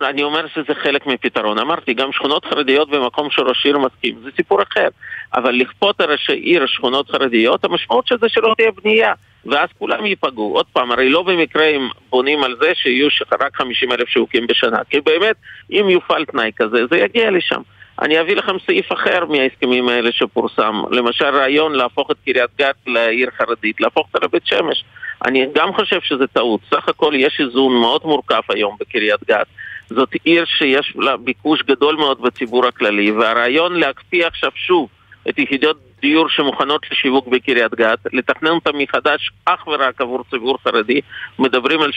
אני 0.02 0.24
אומר 0.24 0.47
שזה 0.47 0.74
חלק 0.84 1.08
מפתרון. 1.08 1.60
אמרתי, 1.60 1.93
גם 1.93 2.12
שכונות 2.12 2.45
חרדיות 2.45 2.89
במקום 2.89 3.28
שראש 3.32 3.65
עיר 3.65 3.78
מסכים, 3.78 4.15
זה 4.24 4.30
סיפור 4.36 4.62
אחר. 4.62 4.88
אבל 5.34 5.56
לכפות 5.56 6.02
על 6.02 6.12
ראשי 6.12 6.34
עיר 6.34 6.65
שכונות 6.68 7.10
חרדיות, 7.10 7.65
המשמעות 7.65 8.08
של 8.08 8.15
זה 8.22 8.30
שלא 8.30 8.54
תהיה 8.58 8.72
בנייה. 8.84 9.13
ואז 9.46 9.70
כולם 9.80 10.06
ייפגעו. 10.06 10.54
עוד 10.56 10.65
פעם, 10.74 10.92
הרי 10.92 11.10
לא 11.10 11.24
במקרה 11.24 11.65
הם 11.65 11.89
בונים 12.10 12.44
על 12.44 12.56
זה 12.62 12.72
שיהיו 12.76 13.08
רק 13.42 13.56
50 13.56 13.92
אלף 13.92 14.08
שיווקים 14.08 14.48
בשנה. 14.48 14.78
כי 14.89 15.02
באמת, 15.02 15.36
אם 15.72 15.89
יופעל 15.89 16.26
תנאי 16.26 16.52
כזה, 16.56 16.78
זה 16.92 16.98
יגיע 16.98 17.32
לשם. 17.32 17.62
אני 18.02 18.22
אביא 18.22 18.36
לכם 18.36 18.56
סעיף 18.65 18.92
אחר 18.94 19.26
מההסכמים 19.26 19.89
האלה 19.89 20.12
שפורסם. 20.12 20.82
למשל, 20.92 21.26
רעיון 21.26 21.76
להפוך 21.76 22.12
את 22.12 22.15
קריית 22.26 22.50
גת 22.60 22.76
לעיר 22.88 23.30
חרדית, 23.38 23.82
להפוך 23.82 24.08
אותה 24.13 24.26
לבית 24.26 24.46
שמש. 24.46 24.84
אני 25.26 25.46
גם 25.56 25.74
חושב 25.74 26.02
שזה 26.02 26.28
טעות. 26.28 26.62
סך 26.70 26.89
הכל 26.89 27.13
יש 27.15 27.39
איזון 27.39 27.74
מאוד 27.74 28.02
מורכב 28.06 28.42
היום 28.50 28.76
בקריית 28.80 29.20
גת. 29.28 29.48
זאת 29.89 30.10
עיר 30.24 30.46
שיש 30.46 30.94
לה 30.96 31.18
ביקוש 31.18 31.62
גדול 31.62 31.96
מאוד 31.96 32.22
בציבור 32.22 32.65
הכללי, 32.65 33.12
והרעיון 33.12 33.80
להקפיא 33.80 34.26
עכשיו 34.26 34.52
שוב 34.56 34.89
את 35.30 35.39
יחידות 35.39 35.78
דיור 36.02 36.30
שמוכנות 36.30 36.82
לשיווק 36.92 37.28
בקריית 37.28 37.74
גת, 37.76 38.00
לתכנן 38.13 38.50
אותן 38.52 38.72
מחדש 38.74 39.32
אך 39.46 39.68
ורק 39.68 40.02
עבור 40.02 40.24
ציבור 40.30 40.58
חרדי, 40.63 41.02
מדברים 41.39 41.82
על 41.82 41.92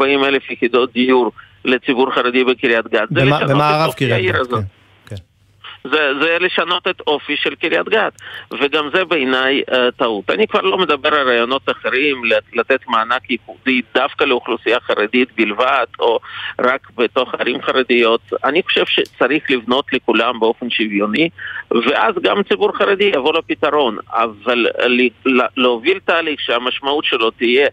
30-40 0.00 0.02
אלף 0.24 0.50
יחידות 0.50 0.92
דיור 0.92 1.32
לציבור 1.64 2.10
חרדי 2.14 2.44
בקריית 2.44 2.86
גת. 2.86 3.10
במערב 3.10 3.92
קריית 3.92 4.36
גת, 4.36 4.50
כן. 4.50 4.77
זה, 5.84 6.10
זה 6.20 6.36
לשנות 6.40 6.88
את 6.88 7.00
אופי 7.06 7.36
של 7.36 7.54
קריית 7.54 7.88
גת, 7.88 8.12
וגם 8.60 8.88
זה 8.94 9.04
בעיניי 9.04 9.62
uh, 9.70 9.74
טעות. 9.96 10.30
אני 10.30 10.46
כבר 10.46 10.60
לא 10.60 10.78
מדבר 10.78 11.14
על 11.14 11.28
רעיונות 11.28 11.62
אחרים, 11.70 12.22
לתת 12.54 12.80
מענק 12.86 13.30
ייחודי 13.30 13.82
דווקא 13.94 14.24
לאוכלוסייה 14.24 14.80
חרדית 14.80 15.28
בלבד, 15.36 15.86
או 15.98 16.18
רק 16.60 16.88
בתוך 16.96 17.34
ערים 17.34 17.62
חרדיות. 17.62 18.20
אני 18.44 18.62
חושב 18.62 18.86
שצריך 18.86 19.50
לבנות 19.50 19.92
לכולם 19.92 20.40
באופן 20.40 20.70
שוויוני, 20.70 21.28
ואז 21.70 22.14
גם 22.22 22.42
ציבור 22.42 22.76
חרדי 22.76 23.10
יבוא 23.14 23.38
לפתרון, 23.38 23.96
אבל 24.12 24.66
להוביל 25.56 25.98
תהליך 26.04 26.40
שהמשמעות 26.40 27.04
שלו 27.04 27.30
תהיה 27.30 27.68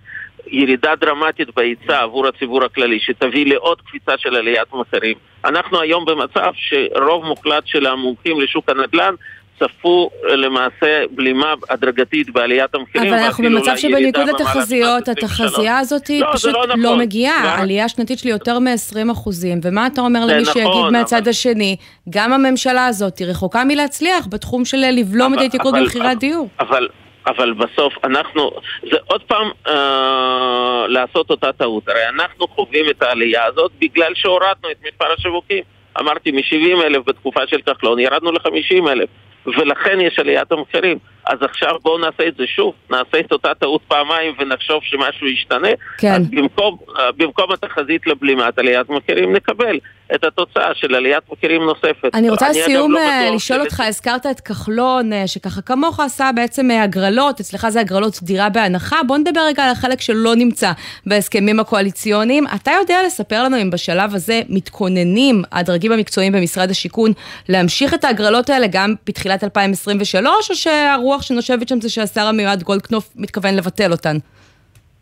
ירידה 0.47 0.95
דרמטית 0.95 1.55
בהיצע 1.55 2.01
עבור 2.01 2.27
הציבור 2.27 2.63
הכללי, 2.63 2.99
שתביא 2.99 3.45
לעוד 3.45 3.81
קפיצה 3.81 4.11
של 4.17 4.35
עליית 4.35 4.73
מחירים. 4.73 5.17
אנחנו 5.45 5.81
היום 5.81 6.05
במצב 6.05 6.51
שרוב 6.55 7.25
מוחלט 7.25 7.67
של 7.67 7.85
המומחים 7.85 8.41
לשוק 8.41 8.69
הנדל"ן 8.69 9.15
צפו 9.59 10.09
למעשה 10.23 11.03
בלימה 11.11 11.53
הדרגתית 11.69 12.29
בעליית 12.29 12.75
המחירים. 12.75 13.13
אבל 13.13 13.23
אנחנו 13.23 13.43
במצב 13.43 13.75
שבניגוד 13.75 14.29
לתחזיות, 14.29 15.07
התחזייה 15.07 15.79
הזאת 15.79 16.09
לא, 16.09 16.27
פשוט 16.33 16.53
לא, 16.53 16.67
נכון. 16.67 16.79
לא 16.79 16.97
מגיעה. 16.97 17.61
עלייה 17.61 17.89
שנתית 17.89 18.19
של 18.19 18.27
יותר 18.27 18.59
מ-20 18.59 19.11
אחוזים. 19.11 19.59
ומה 19.63 19.87
אתה 19.87 20.01
אומר 20.01 20.25
למי 20.25 20.41
נכון, 20.41 20.53
שיגיד 20.53 20.91
מהצד 20.91 21.21
אבל... 21.21 21.29
השני, 21.29 21.75
גם 22.09 22.33
הממשלה 22.33 22.85
הזאת 22.85 23.21
רחוקה 23.21 23.63
מלהצליח 23.63 24.27
בתחום 24.29 24.65
של 24.65 24.77
לבלום 24.77 25.33
את 25.33 25.39
ההתייקרות 25.39 25.73
במחירי 25.73 26.07
הדיור. 26.07 26.49
אבל, 26.59 26.87
אבל 27.27 27.53
בסוף 27.53 27.93
אנחנו, 28.03 28.51
זה 28.91 28.97
עוד 29.07 29.23
פעם 29.23 29.51
אה, 29.67 30.85
לעשות 30.87 31.29
אותה 31.29 31.53
טעות. 31.53 31.89
הרי 31.89 32.07
אנחנו 32.09 32.47
חווים 32.47 32.89
את 32.89 33.03
העלייה 33.03 33.45
הזאת 33.45 33.71
בגלל 33.79 34.15
שהורדנו 34.15 34.71
את 34.71 34.77
מספר 34.87 35.05
השיווקים. 35.17 35.63
אמרתי, 35.99 36.31
מ-70 36.31 36.83
אלף 36.85 37.01
בתקופה 37.05 37.47
של 37.47 37.61
כחלון 37.61 37.99
ירדנו 37.99 38.31
ל-50 38.31 38.91
אלף. 38.91 39.09
ולכן 39.45 40.01
יש 40.01 40.19
עליית 40.19 40.51
המחירים. 40.51 40.97
אז 41.27 41.37
עכשיו 41.41 41.75
בואו 41.83 41.97
נעשה 41.97 42.27
את 42.27 42.35
זה 42.37 42.43
שוב, 42.47 42.73
נעשה 42.89 43.19
את 43.19 43.31
אותה 43.31 43.53
טעות 43.59 43.81
פעמיים 43.87 44.33
ונחשוב 44.39 44.79
שמשהו 44.83 45.27
ישתנה. 45.27 45.67
כן. 45.97 46.13
אז 46.13 46.29
במקום, 46.29 46.77
אה, 46.99 47.11
במקום 47.17 47.51
התחזית 47.51 48.07
לבלימת 48.07 48.59
עליית 48.59 48.89
מחירים 48.89 49.33
נקבל 49.35 49.79
את 50.15 50.23
התוצאה 50.23 50.75
של 50.75 50.95
עליית 50.95 51.23
מחירים 51.31 51.61
נוספת. 51.63 52.09
אני 52.13 52.29
רוצה 52.29 52.49
לסיום 52.49 52.91
לא 52.91 52.99
אה, 52.99 53.29
לשאול 53.35 53.61
אותך, 53.61 53.79
הזכרת 53.79 54.25
את 54.25 54.39
כחלון, 54.39 55.13
אה, 55.13 55.27
שככה 55.27 55.61
כמוך 55.61 55.99
עשה 55.99 56.29
בעצם 56.35 56.71
הגרלות, 56.71 57.39
אצלך 57.39 57.69
זה 57.69 57.79
הגרלות 57.79 58.19
דירה 58.23 58.49
בהנחה. 58.49 59.03
בוא 59.07 59.17
נדבר 59.17 59.41
רגע 59.47 59.63
על 59.63 59.71
החלק 59.71 60.01
שלא 60.01 60.35
נמצא 60.35 60.71
בהסכמים 61.05 61.59
הקואליציוניים. 61.59 62.45
אתה 62.55 62.71
יודע 62.79 62.99
לספר 63.05 63.43
לנו 63.43 63.61
אם 63.61 63.69
בשלב 63.69 64.15
הזה 64.15 64.41
מתכוננים 64.49 65.43
הדרגים 65.51 65.91
המקצועיים 65.91 66.33
במשרד 66.33 66.69
השיכון 66.69 67.11
להמשיך 67.49 67.93
את 67.93 68.03
ההגרלות 68.03 68.49
האלה 68.49 68.67
גם 68.71 68.93
בתחילת 69.07 69.43
2023, 69.43 70.49
או 70.49 70.55
שהרוח 70.55 71.14
שנושבת 71.21 71.67
שם 71.67 71.81
זה 71.81 71.89
שהשר 71.89 72.21
המיועד 72.21 72.63
גולדקנופ 72.63 73.09
מתכוון 73.15 73.55
לבטל 73.55 73.91
אותן? 73.91 74.17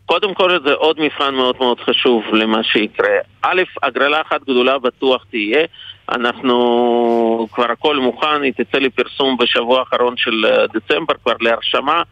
קודם 0.06 0.34
כל 0.34 0.58
זה 0.66 0.72
עוד 0.72 1.00
מבחן 1.00 1.34
מאוד 1.34 1.56
מאוד 1.60 1.80
חשוב 1.80 2.22
למה 2.32 2.62
שיקרה. 2.62 3.16
א', 3.42 3.62
הגרלה 3.82 4.20
אחת 4.20 4.42
גדולה 4.42 4.78
בטוח 4.78 5.24
תהיה. 5.30 5.64
אנחנו, 6.08 7.46
כבר 7.52 7.72
הכל 7.72 7.96
מוכן, 7.96 8.42
היא 8.42 8.52
תצא 8.52 8.78
לפרסום 8.78 9.36
בשבוע 9.36 9.78
האחרון 9.78 10.14
של 10.16 10.46
אה, 10.46 10.66
דצמבר, 10.66 11.14
כבר 11.22 11.32
להרשמה. 11.40 12.02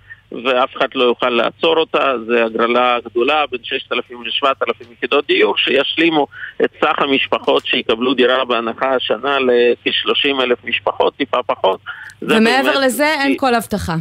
ואף 0.44 0.76
אחד 0.76 0.88
לא 0.94 1.04
יוכל 1.04 1.28
לעצור 1.28 1.76
אותה, 1.76 2.12
זו 2.26 2.34
הגרלה 2.38 2.98
גדולה 3.04 3.44
בין 3.50 3.60
6,000 3.62 4.22
ל-7,000 4.22 4.92
יחידות 4.92 5.26
דיור 5.26 5.58
שישלימו 5.58 6.26
את 6.64 6.70
סך 6.80 6.98
המשפחות 6.98 7.66
שיקבלו 7.66 8.14
דירה 8.14 8.44
בהנחה 8.44 8.94
השנה 8.94 9.38
לכ-30 9.38 10.42
אלף 10.42 10.64
משפחות, 10.64 11.16
טיפה 11.16 11.38
פחות. 11.46 11.80
ומעבר 12.22 12.78
לזה 12.78 13.14
ש... 13.18 13.24
אין 13.24 13.36
כל 13.36 13.54
הבטחה. 13.54 13.94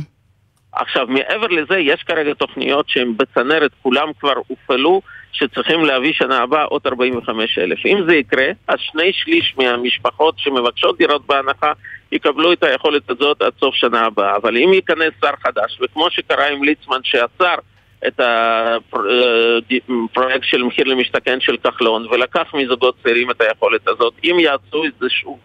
עכשיו, 0.74 1.08
מעבר 1.08 1.48
לזה, 1.48 1.78
יש 1.78 2.04
כרגע 2.04 2.34
תוכניות 2.34 2.90
שהן 2.90 3.18
בצנרת, 3.18 3.72
כולם 3.82 4.08
כבר 4.20 4.34
הופעלו, 4.48 5.02
שצריכים 5.42 5.86
להביא 5.86 6.14
שנה 6.14 6.38
הבאה 6.38 6.64
עוד 6.64 6.82
45 6.86 7.60
אלף. 7.60 7.86
אם 7.86 7.98
זה 8.08 8.16
יקרה, 8.16 8.48
אז 8.68 8.76
שני 8.80 9.14
שליש 9.14 9.56
מהמשפחות 9.58 10.36
שמבקשות 10.38 10.98
דירות 10.98 11.26
בהנחה 11.26 11.72
יקבלו 12.12 12.54
את 12.54 12.64
היכולת 12.64 13.10
הזאת 13.10 13.42
עד 13.42 13.54
סוף 13.60 13.76
שנה 13.76 14.02
הבאה. 14.02 14.36
אבל 14.36 14.58
אם 14.58 14.74
ייכנס 14.74 15.12
שר 15.22 15.34
חדש, 15.44 15.80
וכמו 15.82 16.10
שקרה 16.10 16.48
עם 16.48 16.64
ליצמן 16.64 17.00
שעצר 17.04 17.56
את 18.08 18.20
הפרויקט 18.20 20.44
של 20.44 20.64
מחיר 20.64 20.86
למשתכן 20.86 21.40
של 21.40 21.58
כחלון 21.58 22.08
ולקח 22.12 22.54
מזוגות 22.54 22.96
צעירים 23.04 23.32
את 23.32 23.42
היכולת 23.42 23.88
הזאת, 23.88 24.14
אם 24.24 24.38
יעשו 24.40 24.84
שוב 25.10 25.40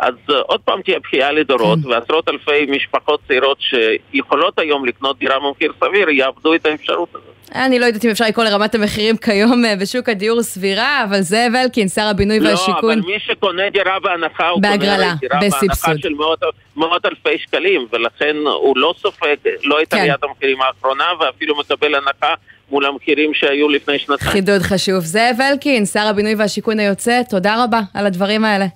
אז 0.00 0.14
uh, 0.28 0.32
עוד 0.46 0.60
פעם 0.60 0.82
תהיה 0.82 0.98
בכייה 0.98 1.32
לדורות, 1.32 1.78
כן. 1.82 1.88
ועשרות 1.88 2.28
אלפי 2.28 2.66
משפחות 2.68 3.20
צעירות 3.28 3.58
שיכולות 3.60 4.58
היום 4.58 4.84
לקנות 4.84 5.18
דירה 5.18 5.36
במחיר 5.38 5.72
סביר, 5.84 6.10
יאבדו 6.10 6.54
את 6.54 6.66
האפשרות 6.66 7.08
הזאת. 7.14 7.40
אני 7.54 7.78
לא 7.78 7.86
יודעת 7.86 8.04
אם 8.04 8.10
אפשר 8.10 8.24
לקרוא 8.24 8.44
לרמת 8.44 8.74
המחירים 8.74 9.16
כיום 9.16 9.64
אה, 9.64 9.76
בשוק 9.76 10.08
הדיור 10.08 10.42
סבירה, 10.42 11.04
אבל 11.04 11.20
זאב 11.20 11.52
אלקין, 11.54 11.88
שר 11.88 12.02
הבינוי 12.02 12.40
לא, 12.40 12.48
והשיכון... 12.48 12.98
לא, 12.98 13.02
אבל 13.04 13.12
מי 13.12 13.18
שקונה 13.18 13.70
דירה 13.70 14.00
בהנחה, 14.00 14.48
הוא 14.48 14.62
בהגרלה, 14.62 14.96
קונה 14.96 15.14
דירה 15.20 15.40
בסבסוד. 15.40 15.88
בהנחה 15.88 16.02
של 16.02 16.14
מאות, 16.14 16.40
מאות 16.76 17.06
אלפי 17.06 17.38
שקלים, 17.38 17.86
ולכן 17.92 18.36
הוא 18.62 18.76
לא 18.76 18.94
סופג 18.98 19.36
לא 19.64 19.82
את 19.82 19.90
כן. 19.90 19.96
עליית 19.98 20.24
המחירים 20.24 20.62
האחרונה, 20.62 21.04
ואפילו 21.20 21.58
מקבל 21.58 21.94
הנחה 21.94 22.34
מול 22.70 22.86
המחירים 22.86 23.34
שהיו 23.34 23.68
לפני 23.68 23.98
שנתיים. 23.98 24.30
חידוד 24.30 24.62
חשוב. 24.62 25.00
זאב 25.00 25.36
אלקין, 25.40 25.86
שר 25.86 26.06
הבינוי 26.06 26.34
והשיכון 26.34 26.78
היוצא, 26.78 27.22
תודה 27.30 27.64
רבה 27.64 27.80
על 27.94 28.06
הדברים 28.06 28.44
האלה. 28.44 28.66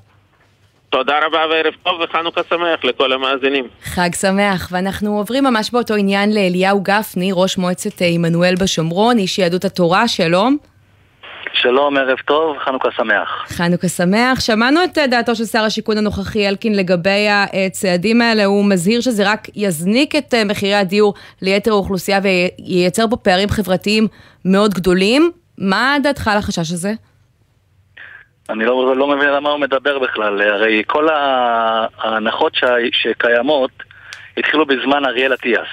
תודה 0.94 1.14
רבה 1.26 1.38
וערב 1.50 1.74
טוב 1.82 2.00
וחנוכה 2.00 2.40
שמח 2.48 2.84
לכל 2.84 3.12
המאזינים. 3.12 3.68
חג 3.82 4.08
שמח, 4.20 4.68
ואנחנו 4.72 5.18
עוברים 5.18 5.44
ממש 5.44 5.70
באותו 5.70 5.94
עניין 5.94 6.34
לאליהו 6.34 6.80
גפני, 6.82 7.30
ראש 7.32 7.58
מועצת 7.58 8.02
אה, 8.02 8.06
עמנואל 8.06 8.54
בשומרון, 8.60 9.18
איש 9.18 9.38
יהדות 9.38 9.64
התורה, 9.64 10.08
שלום. 10.08 10.56
שלום, 11.52 11.96
ערב 11.96 12.18
טוב, 12.26 12.56
חנוכה 12.64 12.88
שמח. 12.96 13.44
חנוכה 13.48 13.88
שמח. 13.88 14.40
שמענו 14.40 14.84
את 14.84 14.98
אה, 14.98 15.06
דעתו 15.06 15.34
של 15.34 15.44
שר 15.44 15.62
השיכון 15.62 15.98
הנוכחי 15.98 16.48
אלקין 16.48 16.76
לגבי 16.76 17.26
הצעדים 17.28 18.22
האלה, 18.22 18.44
הוא 18.44 18.64
מזהיר 18.64 19.00
שזה 19.00 19.30
רק 19.30 19.48
יזניק 19.54 20.16
את 20.16 20.34
אה, 20.34 20.44
מחירי 20.44 20.74
הדיור 20.74 21.14
ליתר 21.42 21.70
האוכלוסייה 21.70 22.20
וייצר 22.22 23.04
פה 23.10 23.16
פערים 23.16 23.48
חברתיים 23.48 24.08
מאוד 24.44 24.74
גדולים. 24.74 25.30
מה 25.58 25.96
דעתך 26.02 26.28
על 26.28 26.38
החשש 26.38 26.72
הזה? 26.72 26.92
אני 28.50 28.64
לא, 28.64 28.96
לא 28.96 29.06
מבין 29.06 29.28
למה 29.28 29.50
הוא 29.50 29.60
מדבר 29.60 29.98
בכלל, 29.98 30.42
הרי 30.42 30.82
כל 30.86 31.08
ההנחות 31.08 32.54
ש... 32.54 32.64
שקיימות 32.92 33.70
התחילו 34.36 34.66
בזמן 34.66 35.04
אריאל 35.04 35.34
אטיאס, 35.34 35.68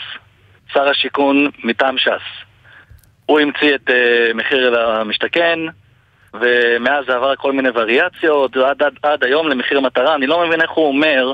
שר 0.73 0.89
השיכון 0.89 1.47
מטעם 1.63 1.97
ש"ס. 1.97 2.45
הוא 3.25 3.39
המציא 3.39 3.75
את 3.75 3.89
uh, 3.89 4.33
מחיר 4.33 4.69
למשתכן, 4.69 5.59
ומאז 6.33 7.05
זה 7.07 7.15
עבר 7.15 7.35
כל 7.35 7.51
מיני 7.51 7.69
וריאציות, 7.73 8.57
עד, 8.57 8.83
עד, 8.83 8.93
עד 9.03 9.23
היום 9.23 9.47
למחיר 9.47 9.79
מטרה, 9.79 10.15
אני 10.15 10.27
לא 10.27 10.45
מבין 10.47 10.61
איך 10.61 10.71
הוא 10.71 10.87
אומר 10.87 11.33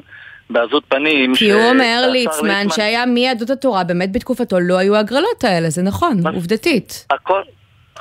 בעזות 0.50 0.84
פנים 0.88 1.36
כי 1.36 1.52
הוא 1.52 1.62
אומר 1.70 2.08
ליצמן 2.12 2.66
שהיה 2.70 3.06
מיהדות 3.06 3.50
התורה, 3.50 3.84
באמת 3.84 4.12
בתקופתו 4.12 4.60
לא 4.60 4.78
היו 4.78 4.96
הגרלות 4.96 5.44
האלה, 5.44 5.70
זה 5.70 5.82
נכון, 5.82 6.28
עובדתית. 6.34 7.08
הכל, 7.10 7.42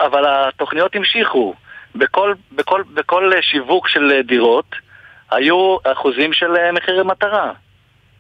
אבל 0.01 0.25
התוכניות 0.27 0.97
המשיכו. 0.97 1.55
בכל, 1.99 2.35
בכל, 2.53 2.83
בכל 2.95 3.33
שיווק 3.41 3.89
של 3.89 4.21
דירות 4.25 4.75
היו 5.31 5.77
אחוזים 5.85 6.33
של 6.33 6.57
אה, 6.57 6.73
מחירי 6.73 7.03
מטרה. 7.03 7.53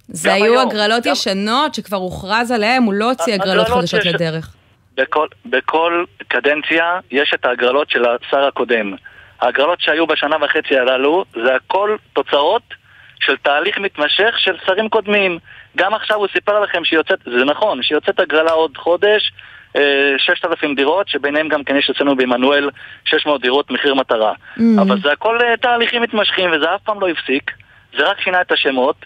זה 0.08 0.34
היו 0.34 0.44
היום, 0.44 0.68
הגרלות 0.68 1.04
גם... 1.04 1.12
ישנות 1.12 1.74
שכבר 1.74 1.96
הוכרז 1.96 2.50
עליהן, 2.50 2.82
הוא 2.82 2.94
לא 2.94 3.10
הוציא 3.10 3.34
הגרלות 3.34 3.68
חדשות 3.68 4.00
יש... 4.00 4.06
לדרך. 4.06 4.54
בכל, 4.96 5.26
בכל 5.46 6.04
קדנציה 6.28 6.98
יש 7.10 7.32
את 7.34 7.44
ההגרלות 7.44 7.90
של 7.90 8.04
השר 8.04 8.44
הקודם. 8.44 8.94
ההגרלות 9.40 9.80
שהיו 9.80 10.06
בשנה 10.06 10.36
וחצי 10.44 10.78
הללו 10.78 11.24
זה 11.34 11.54
הכל 11.54 11.96
תוצאות 12.12 12.62
של 13.20 13.36
תהליך 13.36 13.78
מתמשך 13.78 14.34
של 14.38 14.56
שרים 14.66 14.88
קודמים. 14.88 15.38
גם 15.76 15.94
עכשיו 15.94 16.16
הוא 16.16 16.26
סיפר 16.32 16.60
לכם 16.60 16.84
שיוצאת, 16.84 17.18
זה 17.24 17.44
נכון, 17.44 17.82
שיוצאת 17.82 18.20
הגרלה 18.20 18.50
עוד 18.50 18.76
חודש, 18.76 19.32
6,000 20.18 20.74
דירות, 20.74 21.08
שביניהם 21.08 21.48
גם 21.48 21.64
כן 21.64 21.76
יש 21.76 21.90
אצלנו 21.90 22.16
בעמנואל 22.16 22.70
600 23.04 23.40
דירות 23.40 23.70
מחיר 23.70 23.94
מטרה. 23.94 24.32
Mm. 24.58 24.62
אבל 24.82 25.00
זה 25.02 25.12
הכל 25.12 25.38
אה, 25.42 25.56
תהליכים 25.56 26.02
מתמשכים 26.02 26.50
וזה 26.52 26.74
אף 26.74 26.80
פעם 26.82 27.00
לא 27.00 27.08
הפסיק, 27.08 27.50
זה 27.98 28.04
רק 28.04 28.20
שינה 28.20 28.40
את 28.40 28.52
השמות, 28.52 28.96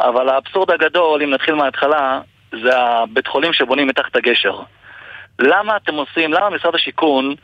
אבל 0.00 0.28
האבסורד 0.28 0.70
הגדול, 0.70 1.22
אם 1.22 1.30
נתחיל 1.30 1.54
מההתחלה, 1.54 2.20
זה 2.62 2.78
הבית 2.78 3.26
חולים 3.26 3.52
שבונים 3.52 3.86
מתחת 3.86 4.16
הגשר. 4.16 4.58
למה 5.38 5.76
אתם 5.76 5.94
עושים, 5.94 6.32
למה 6.32 6.50
משרד 6.50 6.74
השיכון 6.74 7.34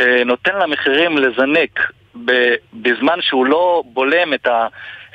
אה, 0.00 0.24
נותן 0.24 0.58
למחירים 0.58 1.18
לזנק 1.18 1.92
בזמן 2.72 3.18
שהוא 3.20 3.46
לא 3.46 3.82
בולם 3.86 4.34
את, 4.34 4.46
ה, 4.46 4.66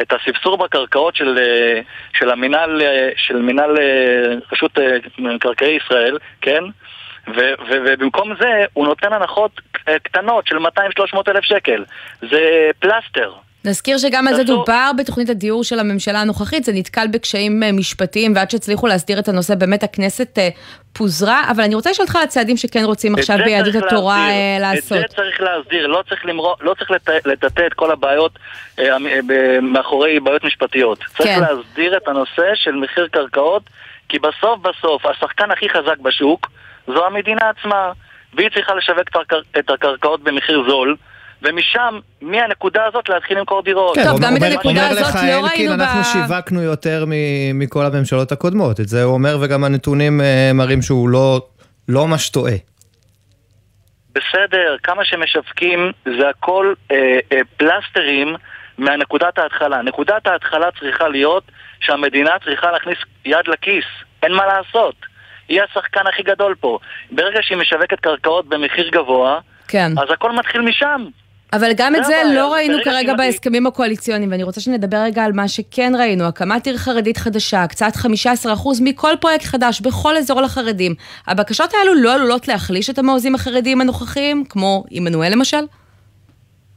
את 0.02 0.14
הספסור 0.14 0.58
בקרקעות 0.58 1.16
של, 1.16 1.38
אה, 1.38 1.82
של 2.14 2.30
המינהל, 2.30 2.82
אה, 2.82 3.10
של 3.16 3.42
מינהל 3.42 3.78
אה, 3.78 4.34
רשות 4.52 4.80
מקרקעי 5.18 5.78
ישראל, 5.86 6.18
כן? 6.42 6.64
ו- 7.28 7.54
ו- 7.70 7.82
ובמקום 7.86 8.34
זה 8.40 8.66
הוא 8.74 8.88
נותן 8.88 9.14
הנחות 9.14 9.62
קטנות 10.04 10.48
של 10.48 10.58
200-300 10.58 10.62
אלף 11.28 11.44
שקל. 11.44 11.86
זה 12.22 12.70
פלסטר. 12.80 13.34
נזכיר 13.66 13.98
שגם 13.98 14.28
על 14.28 14.36
זה 14.36 14.44
דובר 14.44 14.92
בתוכנית 14.98 15.30
הדיור 15.30 15.64
של 15.64 15.80
הממשלה 15.80 16.22
הנוכחית, 16.22 16.64
זה 16.64 16.72
נתקל 16.76 17.08
בקשיים 17.12 17.64
אה, 17.64 17.72
משפטיים 17.72 18.34
ועד 18.36 18.52
שהצליחו 18.52 18.88
להסדיר 18.88 19.20
את 19.20 19.28
הנושא 19.28 19.56
באמת 19.56 19.84
הכנסת 19.84 20.40
אה, 20.40 20.50
פוזרה, 20.94 21.52
אבל 21.52 21.64
אני 21.64 21.76
רוצה 21.76 21.90
לשאול 21.90 22.06
אותך 22.06 22.16
על 22.16 22.24
הצעדים 22.24 22.58
שכן 22.58 22.84
רוצים 22.84 23.16
עכשיו 23.16 23.38
ביהדות 23.46 23.76
התורה 23.76 24.28
להסדיר. 24.60 24.66
אה, 24.66 24.74
לעשות. 24.74 24.98
את 24.98 25.10
זה 25.10 25.16
צריך 25.16 25.42
להסדיר, 25.42 25.88
לא 25.88 26.04
צריך, 26.10 26.26
למרוא, 26.26 26.56
לא 26.62 26.74
צריך 26.74 26.92
לטאטא 27.26 27.68
את 27.68 27.74
כל 27.74 27.92
הבעיות 27.92 28.32
מאחורי 29.62 30.20
בעיות 30.20 30.44
משפטיות. 30.44 31.00
צריך 31.18 31.30
כן. 31.30 31.42
להסדיר 31.42 31.98
את 31.98 32.08
הנושא 32.08 32.56
של 32.56 32.72
מחיר 32.72 33.08
קרקעות, 33.12 33.64
כי 34.10 34.20
בסוף 34.20 34.60
בסוף 34.60 35.06
השחקן 35.06 35.52
הכי 35.52 35.70
חזק 35.70 35.98
בשוק 35.98 36.48
זו 36.88 37.06
המדינה 37.06 37.50
עצמה, 37.50 37.92
והיא 38.34 38.50
צריכה 38.54 38.76
לשווק 38.76 39.10
את 39.60 39.70
הקרקעות 39.70 40.24
במחיר 40.24 40.64
זול. 40.68 40.96
ומשם, 41.44 42.00
מהנקודה 42.22 42.86
הזאת 42.86 43.10
להתחיל 43.10 43.38
למכור 43.38 43.64
דירות. 43.64 43.96
כן, 43.96 44.04
טוב, 44.04 44.22
גם 44.22 44.38
את 44.38 44.42
הנקודה 44.42 44.90
הזאת 44.90 45.16
לא 45.16 45.48
ראינו 45.48 45.78
ב... 45.78 45.82
אנחנו 45.82 46.04
שיווקנו 46.04 46.62
יותר 46.62 47.06
מכל 47.54 47.86
הממשלות 47.86 48.32
הקודמות. 48.32 48.80
את 48.80 48.88
זה 48.88 49.04
הוא 49.04 49.14
אומר, 49.14 49.38
וגם 49.42 49.64
הנתונים 49.64 50.22
אה, 50.22 50.52
מראים 50.54 50.82
שהוא 50.82 51.10
לא, 51.10 51.42
לא 51.90 52.08
ממש 52.08 52.30
טועה. 52.30 52.54
בסדר, 54.16 54.76
כמה 54.84 55.06
שמשווקים 55.06 55.92
זה 56.06 56.30
הכל 56.30 56.74
אה, 56.92 57.20
אה, 57.32 57.38
פלסטרים 57.58 58.36
מהנקודת 58.78 59.38
ההתחלה. 59.38 59.82
נקודת 59.82 60.28
ההתחלה 60.28 60.68
צריכה 60.80 61.08
להיות 61.08 61.44
שהמדינה 61.80 62.32
צריכה 62.44 62.72
להכניס 62.72 62.98
יד 63.26 63.48
לכיס, 63.48 63.86
אין 64.24 64.34
מה 64.34 64.46
לעשות. 64.46 64.96
היא 65.48 65.62
השחקן 65.62 66.08
הכי 66.08 66.24
גדול 66.24 66.56
פה. 66.60 66.80
ברגע 67.12 67.40
שהיא 67.42 67.58
משווקת 67.58 68.00
קרקעות 68.00 68.50
במחיר 68.50 68.90
גבוה, 68.90 69.40
כן. 69.68 69.92
אז 69.98 70.12
הכל 70.14 70.32
מתחיל 70.32 70.62
משם. 70.62 71.06
אבל 71.54 71.72
גם 71.78 71.96
את 71.96 72.06
זה 72.06 72.22
לא 72.36 72.54
ראינו 72.54 72.78
כרגע 72.84 73.14
בהסכמים 73.14 73.68
הקואליציוניים, 73.68 74.32
ואני 74.32 74.44
רוצה 74.44 74.62
שנדבר 74.62 74.98
רגע 74.98 75.26
על 75.26 75.32
מה 75.34 75.48
שכן 75.48 75.94
ראינו, 76.00 76.24
הקמת 76.24 76.68
עיר 76.68 76.78
חרדית 76.78 77.18
חדשה, 77.18 77.64
הקצת 77.64 77.94
15% 77.96 78.08
מכל 78.84 79.12
פרויקט 79.22 79.46
חדש 79.46 79.82
בכל 79.82 80.18
אזור 80.18 80.42
לחרדים. 80.42 80.96
הבקשות 81.28 81.74
האלו 81.74 81.94
לא 81.96 82.14
עלולות 82.14 82.48
להחליש 82.48 82.90
את 82.90 83.00
המעוזים 83.00 83.36
החרדיים 83.36 83.82
הנוכחיים, 83.82 84.44
כמו 84.50 84.84
עמנואל 84.90 85.32
למשל? 85.32 85.66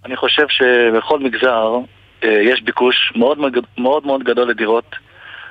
אני 0.05 0.17
חושב 0.17 0.47
שבכל 0.49 1.19
מגזר 1.19 1.79
אה, 2.25 2.39
יש 2.43 2.63
ביקוש 2.63 3.13
מאוד 3.17 3.39
מאוד, 3.79 4.07
מאוד 4.07 4.23
גדול 4.23 4.51
לדירות. 4.51 4.97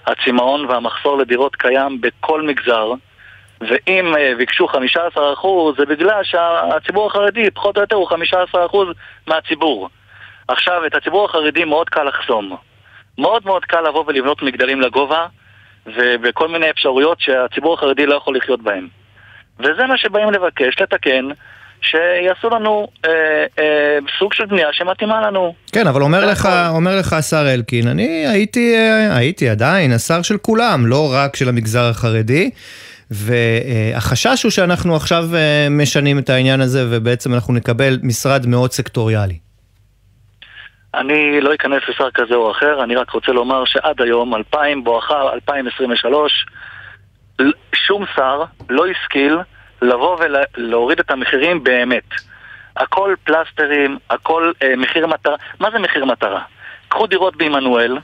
הצמאון 0.08 0.66
והמחסור 0.66 1.18
לדירות 1.18 1.56
קיים 1.56 2.02
בכל 2.02 2.42
מגזר. 2.42 2.94
ואם 3.70 4.16
אה, 4.18 4.34
ביקשו 4.38 4.68
15% 4.68 4.78
זה 5.78 5.86
בגלל 5.86 6.24
שהציבור 6.24 7.08
החרדי 7.08 7.52
פחות 7.52 7.78
או 7.78 7.82
יותר 7.82 7.96
הוא 7.96 8.10
15% 8.10 8.14
מהציבור. 9.28 9.90
עכשיו, 10.48 10.86
את 10.86 10.96
הציבור 10.96 11.26
החרדי 11.26 11.64
מאוד 11.64 11.90
קל 11.90 12.04
לחסום. 12.04 12.58
מאוד 13.18 13.46
מאוד 13.46 13.66
קל 13.66 13.82
לבוא 13.82 14.04
ולבנות 14.08 14.42
מגדלים 14.42 14.82
לגובה 14.82 15.26
וכל 16.24 16.48
מיני 16.48 16.70
אפשרויות 16.70 17.22
שהציבור 17.22 17.74
החרדי 17.74 18.06
לא 18.06 18.16
יכול 18.16 18.38
לחיות 18.38 18.62
בהן. 18.62 18.88
וזה 19.60 19.86
מה 19.88 19.98
שבאים 19.98 20.32
לבקש, 20.32 20.82
לתקן, 20.82 21.30
שיעשו 21.82 22.50
לנו 22.50 22.88
אה, 23.06 23.12
אה, 23.60 23.98
סוג 24.20 24.34
של 24.34 24.46
בנייה 24.46 24.68
שמתאימה 24.72 25.22
לנו. 25.22 25.54
כן, 25.72 25.88
אבל 25.88 26.02
אומר 26.02 26.26
לך, 26.26 26.50
אומר 26.70 27.00
לך 27.00 27.14
השר 27.14 27.54
אלקין, 27.54 27.88
אני 27.88 28.28
הייתי, 28.28 28.76
אה, 28.76 29.18
הייתי 29.18 29.50
עדיין 29.50 29.92
השר 29.92 30.22
של 30.22 30.38
כולם, 30.38 30.86
לא 30.86 31.14
רק 31.14 31.36
של 31.36 31.50
המגזר 31.50 31.90
החרדי. 31.90 32.50
והחשש 33.14 34.44
הוא 34.44 34.52
שאנחנו 34.52 34.96
עכשיו 34.96 35.24
משנים 35.72 36.20
את 36.20 36.30
העניין 36.30 36.62
הזה 36.62 36.86
ובעצם 36.90 37.34
אנחנו 37.34 37.54
נקבל 37.54 37.98
משרד 38.04 38.46
מאוד 38.48 38.72
סקטוריאלי. 38.72 39.38
אני 40.94 41.42
לא 41.42 41.54
אכנס 41.54 41.82
לשר 41.90 42.12
כזה 42.14 42.36
או 42.36 42.52
אחר, 42.52 42.84
אני 42.84 42.96
רק 42.96 43.10
רוצה 43.10 43.32
לומר 43.32 43.66
שעד 43.66 44.02
היום, 44.02 44.36
2000 44.36 44.84
בואכה 44.84 45.34
2023, 45.34 46.46
שום 47.76 48.06
שר 48.16 48.44
לא 48.70 48.86
השכיל 48.88 49.38
לבוא 49.82 50.18
ולהוריד 50.20 51.00
את 51.00 51.12
המחירים 51.12 51.64
באמת. 51.64 52.04
הכל 52.76 53.16
פלסטרים, 53.24 53.98
הכל 54.10 54.52
אה, 54.64 54.76
מחיר 54.78 55.08
מטרה. 55.08 55.36
מה 55.60 55.72
זה 55.72 55.80
מחיר 55.80 56.06
מטרה? 56.06 56.42
קחו 56.88 57.08
דירות 57.08 57.36
בעמנואל, 57.36 57.98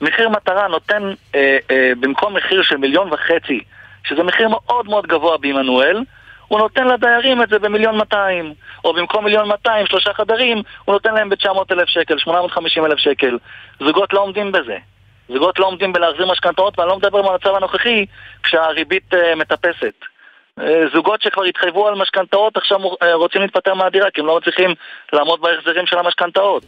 מחיר 0.00 0.28
מטרה 0.28 0.68
נותן 0.68 1.02
אה, 1.34 1.58
אה, 1.70 1.92
במקום 2.00 2.36
מחיר 2.36 2.62
של 2.62 2.76
מיליון 2.76 3.12
וחצי, 3.12 3.60
שזה 4.04 4.22
מחיר 4.22 4.48
מאוד 4.48 4.86
מאוד 4.86 5.06
גבוה 5.06 5.36
בעמנואל, 5.38 6.02
הוא 6.48 6.58
נותן 6.58 6.88
לדיירים 6.88 7.42
את 7.42 7.48
זה 7.48 7.58
במיליון 7.58 7.96
מאתיים. 7.96 8.54
או 8.84 8.92
במקום 8.92 9.24
מיליון 9.24 9.48
מאתיים, 9.48 9.86
שלושה 9.86 10.12
חדרים, 10.12 10.62
הוא 10.84 10.92
נותן 10.92 11.14
להם 11.14 11.28
ב-900 11.28 11.72
אלף 11.72 11.88
שקל, 11.88 12.18
850 12.18 12.84
אלף 12.84 12.98
שקל. 12.98 13.38
זוגות 13.80 14.12
לא 14.12 14.20
עומדים 14.20 14.52
בזה. 14.52 14.76
זוגות 15.28 15.58
לא 15.58 15.66
עומדים 15.66 15.92
בלהחזיר 15.92 16.26
משכנתאות, 16.26 16.78
ואני 16.78 16.88
לא 16.88 16.96
מדבר 16.96 17.22
במצב 17.22 17.54
הנוכחי, 17.54 18.06
כשהריבית 18.42 19.14
uh, 19.14 19.36
מטפסת. 19.36 19.94
Uh, 20.60 20.62
זוגות 20.94 21.22
שכבר 21.22 21.44
התחייבו 21.44 21.88
על 21.88 21.94
משכנתאות 21.94 22.56
עכשיו 22.56 22.78
uh, 22.84 23.04
רוצים 23.14 23.42
להתפטר 23.42 23.74
מהדירה 23.74 24.10
כי 24.10 24.20
הם 24.20 24.26
לא 24.26 24.36
מצליחים 24.36 24.74
לעמוד 25.12 25.40
בהחזרים 25.40 25.86
של 25.86 25.98
המשכנתאות. 25.98 26.64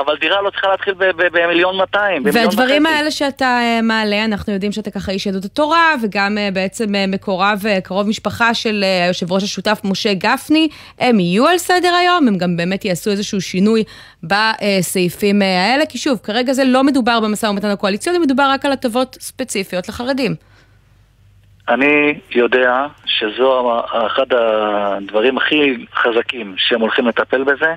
אבל 0.00 0.16
דירה 0.20 0.42
לא 0.42 0.50
צריכה 0.50 0.68
להתחיל 0.68 0.94
במיליון 1.32 1.76
מאתיים. 1.76 2.22
והדברים 2.32 2.86
האלה 2.86 3.10
שאתה 3.10 3.44
אה, 3.44 3.82
מעלה, 3.82 4.24
אנחנו 4.24 4.52
יודעים 4.52 4.72
שאתה 4.72 4.90
ככה 4.90 5.12
איש 5.12 5.26
יהדות 5.26 5.44
התורה, 5.44 5.94
וגם 6.02 6.38
אה, 6.38 6.48
בעצם 6.52 6.94
אה, 6.94 7.04
מקורב, 7.08 7.62
קרוב 7.84 8.08
משפחה 8.08 8.54
של 8.54 8.84
היושב 9.06 9.32
ראש 9.32 9.42
השותף 9.42 9.80
משה 9.84 10.14
גפני, 10.14 10.68
הם 10.98 11.20
יהיו 11.20 11.46
על 11.46 11.58
סדר 11.58 11.94
היום, 11.94 12.28
הם 12.28 12.38
גם 12.38 12.56
באמת 12.56 12.84
יעשו 12.84 13.10
איזשהו 13.10 13.40
שינוי 13.40 13.84
בסעיפים 14.22 15.42
האלה, 15.42 15.86
כי 15.86 15.98
שוב, 15.98 16.18
כרגע 16.22 16.52
זה 16.52 16.64
לא 16.64 16.84
מדובר 16.84 17.20
במשא 17.20 17.46
ומתן 17.46 17.68
הקואליציוני, 17.68 18.18
מדובר 18.18 18.50
רק 18.50 18.64
על 18.64 18.72
הטבות 18.72 19.16
ספציפיות 19.20 19.88
לחרדים. 19.88 20.34
אני 21.68 22.18
יודע 22.30 22.86
שזו 23.06 23.80
אחד 24.06 24.26
הדברים 24.32 25.36
הכי 25.36 25.86
חזקים 25.94 26.54
שהם 26.56 26.80
הולכים 26.80 27.06
לטפל 27.06 27.44
בזה. 27.44 27.74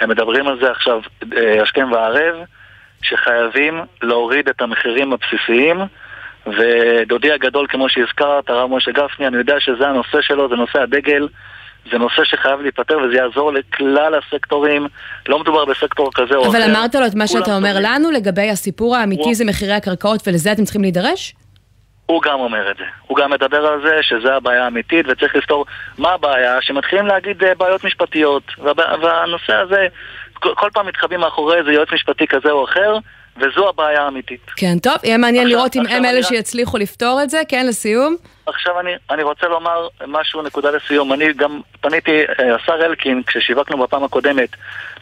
הם 0.00 0.10
מדברים 0.10 0.48
על 0.48 0.58
זה 0.60 0.70
עכשיו 0.70 1.00
אה, 1.36 1.62
השכם 1.62 1.92
והערב, 1.92 2.34
שחייבים 3.02 3.80
להוריד 4.02 4.48
את 4.48 4.62
המחירים 4.62 5.12
הבסיסיים, 5.12 5.80
ודודי 6.46 7.32
הגדול, 7.32 7.66
כמו 7.68 7.88
שהזכרת, 7.88 8.50
הרב 8.50 8.70
משה 8.70 8.90
גפני, 8.90 9.26
אני 9.26 9.36
יודע 9.36 9.60
שזה 9.60 9.88
הנושא 9.88 10.20
שלו, 10.20 10.48
זה 10.48 10.54
נושא 10.54 10.78
הדגל. 10.78 11.28
זה 11.92 11.98
נושא 11.98 12.24
שחייב 12.24 12.60
להיפטר 12.60 12.98
וזה 12.98 13.16
יעזור 13.16 13.52
לכלל 13.52 14.14
הסקטורים, 14.14 14.86
לא 15.28 15.38
מדובר 15.38 15.64
בסקטור 15.64 16.10
כזה 16.14 16.34
או 16.34 16.42
אחר. 16.42 16.50
אבל 16.50 16.70
אמרת 16.70 16.94
לו 16.94 17.06
את 17.06 17.14
מה 17.14 17.26
שאתה 17.26 17.56
אומר 17.56 17.76
לנו 17.80 18.10
לגבי 18.10 18.50
הסיפור 18.50 18.96
האמיתי 18.96 19.34
זה 19.34 19.44
מחירי 19.44 19.72
הקרקעות 19.72 20.28
ולזה 20.28 20.52
אתם 20.52 20.64
צריכים 20.64 20.82
להידרש? 20.82 21.34
הוא 22.10 22.22
גם 22.22 22.40
אומר 22.40 22.70
את 22.70 22.76
זה. 22.76 22.84
הוא 23.06 23.16
גם 23.16 23.30
מדבר 23.30 23.66
על 23.66 23.82
זה 23.82 23.98
שזה 24.02 24.34
הבעיה 24.34 24.64
האמיתית 24.64 25.06
וצריך 25.08 25.36
לפתור 25.36 25.66
מה 25.98 26.10
הבעיה, 26.12 26.62
שמתחילים 26.62 27.06
להגיד 27.06 27.44
אה, 27.44 27.54
בעיות 27.54 27.84
משפטיות 27.84 28.42
והנושא 29.02 29.54
הזה, 29.54 29.86
כל 30.34 30.68
פעם 30.72 30.86
מתחבאים 30.86 31.20
מאחורי 31.20 31.58
איזה 31.58 31.72
יועץ 31.72 31.88
משפטי 31.92 32.26
כזה 32.26 32.50
או 32.50 32.64
אחר 32.64 32.98
וזו 33.36 33.68
הבעיה 33.68 34.02
האמיתית. 34.02 34.40
כן, 34.56 34.78
טוב, 34.78 34.94
יהיה 35.04 35.18
מעניין 35.18 35.46
עכשיו, 35.46 35.58
לראות 35.58 35.76
אם 35.76 35.82
הם 35.86 36.04
אלה 36.04 36.22
שיצליחו 36.22 36.78
לפתור 36.78 37.20
את 37.22 37.30
זה, 37.30 37.40
כן, 37.48 37.66
לסיום. 37.66 38.16
עכשיו 38.46 38.80
אני, 38.80 38.90
אני 39.10 39.22
רוצה 39.22 39.46
לומר 39.46 39.88
משהו, 40.06 40.42
נקודה 40.42 40.70
לסיום. 40.70 41.12
אני 41.12 41.32
גם 41.32 41.60
פניתי, 41.80 42.20
אה, 42.40 42.54
השר 42.54 42.86
אלקין, 42.86 43.22
כששיווקנו 43.26 43.78
בפעם 43.78 44.04
הקודמת, 44.04 44.48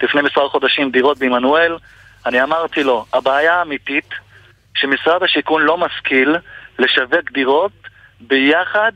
לפני 0.03 0.23
מספר 0.23 0.49
חודשים, 0.49 0.91
דירות 0.91 1.19
בעמנואל, 1.19 1.77
אני 2.27 2.43
אמרתי 2.43 2.83
לו, 2.83 3.05
הבעיה 3.13 3.55
האמיתית, 3.55 4.15
שמשרד 4.75 5.23
השיכון 5.23 5.63
לא 5.63 5.79
משכיל 5.79 6.37
לשווק 6.79 7.33
דירות 7.33 7.73
ביחד, 8.21 8.93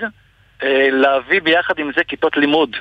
אה, 0.63 0.89
להביא 0.91 1.41
ביחד 1.43 1.79
עם 1.79 1.91
זה 1.97 2.05
כיתות 2.05 2.37
לימוד. 2.37 2.77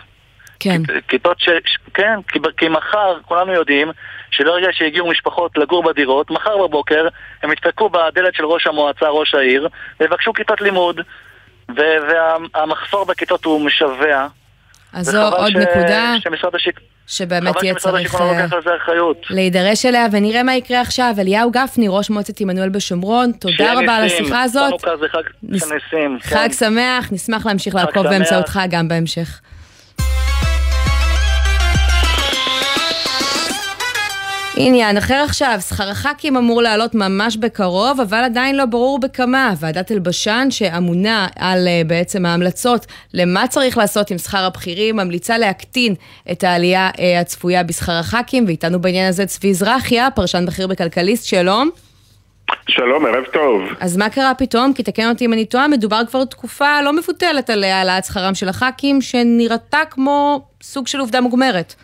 כן. 0.60 0.82
כיתות 1.08 1.40
ש... 1.40 1.50
כן, 1.94 2.20
כי, 2.28 2.40
כי 2.58 2.68
מחר, 2.68 3.18
כולנו 3.26 3.54
יודעים, 3.54 3.92
שלרגע 4.32 4.68
שהגיעו 4.72 5.10
משפחות 5.10 5.58
לגור 5.58 5.84
בדירות, 5.84 6.32
מחר 6.32 6.68
בבוקר 6.68 7.08
הם 7.44 7.52
ידפקו 7.52 7.90
בדלת 7.90 8.36
של 8.36 8.46
ראש 8.46 8.68
המועצה, 8.68 9.08
ראש 9.08 9.36
העיר, 9.36 9.68
ויבקשו 10.00 10.34
כיתות 10.34 10.62
לימוד, 10.62 11.02
והמחסור 11.76 13.06
בכיתות 13.06 13.46
הוא 13.46 13.66
משווע. 13.66 14.28
אז 14.94 15.06
זו 15.06 15.22
עוד 15.22 15.52
ש... 15.52 15.56
נקודה. 15.56 16.14
שמשרד 16.20 16.56
השיכון... 16.56 16.84
שבאמת 17.12 17.64
יהיה 17.64 17.76
צריך 17.76 18.16
לא 18.16 19.14
להידרש 19.30 19.86
אליה, 19.86 20.08
ונראה 20.12 20.44
מה 20.44 20.56
יקרה 20.56 20.82
עכשיו. 20.82 21.16
אליהו 21.20 21.52
גפני, 21.52 21.88
ראש 21.90 22.10
מועצת 22.10 22.40
עמנואל 22.40 22.70
בשומרון, 22.70 23.32
תודה 23.32 23.74
רבה 23.74 23.96
על 23.96 24.04
השיחה 24.06 24.42
הזאת. 24.42 24.74
חג 26.22 26.48
כן. 26.48 26.52
שמח, 26.52 27.12
נשמח 27.12 27.46
להמשיך 27.46 27.76
לעקוב 27.76 28.04
באמצעותך 28.04 28.60
גם 28.70 28.88
בהמשך. 28.88 29.42
עניין 34.68 34.98
אחר 34.98 35.24
עכשיו, 35.26 35.58
שכר 35.70 35.90
הח"כים 35.90 36.38
אמור 36.38 36.62
לעלות 36.62 36.96
ממש 36.96 37.38
בקרוב, 37.38 38.00
אבל 38.02 38.24
עדיין 38.24 38.58
לא 38.58 38.66
ברור 38.66 39.00
בכמה. 39.00 39.54
ועדת 39.60 39.92
אלבשן, 39.92 40.48
שאמונה 40.50 41.28
על 41.36 41.68
uh, 41.68 41.88
בעצם 41.88 42.26
ההמלצות 42.26 42.86
למה 43.14 43.48
צריך 43.48 43.78
לעשות 43.78 44.12
עם 44.12 44.18
שכר 44.18 44.44
הבכירים, 44.44 44.96
ממליצה 44.96 45.38
להקטין 45.38 45.96
את 46.32 46.44
העלייה 46.44 46.90
uh, 46.90 47.00
הצפויה 47.22 47.64
בשכר 47.64 47.92
הח"כים, 47.92 48.46
ואיתנו 48.48 48.82
בעניין 48.82 49.10
הזה 49.10 49.26
צבי 49.26 49.54
זרחיה, 49.54 50.12
פרשן 50.12 50.46
בכיר 50.46 50.68
בכלכליסט, 50.68 51.26
שלום. 51.26 51.70
שלום, 52.68 53.06
ערב 53.06 53.24
טוב. 53.34 53.62
אז 53.80 53.98
מה 53.98 54.10
קרה 54.10 54.34
פתאום? 54.38 54.74
כי 54.74 54.84
תקן 54.84 55.10
אותי 55.10 55.26
אם 55.26 55.34
אני 55.34 55.46
טועה, 55.46 55.68
מדובר 55.68 56.02
כבר 56.10 56.26
תקופה 56.26 56.82
לא 56.82 56.94
מבוטלת 56.94 57.50
על 57.50 57.64
העלאת 57.64 58.06
שכרם 58.06 58.36
של 58.36 58.50
הח"כים, 58.50 59.02
שנראתה 59.02 59.80
כמו 59.90 60.46
סוג 60.64 60.88
של 60.88 61.00
עובדה 61.00 61.22
מוגמרת. 61.22 61.76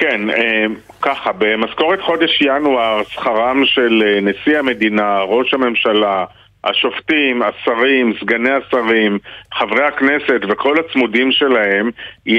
כן, 0.00 0.30
אה, 0.30 0.66
ככה, 1.02 1.30
במשכורת 1.38 2.00
חודש 2.00 2.42
ינואר 2.42 3.02
שכרם 3.08 3.64
של 3.64 4.02
אה, 4.06 4.20
נשיא 4.20 4.58
המדינה, 4.58 5.18
ראש 5.22 5.54
הממשלה, 5.54 6.24
השופטים, 6.64 7.42
השרים, 7.42 8.12
סגני 8.20 8.50
השרים, 8.50 9.18
חברי 9.54 9.84
הכנסת 9.84 10.40
וכל 10.48 10.76
הצמודים 10.80 11.32
שלהם, 11.32 11.90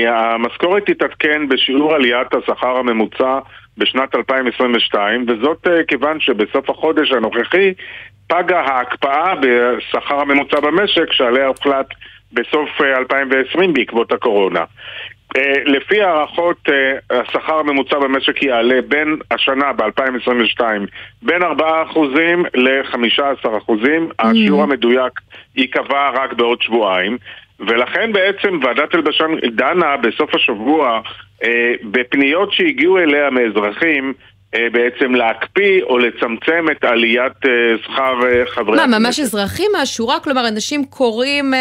המשכורת 0.07 0.85
תתעדכן 0.85 1.47
בשיעור 1.47 1.93
עליית 1.95 2.33
השכר 2.33 2.77
הממוצע 2.77 3.39
בשנת 3.77 4.15
2022, 4.15 5.25
וזאת 5.27 5.67
אה, 5.67 5.83
כיוון 5.87 6.19
שבסוף 6.19 6.69
החודש 6.69 7.11
הנוכחי 7.11 7.73
פגה 8.27 8.59
ההקפאה 8.59 9.33
בשכר 9.41 10.19
הממוצע 10.19 10.59
במשק 10.59 11.11
שעליה 11.11 11.47
הוחלט 11.47 11.87
בסוף 12.33 12.81
2020 12.81 13.73
בעקבות 13.73 14.11
הקורונה. 14.11 14.63
אה, 15.37 15.53
לפי 15.65 16.01
הערכות, 16.01 16.57
אה, 16.69 17.19
השכר 17.19 17.59
הממוצע 17.59 17.99
במשק 17.99 18.43
יעלה 18.43 18.81
בין 18.87 19.17
השנה 19.31 19.73
ב-2022 19.73 20.61
בין 21.21 21.43
4% 21.43 21.45
ל-15%. 22.53 23.69
Mm. 23.69 24.13
השיעור 24.19 24.63
המדויק 24.63 25.13
ייקבע 25.55 26.09
רק 26.13 26.33
בעוד 26.33 26.61
שבועיים. 26.61 27.17
ולכן 27.59 28.11
בעצם 28.11 28.59
ועדת 28.63 28.95
אלבשן 28.95 29.31
דנה 29.55 29.97
בסוף 29.97 30.35
השבוע 30.35 31.01
אה, 31.43 31.73
בפניות 31.83 32.53
שהגיעו 32.53 32.97
אליה 32.97 33.29
מאזרחים 33.29 34.13
בעצם 34.55 35.15
להקפיא 35.15 35.83
או 35.83 35.97
לצמצם 35.97 36.65
את 36.71 36.83
עליית 36.83 37.45
אה, 37.45 37.51
שכר 37.83 38.13
אה, 38.27 38.43
חברי 38.45 38.77
הכנסת. 38.77 38.89
מה, 38.89 38.99
ממש 38.99 39.19
אזרחים 39.19 39.71
מהשורה? 39.77 40.19
כלומר, 40.19 40.47
אנשים 40.47 40.85
קוראים 40.85 41.53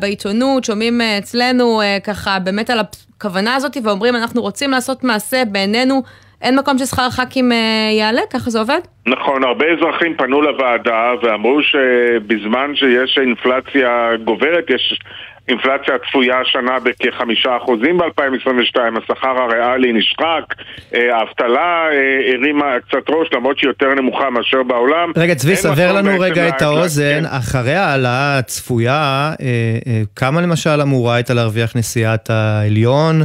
בעיתונות, 0.00 0.64
שומעים 0.64 1.00
אצלנו 1.18 1.80
ככה 2.04 2.38
באמת 2.38 2.70
על 2.70 2.78
הכוונה 2.78 3.54
הזאת 3.54 3.76
ואומרים, 3.84 4.16
אנחנו 4.16 4.42
רוצים 4.42 4.70
לעשות 4.70 5.04
מעשה 5.04 5.44
בעינינו. 5.44 6.02
אין 6.42 6.58
מקום 6.58 6.78
ששכר 6.78 7.10
ח"כים 7.10 7.52
יעלה? 7.98 8.20
ככה 8.32 8.50
זה 8.50 8.58
עובד? 8.58 8.80
נכון, 9.06 9.44
הרבה 9.44 9.66
אזרחים 9.66 10.16
פנו 10.16 10.42
לוועדה 10.42 11.12
ואמרו 11.22 11.62
שבזמן 11.62 12.74
שיש 12.74 13.18
אינפלציה 13.18 14.10
גוברת, 14.24 14.70
יש 14.70 15.00
אינפלציה 15.48 15.94
צפויה 16.08 16.40
השנה 16.40 16.78
בכחמישה 16.82 17.56
אחוזים 17.56 17.98
ב-2022, 17.98 18.80
השכר 18.98 19.28
הריאלי 19.28 19.92
נשחק, 19.92 20.54
אה, 20.94 21.16
האבטלה 21.16 21.86
אה, 21.92 22.34
הרימה 22.34 22.66
קצת 22.88 23.10
ראש 23.10 23.28
למרות 23.32 23.58
שהיא 23.58 23.68
יותר 23.68 23.94
נמוכה 23.94 24.30
מאשר 24.30 24.62
בעולם. 24.62 25.12
רגע, 25.16 25.34
צבי, 25.34 25.56
סבר 25.56 25.92
לנו 25.92 26.10
רגע 26.20 26.48
את 26.48 26.62
האוזן, 26.62 27.20
כן. 27.20 27.24
אחרי 27.26 27.74
העלאה 27.74 28.38
הצפויה, 28.38 29.32
אה, 29.40 30.02
כמה 30.16 30.40
למשל 30.40 30.80
אמורה 30.82 31.14
הייתה 31.14 31.34
להרוויח 31.34 31.76
נשיאת 31.76 32.30
העליון, 32.30 33.22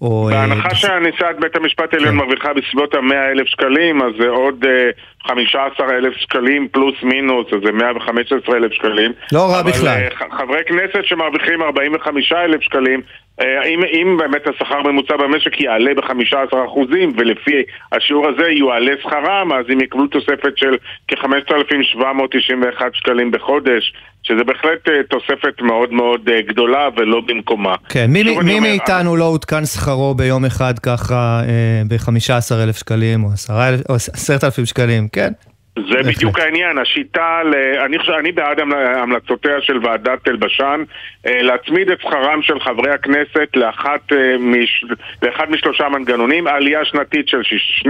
או... 0.00 0.28
בהנחה 0.30 0.74
שנשיאת 0.74 1.40
בית 1.40 1.56
המשפט 1.56 1.94
העליון 1.94 2.10
כן. 2.10 2.16
מרוויחה 2.16 2.52
בסביבות 2.52 2.94
ה-100 2.94 3.32
אלף 3.32 3.46
שקלים, 3.46 4.02
אז 4.02 4.12
זה 4.18 4.28
עוד 4.28 4.64
15 5.26 5.90
אלף 5.90 6.16
שקלים 6.16 6.68
פלוס 6.72 6.94
מינוס, 7.02 7.46
אז 7.52 7.58
זה 7.64 7.72
115 7.72 8.56
אלף 8.56 8.72
שקלים. 8.72 9.12
לא 9.32 9.46
רע 9.50 9.62
בכלל. 9.62 9.88
אבל 9.88 10.36
חברי 10.38 10.64
כנסת 10.66 11.04
שמרוויחים 11.04 11.62
45 11.62 12.32
אלף 12.32 12.60
שקלים, 12.60 13.00
אה, 13.40 13.62
אם, 13.64 13.80
אם 13.84 14.16
באמת 14.16 14.46
השכר 14.46 14.78
הממוצע 14.78 15.16
במשק 15.16 15.60
יעלה 15.60 15.94
ב-15% 15.94 16.56
ולפי 17.16 17.62
השיעור 17.92 18.28
הזה 18.28 18.50
יועלה 18.50 18.92
שכרם, 19.02 19.52
אז 19.52 19.64
הם 19.68 19.80
יקבלו 19.80 20.06
תוספת 20.06 20.56
של 20.56 20.76
כ-5,791 21.08 22.82
שקלים 22.92 23.30
בחודש, 23.30 23.92
שזה 24.26 24.44
בהחלט 24.44 24.88
אה, 24.88 25.02
תוספת 25.10 25.60
מאוד 25.60 25.92
מאוד 25.92 26.28
אה, 26.28 26.42
גדולה 26.42 26.88
ולא 26.96 27.20
במקומה. 27.20 27.74
כן, 27.88 28.06
מי, 28.08 28.22
מי 28.22 28.30
אומר, 28.30 28.60
מאיתנו 28.60 29.16
לא 29.16 29.24
עודכן 29.24 29.64
שכרו 29.64 30.14
ביום 30.14 30.44
אחד 30.44 30.78
ככה 30.78 31.40
ב-15,000 31.88 32.72
שקלים 32.72 33.24
או 33.24 33.94
10,000 33.94 34.66
שקלים, 34.66 35.08
כן? 35.08 35.32
זה 35.76 36.02
בדיוק 36.06 36.38
העניין, 36.38 36.78
השיטה, 36.78 37.40
אני, 37.84 37.98
חושב, 37.98 38.12
אני 38.12 38.32
בעד 38.32 38.60
המלצותיה 38.96 39.60
של 39.60 39.86
ועדת 39.86 40.28
אלבשן 40.28 40.84
אה, 41.26 41.42
להצמיד 41.42 41.90
את 41.90 42.00
שכרם 42.00 42.42
של 42.42 42.60
חברי 42.60 42.90
הכנסת 42.90 43.56
לאחת, 43.56 44.12
אה, 44.12 44.38
מש, 44.38 44.84
לאחד 45.22 45.50
משלושה 45.50 45.88
מנגנונים, 45.88 46.46
עלייה 46.46 46.84
שנתית 46.84 47.28
של 47.28 47.42
2%, 47.42 47.88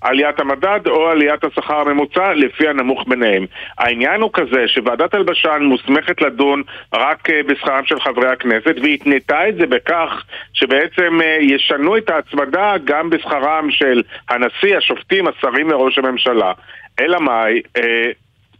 עליית 0.00 0.40
המדד 0.40 0.80
או 0.86 1.08
עליית 1.08 1.44
השכר 1.44 1.80
הממוצע 1.80 2.32
לפי 2.34 2.68
הנמוך 2.68 3.04
ביניהם. 3.08 3.46
העניין 3.78 4.20
הוא 4.20 4.30
כזה 4.32 4.68
שוועדת 4.68 5.14
אלבשן 5.14 5.62
מוסמכת 5.62 6.22
לדון 6.22 6.62
רק 6.94 7.30
אה, 7.30 7.40
בשכרם 7.46 7.84
של 7.84 8.00
חברי 8.00 8.28
הכנסת 8.28 8.74
והיא 8.82 8.94
התנתה 8.94 9.48
את 9.48 9.54
זה 9.56 9.66
בכך 9.66 10.24
שבעצם 10.52 11.18
ישנו 11.40 11.96
את 11.96 12.10
ההצמדה 12.10 12.74
גם 12.84 13.10
בשכרם 13.10 13.70
של 13.70 14.02
הנשיא, 14.28 14.76
השופטים, 14.76 15.26
השרים 15.26 15.70
וראש 15.70 15.98
הממשלה. 15.98 16.52
אלא 17.00 17.20
מאי, 17.20 17.60
אה, 17.76 18.10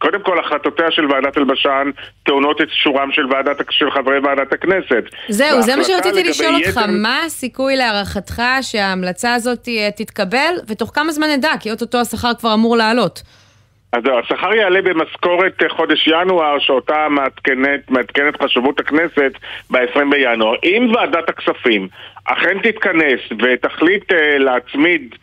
קודם 0.00 0.22
כל 0.22 0.38
החלטותיה 0.38 0.90
של 0.90 1.12
ועדת 1.12 1.38
אלבשן 1.38 1.90
טעונות 2.22 2.60
את 2.60 2.68
אישורם 2.70 3.12
של, 3.12 3.22
של 3.70 3.90
חברי 3.90 4.18
ועדת 4.18 4.52
הכנסת. 4.52 5.04
זהו, 5.28 5.62
זה 5.62 5.76
מה 5.76 5.84
שרציתי 5.84 6.24
לשאול 6.24 6.54
יתר... 6.60 6.68
אותך, 6.68 6.80
מה 6.88 7.22
הסיכוי 7.26 7.76
להערכתך 7.76 8.42
שההמלצה 8.62 9.34
הזאת 9.34 9.68
אה, 9.68 9.90
תתקבל, 9.96 10.54
ותוך 10.68 10.90
כמה 10.94 11.12
זמן 11.12 11.26
נדע, 11.36 11.50
כי 11.60 11.70
אוטוטו 11.70 11.98
השכר 11.98 12.34
כבר 12.34 12.54
אמור 12.54 12.76
לעלות. 12.76 13.22
אז 13.92 14.02
השכר 14.18 14.54
יעלה 14.54 14.82
במשכורת 14.82 15.62
חודש 15.68 16.08
ינואר, 16.08 16.58
שאותה 16.58 17.08
מעדכנת, 17.10 17.90
מעדכנת 17.90 18.42
חשבות 18.42 18.80
הכנסת 18.80 19.32
ב-20 19.70 20.10
בינואר. 20.10 20.54
אם 20.64 20.92
ועדת 20.94 21.28
הכספים 21.28 21.88
אכן 22.24 22.58
תתכנס 22.62 23.20
ותחליט 23.42 24.12
uh, 24.12 24.14
להצמיד, 24.38 25.14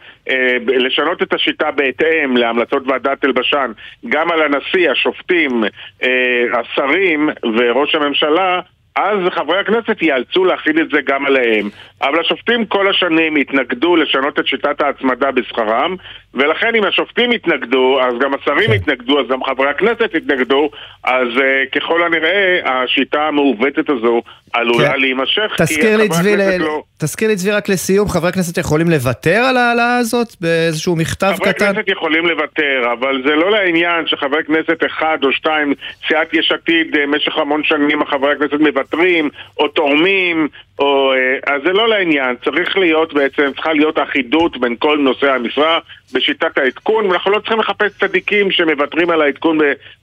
לשנות 0.67 1.21
את 1.21 1.33
השיטה 1.33 1.71
בהתאם 1.71 2.37
להמלצות 2.37 2.83
ועדת 2.87 3.25
אלבשן, 3.25 3.71
גם 4.09 4.31
על 4.31 4.41
הנשיא, 4.41 4.91
השופטים, 4.91 5.63
uh, 5.63 6.05
השרים 6.53 7.29
וראש 7.43 7.95
הממשלה, 7.95 8.59
אז 8.97 9.19
חברי 9.31 9.59
הכנסת 9.59 10.01
ייאלצו 10.01 10.45
להכיל 10.45 10.81
את 10.81 10.89
זה 10.89 11.01
גם 11.05 11.25
עליהם. 11.25 11.69
אבל 12.01 12.19
השופטים 12.19 12.65
כל 12.65 12.89
השנים 12.89 13.35
התנגדו 13.35 13.95
לשנות 13.95 14.39
את 14.39 14.47
שיטת 14.47 14.81
ההצמדה 14.81 15.31
בשכרם, 15.31 15.95
ולכן 16.33 16.75
אם 16.75 16.83
השופטים 16.83 17.31
התנגדו, 17.31 18.01
אז 18.01 18.13
גם 18.19 18.33
השרים 18.33 18.67
כן. 18.67 18.73
התנגדו, 18.73 19.19
אז 19.19 19.25
גם 19.29 19.43
חברי 19.43 19.69
הכנסת 19.69 20.15
התנגדו, 20.15 20.69
אז 21.03 21.27
uh, 21.35 21.79
ככל 21.79 22.03
הנראה 22.03 22.59
השיטה 22.65 23.21
המעוותת 23.21 23.89
הזו 23.89 24.21
עלולה 24.53 24.91
כן. 24.91 24.99
להימשך, 24.99 25.55
תזכיר 25.57 25.97
לי 25.97 26.09
צבי, 26.09 26.35
ל... 26.37 26.57
לא... 26.57 26.83
תזכיר 26.99 27.27
לי 27.27 27.35
צבי 27.35 27.51
רק 27.51 27.69
לסיום, 27.69 28.09
חברי 28.09 28.29
הכנסת 28.29 28.57
יכולים 28.57 28.89
לוותר 28.89 29.39
על 29.49 29.57
ההעלאה 29.57 29.97
הזאת 29.97 30.27
באיזשהו 30.41 30.95
מכתב 30.95 31.33
חברי 31.35 31.53
קטן? 31.53 31.65
חברי 31.65 31.75
כנסת 31.75 31.89
יכולים 31.89 32.25
לוותר, 32.25 32.93
אבל 32.93 33.21
זה 33.25 33.35
לא 33.35 33.51
לעניין 33.51 34.07
שחברי 34.07 34.43
כנסת 34.43 34.83
אחד 34.85 35.17
או 35.23 35.31
שתיים, 35.31 35.73
סיעת 36.07 36.33
יש 36.33 36.51
עתיד, 36.51 36.87
במשך 36.91 37.37
אה, 37.37 37.41
המון 37.41 37.63
שנים 37.63 38.05
חברי 38.05 38.31
הכנסת 38.31 38.59
מוותרים 38.59 39.29
או 39.59 39.67
תורמים 39.67 40.47
או, 40.79 41.13
אה, 41.13 41.55
אז 41.55 41.61
זה 41.65 41.73
לא 41.73 41.89
לעניין, 41.89 42.35
צריך 42.45 42.77
להיות 42.77 43.13
בעצם, 43.13 43.51
צריכה 43.53 43.73
להיות 43.73 43.99
אחידות 43.99 44.57
בין 44.57 44.75
כל 44.79 44.97
נושאי 44.97 45.29
המשרה 45.29 45.79
בשיטת 46.17 46.57
העדכון, 46.57 47.05
ואנחנו 47.05 47.31
לא 47.31 47.39
צריכים 47.39 47.59
לחפש 47.59 47.91
צדיקים 47.99 48.51
שמוותרים 48.51 49.09
על 49.09 49.21
העדכון 49.21 49.57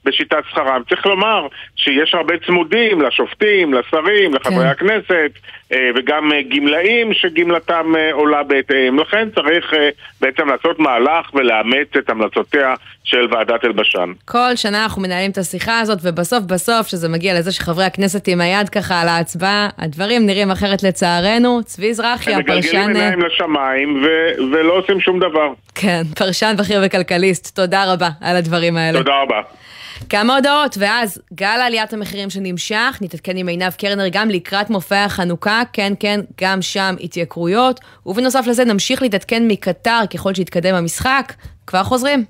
בשיטת 0.05 0.43
שכרם. 0.49 0.81
צריך 0.89 1.05
לומר 1.05 1.47
שיש 1.75 2.13
הרבה 2.13 2.33
צמודים 2.45 3.01
לשופטים, 3.01 3.73
לשרים, 3.73 4.33
לחברי 4.33 4.63
כן. 4.63 4.69
הכנסת, 4.69 5.31
אה, 5.71 5.89
וגם 5.95 6.31
אה, 6.31 6.41
גמלאים 6.41 7.13
שגמלתם 7.13 7.93
עולה 8.11 8.43
בהתאם. 8.43 8.99
לכן 8.99 9.29
צריך 9.35 9.73
בעצם 10.21 10.47
לעשות 10.47 10.79
מהלך 10.79 11.33
ולאמץ 11.33 11.87
את 11.97 12.09
המלצותיה 12.09 12.75
של 13.05 13.27
ועדת 13.31 13.65
אלבשן. 13.65 14.11
כל 14.25 14.55
שנה 14.55 14.83
אנחנו 14.83 15.01
מנהלים 15.01 15.31
את 15.31 15.37
השיחה 15.37 15.79
הזאת, 15.79 15.99
ובסוף 16.01 16.43
בסוף, 16.43 16.87
שזה 16.87 17.09
מגיע 17.09 17.39
לזה 17.39 17.51
שחברי 17.51 17.85
הכנסת 17.85 18.27
עם 18.27 18.41
היד 18.41 18.69
ככה 18.69 19.01
על 19.01 19.07
ההצבעה, 19.07 19.69
הדברים 19.77 20.25
נראים 20.25 20.51
אחרת 20.51 20.83
לצערנו. 20.83 21.63
צבי 21.63 21.93
זרחי, 21.93 22.33
הפרשן... 22.33 22.77
הם 22.77 22.89
מגלגלים 22.89 22.89
עיניים 22.89 23.19
לשמיים 23.21 24.03
ו- 24.03 24.43
ולא 24.51 24.73
עושים 24.73 24.99
שום 25.01 25.19
דבר. 25.19 25.53
כן, 25.75 26.01
פרשן 26.15 26.55
בכיר 26.57 26.81
וכלכליסט, 26.85 27.55
תודה 27.55 27.93
רבה 27.93 28.09
על 28.21 28.35
הדברים 28.35 28.77
האלה. 28.77 28.97
תודה 28.97 29.21
רבה. 29.21 29.41
כמה 30.09 30.35
הודעות, 30.35 30.77
ואז 30.79 31.21
גל 31.33 31.59
עליית 31.65 31.93
המחירים 31.93 32.29
שנמשך, 32.29 32.97
נתעדכן 33.01 33.37
עם 33.37 33.47
עינב 33.47 33.73
קרנר 33.73 34.07
גם 34.11 34.29
לקראת 34.29 34.69
מופעי 34.69 34.99
החנוכה, 34.99 35.61
כן 35.73 35.93
כן, 35.99 36.19
גם 36.41 36.61
שם 36.61 36.95
התייקרויות, 36.99 37.79
ובנוסף 38.05 38.47
לזה 38.47 38.65
נמשיך 38.65 39.01
להתעדכן 39.01 39.43
מקטר 39.47 40.01
ככל 40.13 40.33
שיתקדם 40.33 40.75
המשחק, 40.75 41.33
כבר 41.67 41.83
חוזרים. 41.83 42.25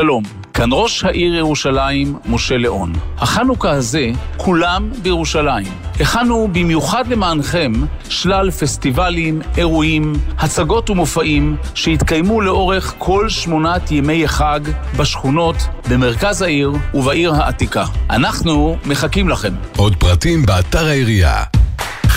שלום, 0.00 0.22
כאן 0.54 0.68
ראש 0.72 1.04
העיר 1.04 1.34
ירושלים, 1.34 2.18
משה 2.26 2.56
ליאון. 2.56 2.92
החנוכה 3.16 3.70
הזה, 3.70 4.10
כולם 4.36 4.90
בירושלים. 5.02 5.66
הכנו 6.00 6.48
במיוחד 6.52 7.08
למענכם 7.08 7.72
שלל 8.08 8.50
פסטיבלים, 8.50 9.42
אירועים, 9.56 10.12
הצגות 10.38 10.90
ומופעים 10.90 11.56
שיתקיימו 11.74 12.40
לאורך 12.40 12.94
כל 12.98 13.28
שמונת 13.28 13.90
ימי 13.90 14.24
החג 14.24 14.60
בשכונות, 14.96 15.56
במרכז 15.90 16.42
העיר 16.42 16.72
ובעיר 16.94 17.34
העתיקה. 17.34 17.84
אנחנו 18.10 18.76
מחכים 18.84 19.28
לכם. 19.28 19.52
עוד 19.76 19.96
פרטים 19.96 20.46
באתר 20.46 20.86
העירייה. 20.86 21.42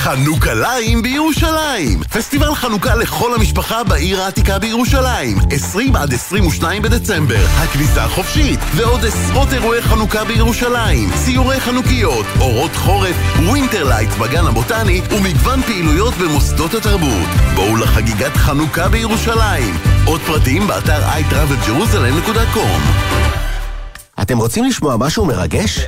חנוכה 0.04 0.54
ליים 0.54 1.02
בירושלים. 1.02 2.04
פסטיבל 2.04 2.56
חנוכה 2.56 2.96
לכל 2.96 3.36
המשפחה 3.36 3.84
בעיר 3.84 4.22
העתיקה 4.22 4.60
בירושלים. 4.60 5.38
20 5.52 5.96
עד 5.96 6.14
22 6.14 6.82
בדצמבר. 6.82 7.46
הכניסה 7.58 8.08
חופשית. 8.08 8.60
ועוד 8.76 9.06
עשרות 9.06 9.54
אירועי 9.54 9.82
חנוכה 9.82 10.24
בירושלים. 10.24 11.10
ציורי 11.26 11.60
חנוכיות, 11.60 12.26
אורות 12.40 12.76
חורף, 12.76 13.16
Winter 13.40 13.84
Light 13.84 14.10
בגן 14.10 14.48
הבוטני 14.48 15.02
ומגוון 15.12 15.62
פעילויות 15.62 16.14
במוסדות 16.14 16.74
התרבות. 16.74 17.30
בואו 17.56 17.78
לחגיגת 17.78 18.38
חנוכה 18.38 18.90
בירושלים. 18.90 19.78
עוד 20.06 20.22
פרטים 20.22 20.68
באתר 20.68 21.02
iTravelJerusalem.com 21.02 23.51
אתם 24.22 24.38
רוצים 24.38 24.64
לשמוע 24.64 24.98
משהו 24.98 25.26
מרגש? 25.26 25.88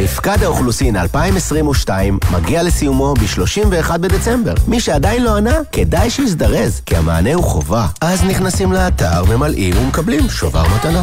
מפקד 0.00 0.42
האוכלוסין 0.42 0.96
2022 0.96 2.18
מגיע 2.32 2.62
לסיומו 2.62 3.14
ב-31 3.14 3.98
בדצמבר. 3.98 4.54
מי 4.68 4.80
שעדיין 4.80 5.24
לא 5.24 5.36
ענה, 5.36 5.54
כדאי 5.72 6.10
שיזדרז, 6.10 6.80
כי 6.86 6.96
המענה 6.96 7.34
הוא 7.34 7.44
חובה. 7.44 7.86
אז 8.00 8.24
נכנסים 8.24 8.72
לאתר, 8.72 9.24
ממלאים 9.24 9.74
ומקבלים 9.78 10.28
שובר 10.30 10.64
מתנה. 10.76 11.02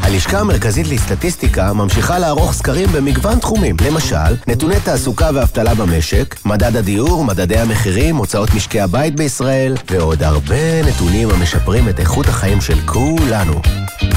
הלשכה 0.00 0.40
המרכזית 0.40 0.88
לסטטיסטיקה 0.88 1.72
ממשיכה 1.72 2.18
לערוך 2.18 2.52
סקרים 2.52 2.88
במגוון 2.92 3.38
תחומים. 3.38 3.76
למשל, 3.86 4.36
נתוני 4.46 4.80
תעסוקה 4.80 5.30
ואבטלה 5.34 5.74
במשק, 5.74 6.34
מדד 6.44 6.76
הדיור, 6.76 7.24
מדדי 7.24 7.58
המחירים, 7.58 8.16
הוצאות 8.16 8.54
משקי 8.54 8.80
הבית 8.80 9.16
בישראל, 9.16 9.76
ועוד 9.90 10.22
הרבה 10.22 10.82
נתונים 10.82 11.30
המשפרים 11.30 11.88
את 11.88 12.00
איכות 12.00 12.28
החיים 12.28 12.60
של 12.60 12.78
כולנו. 12.86 13.60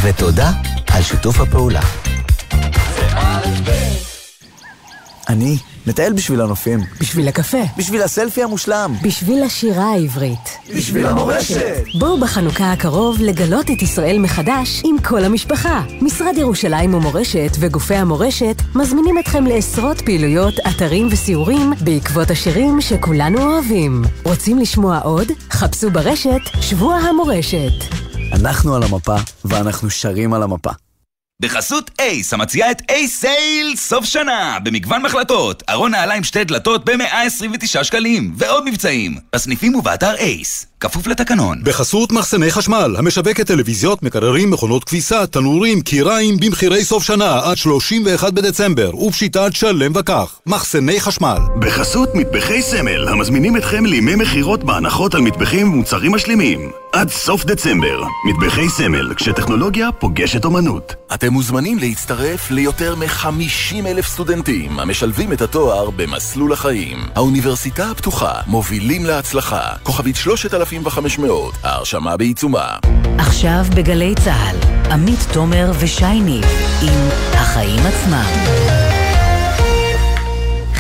ותודה 0.02 0.52
על 0.88 1.02
שיתוף 1.02 1.40
הפעולה. 1.40 1.79
אני 5.30 5.58
מטייל 5.88 6.14
בשביל 6.14 6.42
הנופים. 6.42 6.80
בשביל 7.00 7.28
הקפה. 7.28 7.58
בשביל 7.78 8.02
הסלפי 8.02 8.44
המושלם. 8.44 8.94
בשביל 9.04 9.44
השירה 9.44 9.86
העברית. 9.86 10.58
בשביל 10.76 11.06
המורשת. 11.06 11.84
בואו 12.00 12.20
בחנוכה 12.20 12.72
הקרוב 12.72 13.18
לגלות 13.20 13.72
את 13.72 13.82
ישראל 13.82 14.20
מחדש 14.20 14.82
עם 14.86 14.96
כל 15.04 15.24
המשפחה. 15.24 15.84
משרד 16.02 16.38
ירושלים 16.38 16.94
ומורשת 16.94 17.52
וגופי 17.60 17.96
המורשת 17.96 18.62
מזמינים 18.76 19.20
אתכם 19.20 19.46
לעשרות 19.46 20.02
פעילויות, 20.02 20.54
אתרים 20.70 21.08
וסיורים 21.12 21.74
בעקבות 21.82 22.32
השירים 22.32 22.82
שכולנו 22.82 23.42
אוהבים. 23.42 24.02
רוצים 24.24 24.60
לשמוע 24.60 25.00
עוד? 25.00 25.28
חפשו 25.52 25.92
ברשת 25.92 26.42
שבוע 26.62 26.96
המורשת. 26.96 27.96
אנחנו 28.34 28.76
על 28.76 28.84
המפה, 28.84 29.16
ואנחנו 29.46 29.90
שרים 29.90 30.34
על 30.34 30.44
המפה. 30.44 30.72
בחסות 31.42 31.92
אייס, 32.00 32.34
המציעה 32.34 32.72
את 32.72 32.82
אייס 32.90 33.20
סייל 33.20 33.76
סוף 33.76 34.06
שנה, 34.06 34.58
במגוון 34.64 35.02
מחלקות, 35.02 35.64
ארון 35.70 35.92
נעליים 35.92 36.24
שתי 36.24 36.44
דלתות 36.44 36.86
ב-129 36.86 37.84
שקלים, 37.84 38.34
ועוד 38.38 38.70
מבצעים, 38.70 39.18
בסניפים 39.36 39.76
ובאתר 39.76 40.16
אייס. 40.16 40.69
כפוף 40.80 41.08
לתקנון. 41.08 41.58
בחסות 41.64 42.12
מחסני 42.12 42.52
חשמל, 42.52 42.96
המשווקת 42.98 43.48
טלוויזיות, 43.48 44.04
מקררים, 44.04 44.52
מכונות 44.52 44.84
כביסה, 44.84 45.28
תנורים, 45.28 45.82
קיריים, 45.82 46.38
במחירי 46.38 46.86
סוף 46.86 47.04
שנה 47.04 47.40
עד 47.44 47.58
31 47.58 48.34
בדצמבר, 48.34 48.96
ובשיטת 48.96 49.50
שלם 49.54 49.92
וכך. 49.96 50.40
מחסני 50.46 51.00
חשמל. 51.00 51.38
בחסות 51.60 52.10
מטבחי 52.16 52.62
סמל, 52.62 53.08
המזמינים 53.08 53.58
אתכם 53.58 53.86
לימי 53.86 54.16
מכירות 54.16 54.64
בהנחות 54.64 55.16
על 55.16 55.22
מטבחים 55.22 55.74
ומוצרים 55.74 56.12
משלימים. 56.12 56.72
עד 56.94 57.10
סוף 57.10 57.46
דצמבר. 57.46 58.04
מטבחי 58.26 58.70
סמל, 58.70 59.14
כשטכנולוגיה 59.16 59.92
פוגשת 59.92 60.46
אומנות. 60.46 60.96
אתם 61.14 61.34
מוזמנים 61.34 61.80
להצטרף 61.80 62.52
ליותר 62.52 62.96
מ-50 62.96 63.86
אלף 63.86 64.08
סטודנטים 64.08 64.80
המשלבים 64.80 65.34
את 65.34 65.42
התואר 65.42 65.90
במסלול 65.90 66.54
החיים. 66.54 66.98
האוניברסיטה 67.16 67.92
הפתוחה, 67.92 68.34
מובילים 68.48 69.06
להצלחה. 69.06 69.62
כוכבית 69.84 70.16
3500, 70.70 71.54
ההרשמה 71.64 72.18
בעיצומה. 72.18 72.78
עכשיו 73.18 73.66
בגלי 73.76 74.16
צה"ל, 74.16 74.92
עמית 74.92 75.20
תומר 75.34 75.72
ושייני 75.80 76.42
עם 76.82 77.10
החיים 77.34 77.80
עצמם. 77.86 78.79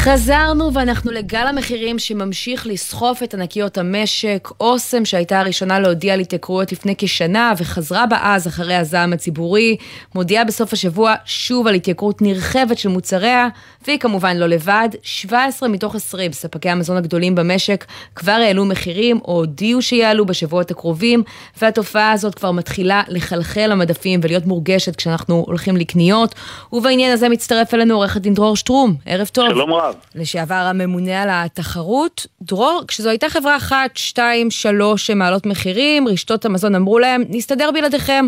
חזרנו 0.03 0.73
ואנחנו 0.73 1.11
לגל 1.11 1.47
המחירים 1.47 1.99
שממשיך 1.99 2.67
לסחוף 2.67 3.23
את 3.23 3.33
ענקיות 3.33 3.77
המשק. 3.77 4.47
אוסם 4.59 5.05
שהייתה 5.05 5.39
הראשונה 5.39 5.79
להודיע 5.79 6.13
על 6.13 6.19
התייקרויות 6.19 6.71
לפני 6.71 6.95
כשנה 6.97 7.53
וחזרה 7.57 8.05
בה 8.05 8.17
אז 8.21 8.47
אחרי 8.47 8.75
הזעם 8.75 9.13
הציבורי, 9.13 9.77
מודיעה 10.15 10.43
בסוף 10.43 10.73
השבוע 10.73 11.15
שוב 11.25 11.67
על 11.67 11.73
התייקרות 11.75 12.21
נרחבת 12.21 12.77
של 12.77 12.89
מוצריה, 12.89 13.47
והיא 13.87 13.99
כמובן 13.99 14.37
לא 14.37 14.45
לבד. 14.45 14.89
17 15.01 15.69
מתוך 15.69 15.95
20 15.95 16.31
ספקי 16.31 16.69
המזון 16.69 16.97
הגדולים 16.97 17.35
במשק 17.35 17.85
כבר 18.15 18.31
העלו 18.31 18.65
מחירים 18.65 19.19
או 19.25 19.33
הודיעו 19.33 19.81
שיעלו 19.81 20.25
בשבועות 20.25 20.71
הקרובים, 20.71 21.23
והתופעה 21.61 22.11
הזאת 22.11 22.35
כבר 22.35 22.51
מתחילה 22.51 23.01
לחלחל 23.07 23.67
למדפים 23.67 24.19
ולהיות 24.23 24.45
מורגשת 24.45 24.95
כשאנחנו 24.95 25.43
הולכים 25.47 25.77
לקניות. 25.77 26.35
ובעניין 26.73 27.11
הזה 27.13 27.29
מצטרף 27.29 27.73
אלינו 27.73 27.95
עורך 27.95 28.15
הדין 28.15 28.33
דרור 28.33 28.55
שטרום. 28.55 28.95
ערב 29.05 29.27
טוב. 29.27 29.49
שלום 29.49 29.73
רב. 29.73 29.88
לשעבר 30.15 30.55
הממונה 30.55 31.23
על 31.23 31.29
התחרות. 31.31 32.27
דרור, 32.41 32.81
כשזו 32.87 33.09
הייתה 33.09 33.29
חברה 33.29 33.57
אחת, 33.57 33.97
שתיים, 33.97 34.51
שלוש 34.51 35.07
שמעלות 35.07 35.45
מחירים, 35.45 36.07
רשתות 36.07 36.45
המזון 36.45 36.75
אמרו 36.75 36.99
להם, 36.99 37.23
נסתדר 37.29 37.71
בלעדיכם. 37.71 38.25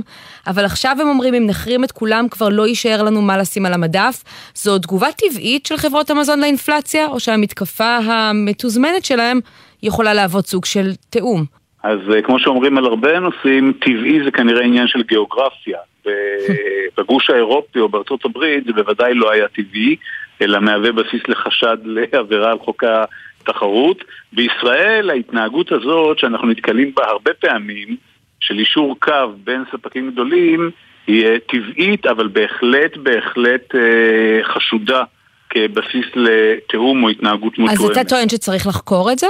אבל 0.47 0.65
עכשיו 0.65 0.97
הם 1.01 1.07
אומרים, 1.07 1.33
אם 1.33 1.45
נחרים 1.47 1.83
את 1.83 1.91
כולם, 1.91 2.27
כבר 2.29 2.49
לא 2.49 2.67
יישאר 2.67 3.03
לנו 3.03 3.21
מה 3.21 3.37
לשים 3.37 3.65
על 3.65 3.73
המדף. 3.73 4.23
זו 4.55 4.79
תגובה 4.79 5.07
טבעית 5.11 5.65
של 5.65 5.77
חברות 5.77 6.09
המזון 6.09 6.39
לאינפלציה, 6.39 7.07
או 7.07 7.19
שהמתקפה 7.19 7.97
המתוזמנת 7.97 9.05
שלהם 9.05 9.39
יכולה 9.83 10.13
להוות 10.13 10.45
סוג 10.45 10.65
של 10.65 10.91
תיאום? 11.09 11.45
אז 11.83 11.99
אה, 12.15 12.21
כמו 12.21 12.39
שאומרים 12.39 12.77
על 12.77 12.85
הרבה 12.85 13.19
נושאים, 13.19 13.73
טבעי 13.81 14.23
זה 14.23 14.31
כנראה 14.31 14.63
עניין 14.63 14.87
של 14.87 15.03
גיאוגרפיה. 15.03 15.77
בגוש 16.97 17.29
האירופי 17.29 17.79
או 17.79 17.89
בארצות 17.89 18.25
הברית 18.25 18.65
זה 18.65 18.73
בוודאי 18.73 19.13
לא 19.13 19.31
היה 19.31 19.47
טבעי. 19.47 19.95
אלא 20.41 20.59
מהווה 20.59 20.91
בסיס 20.91 21.21
לחשד 21.27 21.77
לעבירה 21.85 22.51
על 22.51 22.59
חוק 22.59 22.83
התחרות. 22.83 24.03
בישראל 24.33 25.09
ההתנהגות 25.09 25.71
הזאת, 25.71 26.19
שאנחנו 26.19 26.47
נתקלים 26.47 26.91
בה 26.95 27.03
הרבה 27.07 27.33
פעמים, 27.33 27.97
של 28.39 28.59
אישור 28.59 28.95
קו 28.99 29.33
בין 29.43 29.63
ספקים 29.71 30.11
גדולים, 30.11 30.71
היא 31.07 31.27
טבעית, 31.47 32.05
אבל 32.05 32.27
בהחלט 32.27 32.97
בהחלט 32.97 33.75
אה, 33.75 34.43
חשודה 34.43 35.03
כבסיס 35.49 36.05
לתיאום 36.15 37.03
או 37.03 37.09
התנהגות 37.09 37.57
מותואמת. 37.57 37.79
אז 37.79 37.85
אתה 37.85 38.09
טוען 38.09 38.29
שצריך 38.29 38.67
לחקור 38.67 39.11
את 39.11 39.19
זה? 39.19 39.27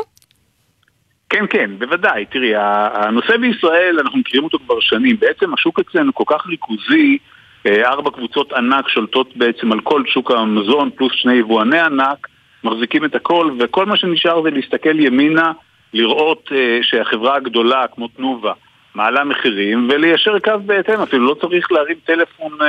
כן, 1.30 1.46
כן, 1.50 1.72
בוודאי. 1.78 2.26
תראי, 2.26 2.52
הנושא 2.94 3.38
בישראל, 3.38 3.98
אנחנו 4.00 4.20
מכירים 4.20 4.44
אותו 4.44 4.60
כבר 4.60 4.80
שנים. 4.80 5.18
בעצם 5.20 5.54
השוק 5.54 5.80
אצלנו 5.80 6.14
כל 6.14 6.24
כך 6.28 6.48
ריכוזי, 6.48 7.18
אה, 7.18 7.41
ארבע 7.68 8.12
קבוצות 8.12 8.54
ענק 8.54 8.88
שולטות 8.90 9.38
בעצם 9.38 9.72
על 9.72 9.80
כל 9.80 10.04
שוק 10.06 10.32
המזון, 10.32 10.90
פלוס 10.96 11.12
שני 11.16 11.34
יבואני 11.34 11.80
ענק, 11.80 12.28
מחזיקים 12.64 13.06
את 13.06 13.16
הכל, 13.16 13.52
וכל 13.60 13.86
מה 13.86 13.98
שנשאר 13.98 14.42
זה 14.42 14.50
להסתכל 14.50 15.00
ימינה, 15.00 15.52
לראות 15.94 16.50
אה, 16.52 16.80
שהחברה 16.82 17.36
הגדולה, 17.36 17.86
כמו 17.96 18.08
תנובה, 18.08 18.54
מעלה 18.96 19.24
מחירים 19.24 19.90
וליישר 19.92 20.40
קו 20.44 20.52
בהתאם, 20.66 21.02
אפילו 21.02 21.28
לא 21.28 21.36
צריך 21.42 21.72
להרים 21.72 21.96
טלפון 22.06 22.52
אה, 22.62 22.68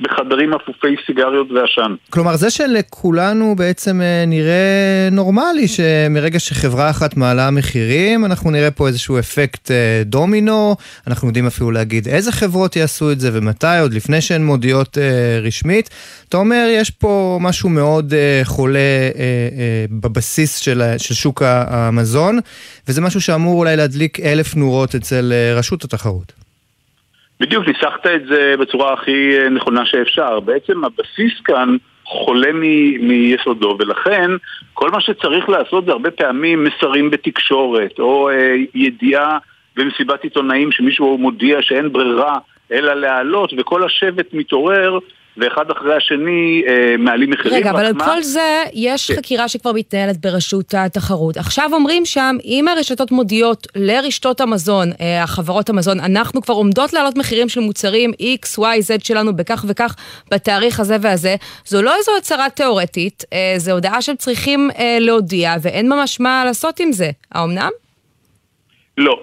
בחדרים 0.00 0.54
אפופי 0.54 0.96
סיגריות 1.06 1.50
ועשן. 1.50 1.94
כלומר, 2.10 2.36
זה 2.36 2.50
שלכולנו 2.50 3.54
בעצם 3.56 4.00
אה, 4.00 4.24
נראה 4.26 5.08
נורמלי 5.12 5.68
שמרגע 5.68 6.38
שחברה 6.38 6.90
אחת 6.90 7.16
מעלה 7.16 7.50
מחירים, 7.50 8.24
אנחנו 8.24 8.50
נראה 8.50 8.70
פה 8.70 8.86
איזשהו 8.86 9.18
אפקט 9.18 9.70
אה, 9.70 10.02
דומינו, 10.04 10.76
אנחנו 11.06 11.28
יודעים 11.28 11.46
אפילו 11.46 11.70
להגיד 11.70 12.08
איזה 12.08 12.32
חברות 12.32 12.76
יעשו 12.76 13.12
את 13.12 13.20
זה 13.20 13.30
ומתי, 13.32 13.78
עוד 13.80 13.94
לפני 13.94 14.20
שהן 14.20 14.44
מודיעות 14.44 14.98
רשמית. 15.42 15.90
אתה 16.32 16.40
אומר, 16.40 16.66
יש 16.68 16.90
פה 16.90 17.38
משהו 17.40 17.68
מאוד 17.68 18.12
אה, 18.12 18.40
חולה 18.44 18.78
אה, 18.78 19.10
אה, 19.58 19.84
בבסיס 19.90 20.58
של, 20.58 20.80
של 20.98 21.14
שוק 21.14 21.42
המזון, 21.44 22.38
וזה 22.88 23.00
משהו 23.00 23.20
שאמור 23.20 23.58
אולי 23.58 23.76
להדליק 23.76 24.20
אלף 24.20 24.56
נורות 24.56 24.94
אצל 24.94 25.32
אה, 25.32 25.54
רשות 25.58 25.84
התחרות. 25.84 26.32
בדיוק, 27.40 27.68
ניסחת 27.68 28.06
את 28.06 28.26
זה 28.28 28.54
בצורה 28.60 28.92
הכי 28.92 29.38
אה, 29.38 29.48
נכונה 29.48 29.86
שאפשר. 29.86 30.40
בעצם 30.40 30.84
הבסיס 30.84 31.40
כאן 31.44 31.76
חולה 32.04 32.52
מ- 32.52 33.08
מיסודו, 33.08 33.76
ולכן 33.78 34.30
כל 34.74 34.90
מה 34.90 35.00
שצריך 35.00 35.48
לעשות 35.48 35.84
זה 35.84 35.92
הרבה 35.92 36.10
פעמים 36.10 36.64
מסרים 36.64 37.10
בתקשורת, 37.10 37.98
או 37.98 38.30
אה, 38.30 38.54
ידיעה 38.74 39.38
במסיבת 39.76 40.24
עיתונאים 40.24 40.72
שמישהו 40.72 41.18
מודיע 41.18 41.58
שאין 41.62 41.92
ברירה 41.92 42.38
אלא 42.72 42.94
להעלות, 42.94 43.52
וכל 43.58 43.84
השבט 43.84 44.26
מתעורר 44.32 44.98
ואחד 45.36 45.70
אחרי 45.70 45.96
השני 45.96 46.62
אה, 46.68 46.96
מעלים 46.98 47.30
מחירים. 47.30 47.58
רגע, 47.58 47.70
אבל 47.70 47.84
על. 47.84 47.94
כל 48.04 48.22
זה 48.22 48.64
יש 48.72 49.10
כן. 49.10 49.16
חקירה 49.16 49.48
שכבר 49.48 49.72
מתנהלת 49.72 50.16
ברשות 50.16 50.74
התחרות. 50.74 51.36
עכשיו 51.36 51.70
אומרים 51.72 52.04
שם, 52.04 52.36
אם 52.44 52.68
הרשתות 52.68 53.10
מודיעות 53.10 53.66
לרשתות 53.76 54.40
המזון, 54.40 54.88
אה, 55.00 55.22
החברות 55.22 55.70
המזון, 55.70 56.00
אנחנו 56.00 56.42
כבר 56.42 56.54
עומדות 56.54 56.92
להעלות 56.92 57.16
מחירים 57.16 57.48
של 57.48 57.60
מוצרים 57.60 58.10
X, 58.10 58.58
Y, 58.58 58.60
Z 58.60 59.04
שלנו 59.04 59.36
בכך 59.36 59.64
וכך 59.68 59.96
בתאריך 60.30 60.80
הזה 60.80 60.96
והזה, 61.00 61.34
זו 61.66 61.82
לא 61.82 61.96
איזו 61.96 62.12
הצהרה 62.18 62.50
תיאורטית, 62.50 63.24
אה, 63.32 63.54
זו 63.56 63.72
הודעה 63.72 64.02
שהם 64.02 64.16
צריכים 64.16 64.70
אה, 64.78 64.96
להודיע, 65.00 65.54
ואין 65.62 65.88
ממש 65.88 66.20
מה 66.20 66.42
לעשות 66.44 66.80
עם 66.80 66.92
זה. 66.92 67.10
האמנם? 67.32 67.70
לא, 68.98 69.20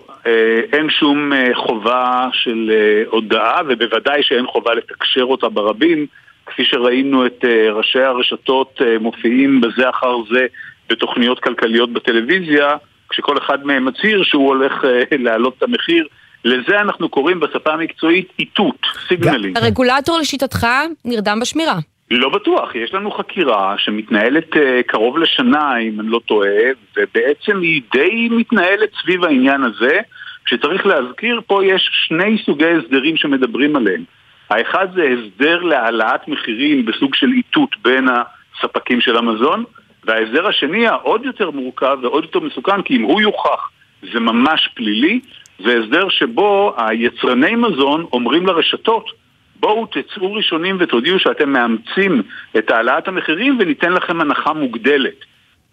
אין 0.73 0.89
שום 0.89 1.33
אה, 1.33 1.47
חובה 1.55 2.27
של 2.33 2.71
אה, 2.73 3.03
הודעה, 3.11 3.61
ובוודאי 3.69 4.23
שאין 4.23 4.47
חובה 4.47 4.73
לתקשר 4.73 5.23
אותה 5.23 5.49
ברבים, 5.49 6.05
כפי 6.45 6.65
שראינו 6.65 7.25
את 7.25 7.45
ראשי 7.71 7.99
הרשתות 7.99 8.81
מופיעים 8.99 9.61
בזה 9.61 9.89
אחר 9.89 10.15
זה 10.31 10.45
בתוכניות 10.89 11.39
כלכליות 11.39 11.93
בטלוויזיה, 11.93 12.75
כשכל 13.09 13.37
אחד 13.37 13.65
מהם 13.65 13.85
מצהיר 13.85 14.23
שהוא 14.23 14.47
הולך 14.47 14.73
להעלות 15.25 15.53
את 15.57 15.63
המחיר. 15.63 16.07
לזה 16.45 16.79
אנחנו 16.79 17.09
קוראים 17.09 17.39
בשפה 17.39 17.73
המקצועית 17.73 18.27
איתות, 18.39 18.81
סיגנלים. 19.07 19.53
הרגולטור 19.57 20.17
לשיטתך 20.19 20.67
נרדם 21.05 21.39
בשמירה. 21.41 21.75
לא 22.11 22.29
בטוח, 22.29 22.75
יש 22.75 22.93
לנו 22.93 23.11
חקירה 23.11 23.75
שמתנהלת 23.77 24.53
uh, 24.53 24.59
קרוב 24.87 25.17
לשנה, 25.17 25.77
אם 25.77 25.99
אני 25.99 26.09
לא 26.09 26.19
טועה, 26.25 26.59
ובעצם 26.97 27.61
היא 27.61 27.81
די 27.93 28.29
מתנהלת 28.31 28.89
סביב 29.01 29.23
העניין 29.23 29.63
הזה, 29.63 29.99
שצריך 30.45 30.85
להזכיר, 30.85 31.41
פה 31.47 31.65
יש 31.65 31.89
שני 32.07 32.37
סוגי 32.45 32.65
הסדרים 32.65 33.17
שמדברים 33.17 33.75
עליהם. 33.75 34.03
האחד 34.49 34.87
זה 34.95 35.03
הסדר 35.03 35.61
להעלאת 35.61 36.27
מחירים 36.27 36.85
בסוג 36.85 37.15
של 37.15 37.27
איתות 37.37 37.69
בין 37.81 38.07
הספקים 38.09 39.01
של 39.01 39.17
המזון, 39.17 39.63
וההסדר 40.05 40.47
השני 40.47 40.87
העוד 40.87 41.25
יותר 41.25 41.51
מורכב 41.51 41.97
ועוד 42.01 42.23
יותר 42.23 42.39
מסוכן, 42.39 42.81
כי 42.81 42.95
אם 42.95 43.01
הוא 43.01 43.21
יוכח 43.21 43.69
זה 44.13 44.19
ממש 44.19 44.69
פלילי, 44.75 45.19
זה 45.59 45.79
הסדר 45.79 46.09
שבו 46.09 46.73
היצרני 46.77 47.55
מזון 47.55 48.05
אומרים 48.13 48.45
לרשתות 48.45 49.11
בואו 49.59 49.85
תצאו 49.85 50.33
ראשונים 50.33 50.77
ותודיעו 50.79 51.19
שאתם 51.19 51.49
מאמצים 51.49 52.21
את 52.57 52.71
העלאת 52.71 53.07
המחירים 53.07 53.57
וניתן 53.59 53.93
לכם 53.93 54.21
הנחה 54.21 54.53
מוגדלת. 54.53 55.28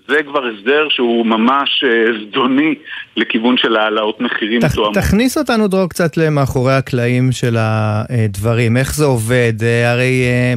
זה 0.08 0.16
כבר 0.26 0.40
הסדר 0.46 0.86
שהוא 0.90 1.26
ממש 1.26 1.84
אה, 1.84 2.18
זדוני 2.22 2.74
לכיוון 3.16 3.56
של 3.56 3.76
העלאות 3.76 4.20
מחירים 4.20 4.60
ת, 4.60 4.64
תואמות. 4.74 4.94
תכניס 4.94 5.38
אותנו 5.38 5.68
דרור 5.68 5.88
קצת 5.88 6.16
למאחורי 6.16 6.74
הקלעים 6.74 7.32
של 7.32 7.56
הדברים, 7.58 8.76
איך 8.76 8.94
זה 8.94 9.04
עובד? 9.04 9.52
אה, 9.62 9.92
הרי 9.92 10.24
אה, 10.24 10.52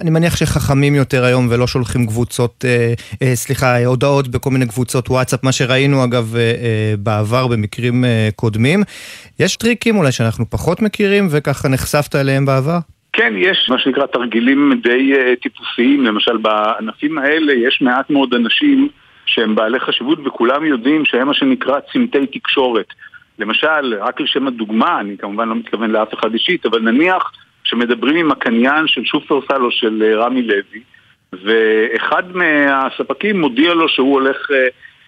אני 0.00 0.10
מניח 0.10 0.36
שחכמים 0.36 0.94
יותר 0.94 1.24
היום 1.24 1.46
ולא 1.50 1.66
שולחים 1.66 2.06
קבוצות, 2.06 2.64
סליחה, 3.34 3.84
הודעות 3.84 4.28
בכל 4.28 4.50
מיני 4.50 4.66
קבוצות 4.66 5.10
וואטסאפ, 5.10 5.44
מה 5.44 5.52
שראינו 5.52 6.04
אגב 6.04 6.36
בעבר 6.98 7.46
במקרים 7.46 8.04
קודמים. 8.36 8.82
יש 9.40 9.56
טריקים 9.56 9.96
אולי 9.96 10.12
שאנחנו 10.12 10.50
פחות 10.50 10.82
מכירים 10.82 11.28
וככה 11.30 11.68
נחשפת 11.68 12.16
אליהם 12.16 12.46
בעבר? 12.46 12.78
כן, 13.12 13.34
יש 13.36 13.66
מה 13.70 13.78
שנקרא 13.78 14.06
תרגילים 14.06 14.80
די 14.82 15.12
uh, 15.14 15.40
טיפוסיים, 15.42 16.06
למשל 16.06 16.36
בענפים 16.36 17.18
האלה 17.18 17.52
יש 17.52 17.82
מעט 17.82 18.10
מאוד 18.10 18.34
אנשים 18.34 18.88
שהם 19.26 19.54
בעלי 19.54 19.80
חשיבות 19.80 20.18
וכולם 20.24 20.64
יודעים 20.64 21.04
שהם 21.04 21.26
מה 21.26 21.34
שנקרא 21.34 21.80
צמתי 21.92 22.26
תקשורת. 22.26 22.86
למשל, 23.38 23.94
רק 24.00 24.20
לשם 24.20 24.46
הדוגמה, 24.46 25.00
אני 25.00 25.16
כמובן 25.18 25.48
לא 25.48 25.54
מתכוון 25.54 25.90
לאף 25.90 26.14
אחד 26.14 26.32
אישית, 26.32 26.66
אבל 26.66 26.80
נניח 26.80 27.32
שמדברים 27.64 28.16
עם 28.16 28.32
הקניין 28.32 28.86
של 28.86 29.04
שופרסל 29.04 29.62
או 29.62 29.70
של 29.70 30.02
uh, 30.02 30.24
רמי 30.24 30.42
לוי, 30.42 30.82
ואחד 31.32 32.36
מהספקים 32.36 33.40
מודיע 33.40 33.74
לו 33.74 33.88
שהוא 33.88 34.12
הולך 34.12 34.50
uh, 34.50 34.54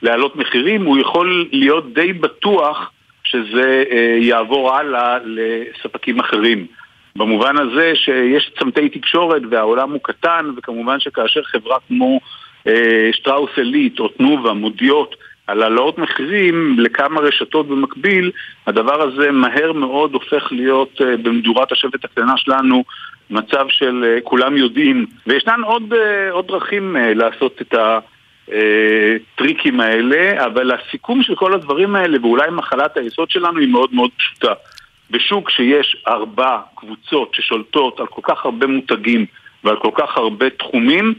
להעלות 0.02 0.36
מחירים, 0.36 0.84
הוא 0.84 0.98
יכול 0.98 1.48
להיות 1.52 1.94
די 1.94 2.12
בטוח 2.12 2.90
שזה 3.24 3.84
יעבור 4.20 4.74
הלאה 4.74 5.18
לספקים 5.24 6.20
אחרים. 6.20 6.66
במובן 7.18 7.58
הזה 7.58 7.92
שיש 7.94 8.50
צמתי 8.58 8.88
תקשורת 8.88 9.42
והעולם 9.50 9.92
הוא 9.92 10.00
קטן, 10.02 10.50
וכמובן 10.56 11.00
שכאשר 11.00 11.42
חברה 11.42 11.76
כמו 11.88 12.20
אה, 12.66 13.10
שטראוס 13.12 13.50
אליט 13.58 14.00
או 14.00 14.08
תנובה 14.08 14.52
מודיעות 14.52 15.16
על 15.46 15.62
העלאות 15.62 15.98
מחירים 15.98 16.76
לכמה 16.78 17.20
רשתות 17.20 17.68
במקביל, 17.68 18.30
הדבר 18.66 19.02
הזה 19.02 19.30
מהר 19.32 19.72
מאוד 19.72 20.14
הופך 20.14 20.48
להיות 20.50 21.00
אה, 21.00 21.16
במדורת 21.16 21.72
השבט 21.72 22.04
הקטנה 22.04 22.36
שלנו 22.36 22.84
מצב 23.30 23.66
של 23.68 24.04
אה, 24.04 24.20
כולם 24.20 24.56
יודעים. 24.56 25.06
וישנן 25.26 25.60
עוד, 25.64 25.92
אה, 25.92 26.30
עוד 26.30 26.46
דרכים 26.46 26.96
אה, 26.96 27.14
לעשות 27.14 27.62
את 27.62 27.74
הטריקים 28.48 29.80
אה, 29.80 29.86
האלה, 29.86 30.46
אבל 30.46 30.70
הסיכום 30.70 31.22
של 31.22 31.34
כל 31.34 31.54
הדברים 31.54 31.96
האלה, 31.96 32.18
ואולי 32.22 32.50
מחלת 32.50 32.96
היסוד 32.96 33.30
שלנו, 33.30 33.58
היא 33.58 33.68
מאוד 33.68 33.94
מאוד 33.94 34.10
פשוטה. 34.18 34.52
בשוק 35.10 35.50
שיש 35.50 35.96
ארבע 36.08 36.58
קבוצות 36.74 37.34
ששולטות 37.34 38.00
על 38.00 38.06
כל 38.06 38.20
כך 38.24 38.44
הרבה 38.44 38.66
מותגים 38.66 39.26
ועל 39.64 39.76
כל 39.76 39.90
כך 39.94 40.16
הרבה 40.16 40.50
תחומים, 40.50 41.14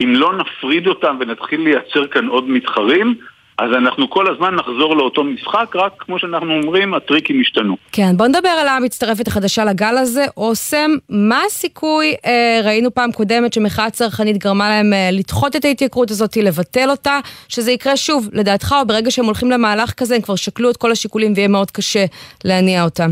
אם 0.00 0.12
לא 0.16 0.32
נפריד 0.36 0.86
אותם 0.86 1.16
ונתחיל 1.20 1.60
לייצר 1.60 2.06
כאן 2.06 2.26
עוד 2.26 2.48
מתחרים, 2.48 3.14
אז 3.58 3.70
אנחנו 3.72 4.10
כל 4.10 4.32
הזמן 4.32 4.54
נחזור 4.54 4.96
לאותו 4.96 5.24
משחק, 5.24 5.76
רק 5.76 5.92
כמו 5.98 6.18
שאנחנו 6.18 6.54
אומרים, 6.54 6.94
הטריקים 6.94 7.40
השתנו. 7.40 7.76
כן, 7.92 8.16
בוא 8.16 8.26
נדבר 8.26 8.48
על 8.48 8.68
המצטרפת 8.68 9.28
החדשה 9.28 9.64
לגל 9.64 9.98
הזה, 9.98 10.24
אוסם. 10.36 10.90
מה 11.08 11.40
הסיכוי, 11.46 12.14
אה, 12.26 12.60
ראינו 12.64 12.94
פעם 12.94 13.12
קודמת 13.12 13.52
שמחאה 13.52 13.90
צרכנית 13.90 14.38
גרמה 14.38 14.68
להם 14.68 14.92
אה, 14.92 15.08
לדחות 15.12 15.56
את 15.56 15.64
ההתייקרות 15.64 16.10
הזאת, 16.10 16.36
לבטל 16.36 16.90
אותה, 16.90 17.20
שזה 17.48 17.72
יקרה 17.72 17.96
שוב, 17.96 18.28
לדעתך, 18.32 18.74
או 18.80 18.86
ברגע 18.86 19.10
שהם 19.10 19.24
הולכים 19.24 19.50
למהלך 19.50 19.92
כזה, 19.92 20.14
הם 20.14 20.22
כבר 20.22 20.36
שקלו 20.36 20.70
את 20.70 20.76
כל 20.76 20.92
השיקולים 20.92 21.32
ויהיה 21.36 21.48
מאוד 21.48 21.70
קשה 21.70 22.04
להניע 22.44 22.84
אותם. 22.84 23.10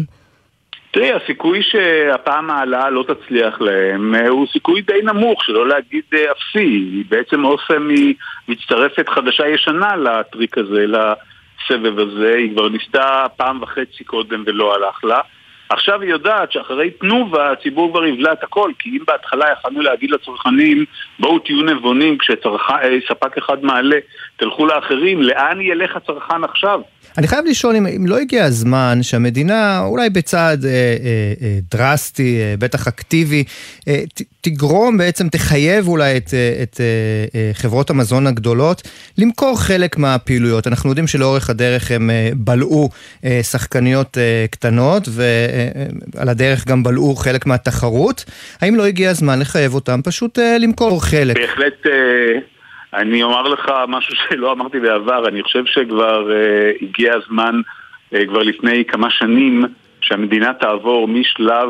תראי, 0.96 1.12
הסיכוי 1.12 1.62
שהפעם 1.62 2.50
העלאה 2.50 2.90
לא 2.90 3.04
תצליח 3.08 3.60
להם 3.60 4.14
אה, 4.14 4.28
הוא 4.28 4.46
סיכוי 4.52 4.80
די 4.80 5.00
נמוך, 5.02 5.44
שלא 5.44 5.68
להגיד 5.68 6.02
אה, 6.14 6.32
אפסי. 6.32 7.04
בעצם 7.08 7.44
אוסם 7.44 7.88
היא 7.88 8.14
מצטרפת 8.48 9.08
חדשה 9.08 9.48
ישנה 9.48 9.96
לטריק 9.96 10.58
הזה, 10.58 10.84
לסבב 10.86 11.98
הזה. 11.98 12.34
היא 12.38 12.52
כבר 12.52 12.68
ניסתה 12.68 13.26
פעם 13.36 13.62
וחצי 13.62 14.04
קודם 14.04 14.42
ולא 14.46 14.74
הלך 14.74 15.04
לה. 15.04 15.20
עכשיו 15.68 16.02
היא 16.02 16.10
יודעת 16.10 16.52
שאחרי 16.52 16.90
תנובה 16.90 17.52
הציבור 17.52 17.90
כבר 17.90 18.04
יבלע 18.04 18.32
את 18.32 18.42
הכל, 18.42 18.70
כי 18.78 18.90
אם 18.90 19.04
בהתחלה 19.06 19.46
יכלנו 19.52 19.80
להגיד 19.80 20.10
לצרכנים 20.10 20.84
בואו 21.18 21.38
תהיו 21.38 21.62
נבונים 21.62 22.18
כשספק 22.18 23.38
אחד 23.38 23.64
מעלה, 23.64 23.96
תלכו 24.36 24.66
לאחרים, 24.66 25.22
לאן 25.22 25.60
ילך 25.60 25.96
הצרכן 25.96 26.44
עכשיו? 26.44 26.80
אני 27.18 27.28
חייב 27.28 27.44
לשאול 27.46 27.76
אם, 27.76 27.86
אם 27.86 28.06
לא 28.06 28.18
הגיע 28.18 28.44
הזמן 28.44 28.98
שהמדינה, 29.02 29.80
אולי 29.84 30.10
בצעד 30.10 30.64
אה, 30.64 30.70
אה, 30.70 30.76
אה, 31.42 31.58
דרסטי, 31.70 32.38
אה, 32.40 32.54
בטח 32.58 32.88
אקטיבי, 32.88 33.44
אה, 33.88 34.02
ת, 34.14 34.22
תגרום 34.40 34.98
בעצם, 34.98 35.28
תחייב 35.28 35.88
אולי 35.88 36.16
את, 36.16 36.34
אה, 36.34 36.62
את 36.62 36.80
אה, 36.80 37.40
אה, 37.40 37.50
חברות 37.54 37.90
המזון 37.90 38.26
הגדולות 38.26 38.82
למכור 39.18 39.60
חלק 39.60 39.98
מהפעילויות. 39.98 40.66
אנחנו 40.66 40.90
יודעים 40.90 41.06
שלאורך 41.06 41.50
הדרך 41.50 41.90
הם 41.90 42.10
אה, 42.10 42.30
בלעו 42.34 42.90
אה, 43.24 43.40
שחקניות 43.42 44.18
אה, 44.18 44.46
קטנות 44.50 45.08
ועל 45.10 46.28
אה, 46.28 46.30
הדרך 46.30 46.66
גם 46.66 46.82
בלעו 46.82 47.16
חלק 47.16 47.46
מהתחרות. 47.46 48.24
האם 48.60 48.76
לא 48.76 48.86
הגיע 48.86 49.10
הזמן 49.10 49.38
לחייב 49.40 49.74
אותם 49.74 50.00
פשוט 50.04 50.38
אה, 50.38 50.58
למכור 50.58 51.04
חלק? 51.04 51.36
בהחלט... 51.36 51.86
אה... 51.86 52.55
אני 52.96 53.22
אומר 53.22 53.42
לך 53.42 53.72
משהו 53.88 54.14
שלא 54.28 54.52
אמרתי 54.52 54.80
בעבר, 54.80 55.28
אני 55.28 55.42
חושב 55.42 55.66
שכבר 55.66 56.28
uh, 56.30 56.84
הגיע 56.84 57.14
הזמן, 57.14 57.60
uh, 58.14 58.16
כבר 58.28 58.42
לפני 58.42 58.84
כמה 58.84 59.10
שנים, 59.10 59.64
שהמדינה 60.00 60.54
תעבור 60.54 61.08
משלב 61.08 61.68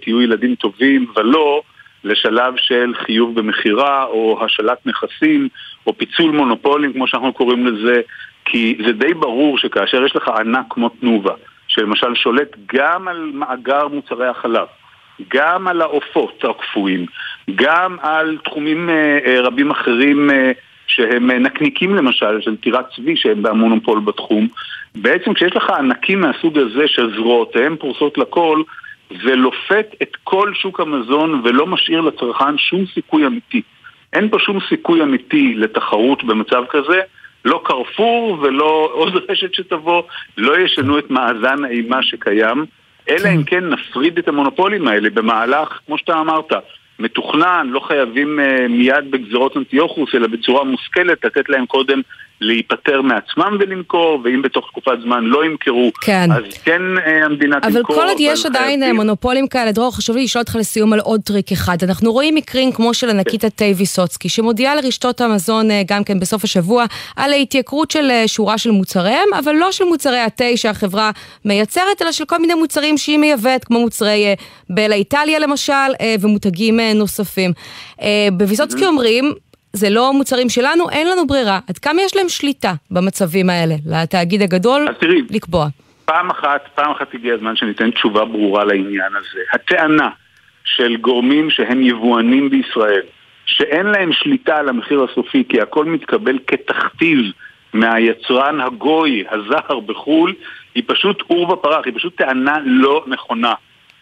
תהיו 0.00 0.22
ילדים 0.22 0.54
טובים 0.54 1.06
ולא 1.16 1.62
לשלב 2.04 2.54
של 2.56 2.92
חיוב 2.94 3.40
במכירה 3.40 4.04
או 4.04 4.44
השלת 4.44 4.86
נכסים 4.86 5.48
או 5.86 5.98
פיצול 5.98 6.30
מונופולים 6.30 6.92
כמו 6.92 7.06
שאנחנו 7.06 7.32
קוראים 7.32 7.66
לזה 7.66 8.00
כי 8.44 8.78
זה 8.86 8.92
די 8.92 9.14
ברור 9.14 9.58
שכאשר 9.58 10.04
יש 10.04 10.16
לך 10.16 10.28
ענק 10.28 10.66
כמו 10.70 10.88
תנובה 10.88 11.34
שלמשל 11.68 12.14
שולט 12.14 12.56
גם 12.74 13.08
על 13.08 13.30
מאגר 13.34 13.88
מוצרי 13.88 14.28
החלב 14.28 14.66
גם 15.28 15.68
על 15.68 15.82
העופות 15.82 16.44
הקפואים, 16.44 17.06
גם 17.54 17.96
על 18.02 18.38
תחומים 18.44 18.90
אה, 18.90 19.18
אה, 19.26 19.40
רבים 19.40 19.70
אחרים 19.70 20.30
אה, 20.30 20.52
שהם 20.86 21.30
נקניקים 21.30 21.94
למשל, 21.94 22.40
של 22.40 22.56
טירת 22.56 22.86
צבי 22.96 23.16
שהם 23.16 23.42
במונופול 23.42 24.00
בתחום. 24.00 24.48
בעצם 24.94 25.34
כשיש 25.34 25.56
לך 25.56 25.70
ענקים 25.70 26.20
מהסוג 26.20 26.58
הזה 26.58 26.88
שזרועותיהם 26.88 27.76
פרוסות 27.76 28.18
לכל, 28.18 28.62
זה 29.24 29.36
לופת 29.36 29.94
את 30.02 30.16
כל 30.24 30.52
שוק 30.54 30.80
המזון 30.80 31.40
ולא 31.44 31.66
משאיר 31.66 32.00
לצרכן 32.00 32.58
שום 32.58 32.84
סיכוי 32.94 33.26
אמיתי. 33.26 33.62
אין 34.12 34.28
פה 34.28 34.38
שום 34.38 34.58
סיכוי 34.68 35.02
אמיתי 35.02 35.54
לתחרות 35.56 36.24
במצב 36.24 36.62
כזה. 36.70 37.00
לא 37.44 37.60
קרפור 37.64 38.38
ולא 38.42 38.90
עוד 38.92 39.12
רשת 39.30 39.54
שתבוא, 39.54 40.02
לא 40.36 40.58
ישנו 40.58 40.98
את 40.98 41.10
מאזן 41.10 41.64
האימה 41.64 42.02
שקיים. 42.02 42.64
אלא 43.08 43.28
אם 43.34 43.44
כן 43.44 43.64
נפריד 43.68 44.18
את 44.18 44.28
המונופולים 44.28 44.88
האלה 44.88 45.10
במהלך, 45.10 45.80
כמו 45.86 45.98
שאתה 45.98 46.20
אמרת, 46.20 46.52
מתוכנן, 46.98 47.66
לא 47.70 47.80
חייבים 47.80 48.38
uh, 48.38 48.68
מיד 48.68 49.10
בגזרות 49.10 49.56
אנטיוכוס, 49.56 50.14
אלא 50.14 50.26
בצורה 50.26 50.64
מושכלת, 50.64 51.24
לתת 51.24 51.48
להם 51.48 51.66
קודם 51.66 52.00
להיפטר 52.42 53.02
מעצמם 53.02 53.56
ולמכור, 53.60 54.20
ואם 54.24 54.42
בתוך 54.42 54.68
תקופת 54.70 54.92
זמן 55.02 55.24
לא 55.24 55.44
ימכרו, 55.44 55.90
כן. 56.00 56.32
אז 56.32 56.42
כן 56.64 56.82
uh, 56.96 57.24
המדינה 57.24 57.58
אבל 57.62 57.72
תמכור. 57.72 57.96
אבל 57.96 58.04
כל 58.04 58.08
עוד 58.08 58.16
יש 58.20 58.46
עדיין 58.46 58.66
חייבים... 58.66 58.82
אה, 58.82 58.92
מונופולים 58.92 59.48
כאלה, 59.48 59.72
דרור, 59.72 59.96
חשוב 59.96 60.16
לי 60.16 60.24
לשאול 60.24 60.40
אותך 60.40 60.56
לסיום 60.56 60.92
על 60.92 61.00
עוד 61.00 61.20
טריק 61.20 61.52
אחד. 61.52 61.76
אנחנו 61.82 62.12
רואים 62.12 62.34
מקרים 62.34 62.72
כמו 62.72 62.94
של 62.94 63.10
ענקית 63.10 63.44
התה 63.44 63.64
כן. 63.64 63.72
ויסוצקי, 63.76 64.28
שמודיעה 64.28 64.74
לרשתות 64.74 65.20
המזון 65.20 65.70
uh, 65.70 65.74
גם 65.86 66.04
כן 66.04 66.20
בסוף 66.20 66.44
השבוע 66.44 66.84
על 67.16 67.32
ההתייקרות 67.32 67.90
של 67.90 68.10
שורה 68.26 68.58
של 68.58 68.70
מוצריהם, 68.70 69.28
אבל 69.38 69.54
לא 69.54 69.72
של 69.72 69.84
מוצרי 69.84 70.18
התה 70.18 70.56
שהחברה 70.56 71.10
מייצרת, 71.44 72.02
אלא 72.02 72.12
של 72.12 72.24
כל 72.24 72.38
מיני 72.38 72.54
מוצרים 72.54 72.98
שהיא 72.98 73.18
מייבאת, 73.18 73.64
כמו 73.64 73.80
מוצרי 73.80 74.34
בלה 74.70 74.94
איטליה 74.94 75.38
למשל, 75.38 75.72
ומותגים 76.20 76.80
נוספים. 76.80 77.52
בוויסוצקי 78.32 78.86
אומרים, 78.86 79.32
זה 79.72 79.90
לא 79.90 80.12
מוצרים 80.12 80.48
שלנו, 80.48 80.90
אין 80.90 81.08
לנו 81.08 81.26
ברירה. 81.26 81.58
עד 81.68 81.78
כמה 81.78 82.02
יש 82.02 82.16
להם 82.16 82.28
שליטה 82.28 82.72
במצבים 82.90 83.50
האלה, 83.50 83.74
לתאגיד 83.86 84.42
הגדול, 84.42 84.88
תראי, 85.00 85.22
לקבוע? 85.30 85.66
פעם 86.04 86.30
אחת, 86.30 86.68
פעם 86.74 86.90
אחת 86.90 87.14
הגיע 87.14 87.34
הזמן 87.34 87.56
שניתן 87.56 87.90
תשובה 87.90 88.24
ברורה 88.24 88.64
לעניין 88.64 89.12
הזה. 89.16 89.40
הטענה 89.52 90.08
של 90.64 90.96
גורמים 90.96 91.50
שהם 91.50 91.82
יבואנים 91.82 92.50
בישראל, 92.50 93.02
שאין 93.46 93.86
להם 93.86 94.12
שליטה 94.12 94.56
על 94.56 94.68
המחיר 94.68 95.06
הסופי 95.10 95.44
כי 95.48 95.60
הכל 95.60 95.84
מתקבל 95.84 96.38
כתכתיב 96.46 97.18
מהיצרן 97.72 98.60
הגוי, 98.60 99.24
הזר 99.30 99.80
בחו"ל, 99.80 100.34
היא 100.74 100.82
פשוט 100.86 101.22
עורבא 101.26 101.54
פרח, 101.62 101.84
היא 101.84 101.94
פשוט 101.96 102.16
טענה 102.16 102.58
לא 102.64 103.04
נכונה. 103.06 103.54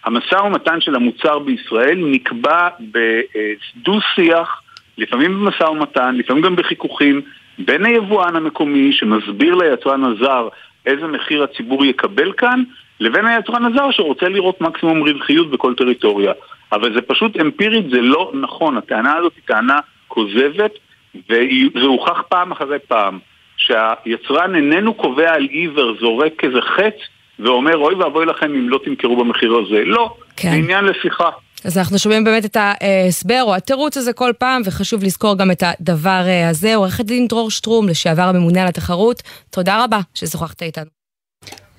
המשא 0.05 0.35
ומתן 0.35 0.81
של 0.81 0.95
המוצר 0.95 1.39
בישראל 1.39 1.99
נקבע 1.99 2.69
בדו-שיח 2.81 4.63
לפעמים 5.01 5.33
במשא 5.33 5.65
ומתן, 5.65 6.15
לפעמים 6.15 6.43
גם 6.43 6.57
בחיכוכים, 6.57 7.21
בין 7.59 7.85
היבואן 7.85 8.37
המקומי 8.37 8.93
שמסביר 8.93 9.55
ליצרן 9.55 10.05
הזר 10.05 10.49
איזה 10.87 11.07
מחיר 11.07 11.43
הציבור 11.43 11.85
יקבל 11.85 12.33
כאן, 12.33 12.63
לבין 13.01 13.27
היצרן 13.27 13.65
הזר 13.65 13.91
שרוצה 13.91 14.29
לראות 14.29 14.61
מקסימום 14.61 15.09
רווחיות 15.09 15.51
בכל 15.51 15.75
טריטוריה. 15.75 16.33
אבל 16.73 16.95
זה 16.95 17.01
פשוט 17.01 17.41
אמפירית, 17.41 17.91
זה 17.91 18.01
לא 18.01 18.33
נכון. 18.41 18.77
הטענה 18.77 19.15
הזאת 19.17 19.33
היא 19.37 19.43
טענה 19.47 19.79
כוזבת, 20.09 20.73
וזה 21.15 21.87
הוכח 21.87 22.23
פעם 22.29 22.53
אחרי 22.53 22.79
פעם, 22.89 23.19
שהיצרן 23.57 24.55
איננו 24.55 24.95
קובע 24.95 25.33
על 25.35 25.43
עיוור, 25.43 25.95
זורק 26.01 26.45
איזה 26.45 26.61
חץ 26.61 26.97
ואומר 27.39 27.77
אוי 27.77 27.95
ואבוי 27.95 28.27
לכם 28.27 28.55
אם 28.55 28.69
לא 28.69 28.81
תמכרו 28.85 29.17
במחיר 29.17 29.55
הזה. 29.55 29.85
לא, 29.85 30.17
כן. 30.37 30.51
זה 30.51 30.57
עניין 30.57 30.85
לשיחה. 30.85 31.29
אז 31.65 31.79
אנחנו 31.79 31.99
שומעים 31.99 32.25
באמת 32.25 32.45
את 32.45 32.57
ההסבר 32.61 33.43
או 33.43 33.55
התירוץ 33.55 33.97
הזה 33.97 34.13
כל 34.13 34.33
פעם, 34.39 34.63
וחשוב 34.65 35.05
לזכור 35.05 35.39
גם 35.39 35.51
את 35.51 35.63
הדבר 35.67 36.25
הזה. 36.51 36.75
עורכת 36.75 37.05
דין 37.05 37.29
דרור 37.29 37.51
שטרום, 37.51 37.89
לשעבר 37.89 38.23
הממונה 38.23 38.63
על 38.63 38.69
התחרות, 38.69 39.23
תודה 39.51 39.85
רבה 39.85 40.01
ששוחחת 40.15 40.63
איתנו. 40.63 40.91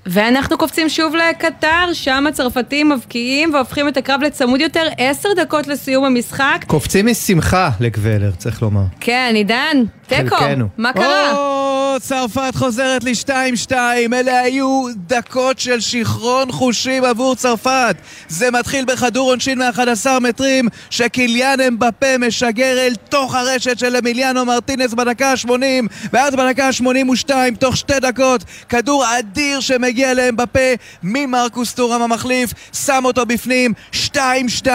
ואנחנו 0.05 0.57
קופצים 0.57 0.89
שוב 0.89 1.15
לקטר, 1.15 1.93
שם 1.93 2.27
הצרפתים 2.27 2.89
מבקיעים 2.89 3.53
והופכים 3.53 3.87
את 3.87 3.97
הקרב 3.97 4.21
לצמוד 4.21 4.61
יותר 4.61 4.87
עשר 4.97 5.29
דקות 5.37 5.67
לסיום 5.67 6.05
המשחק. 6.05 6.65
קופצים 6.67 7.05
משמחה 7.07 7.69
לגוולר, 7.79 8.31
צריך 8.37 8.61
לומר. 8.61 8.83
כן, 8.99 9.31
עידן, 9.35 9.77
תיקו, 10.17 10.35
מה 10.77 10.93
קרה? 10.93 11.31
או, 11.31 11.97
צרפת 12.01 12.55
חוזרת 12.55 13.03
ל-2-2, 13.03 13.73
אלה 14.13 14.39
היו 14.39 14.85
דקות 14.95 15.59
של 15.59 15.79
שיכרון 15.79 16.51
חושים 16.51 17.03
עבור 17.03 17.35
צרפת. 17.35 17.95
זה 18.27 18.51
מתחיל 18.51 18.85
בכדור 18.85 19.29
עונשין 19.29 19.59
מ-11 19.59 20.19
מטרים, 20.21 20.67
שקיליאן 20.89 21.61
אמבפה 21.67 22.17
משגר 22.19 22.77
אל 22.77 22.93
תוך 23.09 23.35
הרשת 23.35 23.79
של 23.79 23.95
אמיליאנו 23.95 24.45
מרטינס 24.45 24.93
בדקה 24.93 25.31
ה-80, 25.31 25.87
ואז 26.13 26.35
בדקה 26.35 26.67
ה-82, 26.67 27.31
תוך 27.59 27.77
שתי 27.77 27.99
דקות, 27.99 28.43
כדור 28.69 29.05
אדיר 29.19 29.59
שמגיע 29.59 30.13
לאמבפה 30.13 30.73
ממרקוס 31.03 31.73
טורם 31.73 32.01
המחליף, 32.01 32.53
שם 32.85 33.01
אותו 33.05 33.25
בפנים, 33.25 33.73
2-2. 34.13 34.67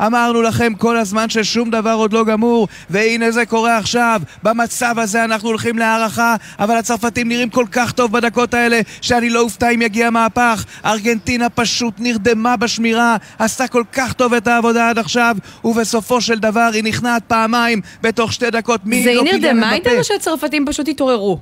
אמרנו 0.00 0.42
לכם 0.42 0.74
כל 0.74 0.96
הזמן 0.96 1.28
ששום 1.28 1.70
דבר 1.70 1.92
עוד 1.92 2.12
לא 2.12 2.24
גמור, 2.24 2.68
והנה 2.90 3.30
זה 3.30 3.46
קורה 3.46 3.78
עכשיו, 3.78 4.20
במצב... 4.42 4.73
במצב 4.74 4.98
הזה 4.98 5.24
אנחנו 5.24 5.48
הולכים 5.48 5.78
להערכה, 5.78 6.36
אבל 6.58 6.76
הצרפתים 6.76 7.28
נראים 7.28 7.50
כל 7.50 7.66
כך 7.72 7.92
טוב 7.92 8.12
בדקות 8.12 8.54
האלה, 8.54 8.80
שאני 9.00 9.30
לא 9.30 9.40
אופתע 9.40 9.70
אם 9.70 9.82
יגיע 9.82 10.10
מהפך. 10.10 10.64
ארגנטינה 10.84 11.50
פשוט 11.50 11.94
נרדמה 11.98 12.56
בשמירה, 12.56 13.16
עשתה 13.38 13.68
כל 13.68 13.82
כך 13.92 14.12
טוב 14.12 14.34
את 14.34 14.46
העבודה 14.46 14.90
עד 14.90 14.98
עכשיו, 14.98 15.36
ובסופו 15.64 16.20
של 16.20 16.38
דבר 16.38 16.70
היא 16.72 16.84
נכנעת 16.84 17.22
פעמיים 17.26 17.80
בתוך 18.02 18.32
שתי 18.32 18.50
דקות. 18.50 18.80
מי 18.84 18.96
לא 18.96 19.02
זה 19.04 19.10
היא 19.10 19.40
נרדמה 19.40 19.74
איתנו 19.74 20.04
שהצרפתים 20.04 20.66
פשוט 20.66 20.88
התעוררו? 20.88 21.38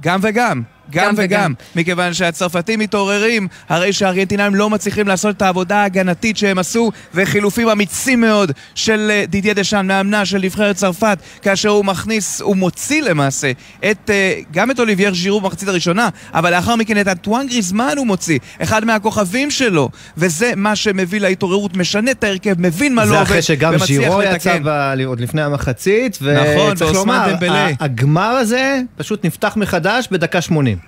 גם 0.00 0.20
וגם. 0.22 0.73
גם, 0.90 1.04
גם 1.04 1.14
וגם, 1.16 1.40
וגם, 1.40 1.54
מכיוון 1.76 2.14
שהצרפתים 2.14 2.80
מתעוררים, 2.80 3.48
הרי 3.68 3.92
שהארגנטינאים 3.92 4.54
לא 4.54 4.70
מצליחים 4.70 5.08
לעשות 5.08 5.36
את 5.36 5.42
העבודה 5.42 5.76
ההגנתית 5.76 6.36
שהם 6.36 6.58
עשו, 6.58 6.90
וחילופים 7.14 7.68
אמיצים 7.68 8.20
מאוד 8.20 8.52
של 8.74 9.10
אה, 9.10 9.24
דידיה 9.28 9.54
דשאן, 9.54 9.86
מאמנה 9.86 10.26
של 10.26 10.38
נבחרת 10.38 10.76
צרפת, 10.76 11.18
כאשר 11.42 11.68
הוא 11.68 11.84
מכניס, 11.84 12.40
הוא 12.40 12.56
מוציא 12.56 13.02
למעשה 13.02 13.52
את, 13.90 14.10
אה, 14.10 14.40
גם 14.52 14.70
את 14.70 14.80
אוליבייר 14.80 15.14
ז'ירו 15.14 15.40
במחצית 15.40 15.68
הראשונה, 15.68 16.08
אבל 16.34 16.50
לאחר 16.50 16.76
מכן 16.76 17.00
את 17.00 17.08
אנטואן 17.08 17.46
גריזמן 17.46 17.94
הוא 17.96 18.06
מוציא, 18.06 18.38
אחד 18.62 18.84
מהכוכבים 18.84 19.50
שלו, 19.50 19.88
וזה 20.16 20.52
מה 20.56 20.76
שמביא 20.76 21.20
להתעוררות, 21.20 21.76
משנה 21.76 22.10
את 22.10 22.24
ההרכב, 22.24 22.54
מבין 22.58 22.94
מה 22.94 23.04
לא 23.04 23.10
עובד, 23.10 23.18
זה 23.18 23.22
אחרי 23.22 23.42
שגם 23.42 23.78
ז'ירו 23.78 24.22
יצא 24.22 24.58
ב... 24.64 24.94
עוד 25.06 25.20
לפני 25.20 25.42
המחצית, 25.42 26.18
וצריך 26.22 26.80
נכון, 26.80 26.94
לומר, 26.94 27.34
הגמר 27.80 28.22
הזה 28.22 28.80
פשוט 28.96 29.24
נפתח 29.24 29.56
מחדש 29.56 30.08
בדקה 30.10 30.40
80. 30.40 30.78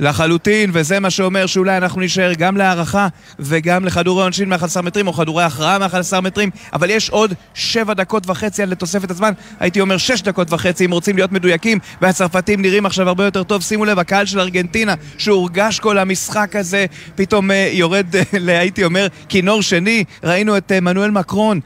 לחלוטין, 0.00 0.70
וזה 0.72 1.00
מה 1.00 1.10
שאומר 1.10 1.46
שאולי 1.46 1.76
אנחנו 1.76 2.00
נישאר 2.00 2.32
גם 2.32 2.56
להערכה 2.56 3.08
וגם 3.38 3.84
לכדורי 3.84 4.22
עונשין 4.22 4.48
מ-11 4.48 4.82
מטרים, 4.82 5.06
או 5.06 5.12
כדורי 5.12 5.44
הכרעה 5.44 5.78
מ-11 5.78 6.20
מטרים, 6.20 6.50
אבל 6.72 6.90
יש 6.90 7.10
עוד 7.10 7.34
7 7.54 7.94
דקות 7.94 8.30
וחצי 8.30 8.62
עד 8.62 8.68
לתוספת 8.68 9.10
הזמן, 9.10 9.32
הייתי 9.60 9.80
אומר 9.80 9.96
6 9.96 10.22
דקות 10.22 10.52
וחצי 10.52 10.84
אם 10.84 10.90
רוצים 10.90 11.16
להיות 11.16 11.32
מדויקים, 11.32 11.78
והצרפתים 12.02 12.62
נראים 12.62 12.86
עכשיו 12.86 13.08
הרבה 13.08 13.24
יותר 13.24 13.42
טוב. 13.42 13.62
שימו 13.62 13.84
לב, 13.84 13.98
הקהל 13.98 14.26
של 14.26 14.40
ארגנטינה, 14.40 14.94
שהורגש 15.18 15.80
כל 15.80 15.98
המשחק 15.98 16.56
הזה, 16.56 16.86
פתאום 17.14 17.50
uh, 17.50 17.54
יורד, 17.72 18.06
uh, 18.16 18.36
הייתי 18.46 18.84
אומר, 18.84 19.06
כינור 19.28 19.62
שני. 19.62 20.04
ראינו 20.24 20.56
את 20.56 20.72
uh, 20.72 20.80
מנואל 20.80 21.10
מקרון, 21.10 21.60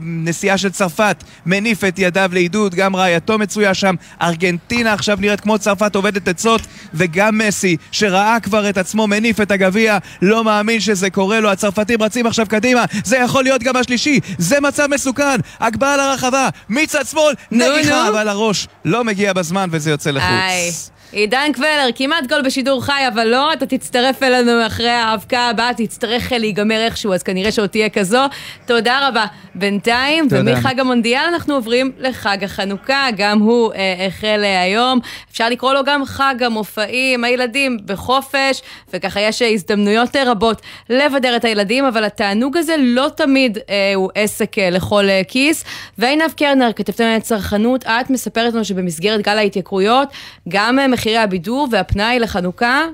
נשיאה 0.00 0.58
של 0.58 0.70
צרפת, 0.70 1.24
מניף 1.46 1.84
את 1.84 1.98
ידיו 1.98 2.30
לעידוד, 2.32 2.74
גם 2.74 2.96
רעייתו 2.96 3.38
מצויה 3.38 3.74
שם. 3.74 3.94
ארגנטינה 4.22 4.92
עכשיו 4.92 5.18
נראית 5.20 5.40
כמו 5.40 5.58
צרפת 5.58 5.96
עובדת 5.96 6.28
עצות, 6.28 6.60
וגם 6.94 7.38
מסי 7.38 7.69
מסי, 7.70 7.76
שראה 7.92 8.40
כבר 8.42 8.68
את 8.70 8.78
עצמו 8.78 9.06
מניף 9.06 9.40
את 9.40 9.50
הגביע, 9.50 9.98
לא 10.22 10.44
מאמין 10.44 10.80
שזה 10.80 11.10
קורה 11.10 11.40
לו, 11.40 11.50
הצרפתים 11.50 12.02
רצים 12.02 12.26
עכשיו 12.26 12.46
קדימה, 12.48 12.84
זה 13.04 13.16
יכול 13.16 13.44
להיות 13.44 13.62
גם 13.62 13.76
השלישי, 13.76 14.20
זה 14.38 14.60
מצב 14.60 14.86
מסוכן, 14.86 15.36
הגבהה 15.60 15.96
לרחבה, 15.96 16.48
מצד 16.68 17.06
שמאל, 17.06 17.34
נגיחה, 17.50 18.08
אבל 18.08 18.28
הראש 18.28 18.68
לא 18.84 19.04
מגיע 19.04 19.32
בזמן 19.32 19.68
וזה 19.72 19.90
יוצא 19.90 20.10
לחוץ. 20.10 20.90
עידן 21.12 21.52
קבלר, 21.52 21.88
כמעט 21.94 22.26
גול 22.26 22.42
בשידור 22.42 22.84
חי, 22.84 23.02
אבל 23.08 23.26
לא, 23.26 23.52
אתה 23.52 23.66
תצטרף 23.66 24.22
אלינו 24.22 24.66
אחרי 24.66 24.88
האבקה 24.88 25.40
הבאה, 25.40 25.74
תצטרך 25.74 26.32
להיגמר 26.32 26.84
איכשהו, 26.84 27.14
אז 27.14 27.22
כנראה 27.22 27.52
שעוד 27.52 27.68
תהיה 27.68 27.88
כזו. 27.88 28.20
תודה 28.66 29.08
רבה. 29.08 29.26
בינתיים, 29.54 30.26
ומחג 30.30 30.80
המונדיאל 30.80 31.22
אנחנו 31.28 31.54
עוברים 31.54 31.92
לחג 31.98 32.44
החנוכה, 32.44 33.08
גם 33.16 33.38
הוא 33.38 33.72
אה, 33.72 34.06
החל 34.06 34.40
אה, 34.44 34.62
היום. 34.62 34.98
אפשר 35.30 35.48
לקרוא 35.48 35.72
לו 35.72 35.84
גם 35.84 36.04
חג 36.04 36.34
המופעים, 36.40 37.24
הילדים 37.24 37.78
בחופש, 37.86 38.62
וככה 38.92 39.20
יש 39.20 39.42
הזדמנויות 39.42 40.16
רבות 40.16 40.62
לבדר 40.90 41.36
את 41.36 41.44
הילדים, 41.44 41.84
אבל 41.84 42.04
התענוג 42.04 42.56
הזה 42.56 42.74
לא 42.78 43.10
תמיד 43.16 43.58
אה, 43.70 43.92
הוא 43.94 44.10
עסק 44.14 44.58
אה, 44.58 44.70
לכל 44.70 45.08
אה, 45.08 45.20
כיס. 45.28 45.64
ועינב 45.98 46.32
קרנר, 46.36 46.70
כתבתנו 46.76 47.16
לצרכנות, 47.16 47.86
את 47.86 48.10
מספרת 48.10 48.54
לנו 48.54 48.64
שבמסגרת 48.64 49.20
גל 49.20 49.38
ההתייקרויות, 49.38 50.08
גם 50.48 50.78
אה, 50.78 50.88
מחירי 51.00 51.18
הבידור 51.18 51.68
והפנאי 51.72 52.18
לחנוכה 52.18 52.84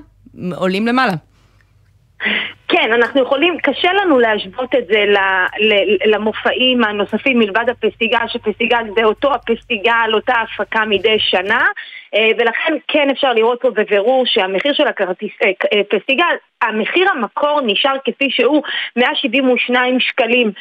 עולים 0.55 0.87
למעלה. 0.87 1.13
כן, 2.67 2.93
אנחנו 2.93 3.21
יכולים, 3.21 3.57
קשה 3.63 3.93
לנו 3.93 4.19
להשוות 4.19 4.75
את 4.75 4.87
זה 4.87 5.05
למופעים 6.05 6.83
הנוספים 6.83 7.39
מלבד 7.39 7.65
הפסטיגל, 7.69 8.27
שפסטיגל 8.27 8.83
זה 8.95 9.03
אותו 9.03 9.33
הפסטיגל, 9.33 10.13
אותה 10.13 10.33
הפקה 10.33 10.85
מדי 10.85 11.19
שנה, 11.19 11.65
אה, 12.15 12.29
ולכן 12.37 12.73
כן 12.87 13.09
אפשר 13.09 13.33
לראות 13.33 13.61
פה 13.61 13.69
בבירור 13.69 14.23
שהמחיר 14.25 14.73
של 14.73 14.87
הפסטיגל, 14.87 16.23
אה, 16.63 16.67
המחיר 16.67 17.09
המקור 17.11 17.61
נשאר 17.65 17.95
כפי 18.05 18.27
שהוא 18.31 18.63
172 18.95 19.99
שקלים 19.99 20.51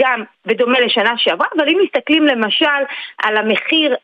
גם 0.00 0.22
בדומה 0.46 0.80
לשנה 0.80 1.12
שעברה, 1.16 1.46
אבל 1.56 1.68
אם 1.68 1.78
מסתכלים 1.84 2.26
למשל 2.26 2.66
על 3.22 3.36
המחיר, 3.36 3.96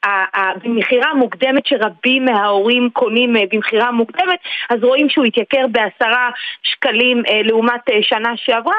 במכירה 0.64 1.14
מוקדמת 1.14 1.66
שרבים 1.66 2.24
מההורים 2.24 2.88
קונים 2.92 3.36
אה, 3.36 3.42
במכירה 3.52 3.90
מוקדמת, 3.90 4.38
אז 4.70 4.84
רואים 4.84 5.08
שהוא 5.08 5.24
התייקר 5.24 5.66
בעשרה 5.72 6.30
שקלים 6.62 7.22
אה, 7.28 7.42
לעומת 7.42 7.80
אה, 7.90 7.98
שנה 8.02 8.32
שעברה. 8.36 8.74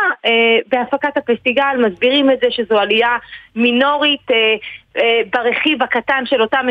בהפקת 0.72 1.18
הפסטיגל 1.18 1.78
מסבירים 1.78 2.32
את 2.32 2.39
זה 2.41 2.47
שזו 2.49 2.80
עלייה 2.80 3.18
מינורית 3.55 4.28
ברכיב 5.34 5.84
הקטן 5.84 6.24
של 6.26 6.41
אותם 6.41 6.66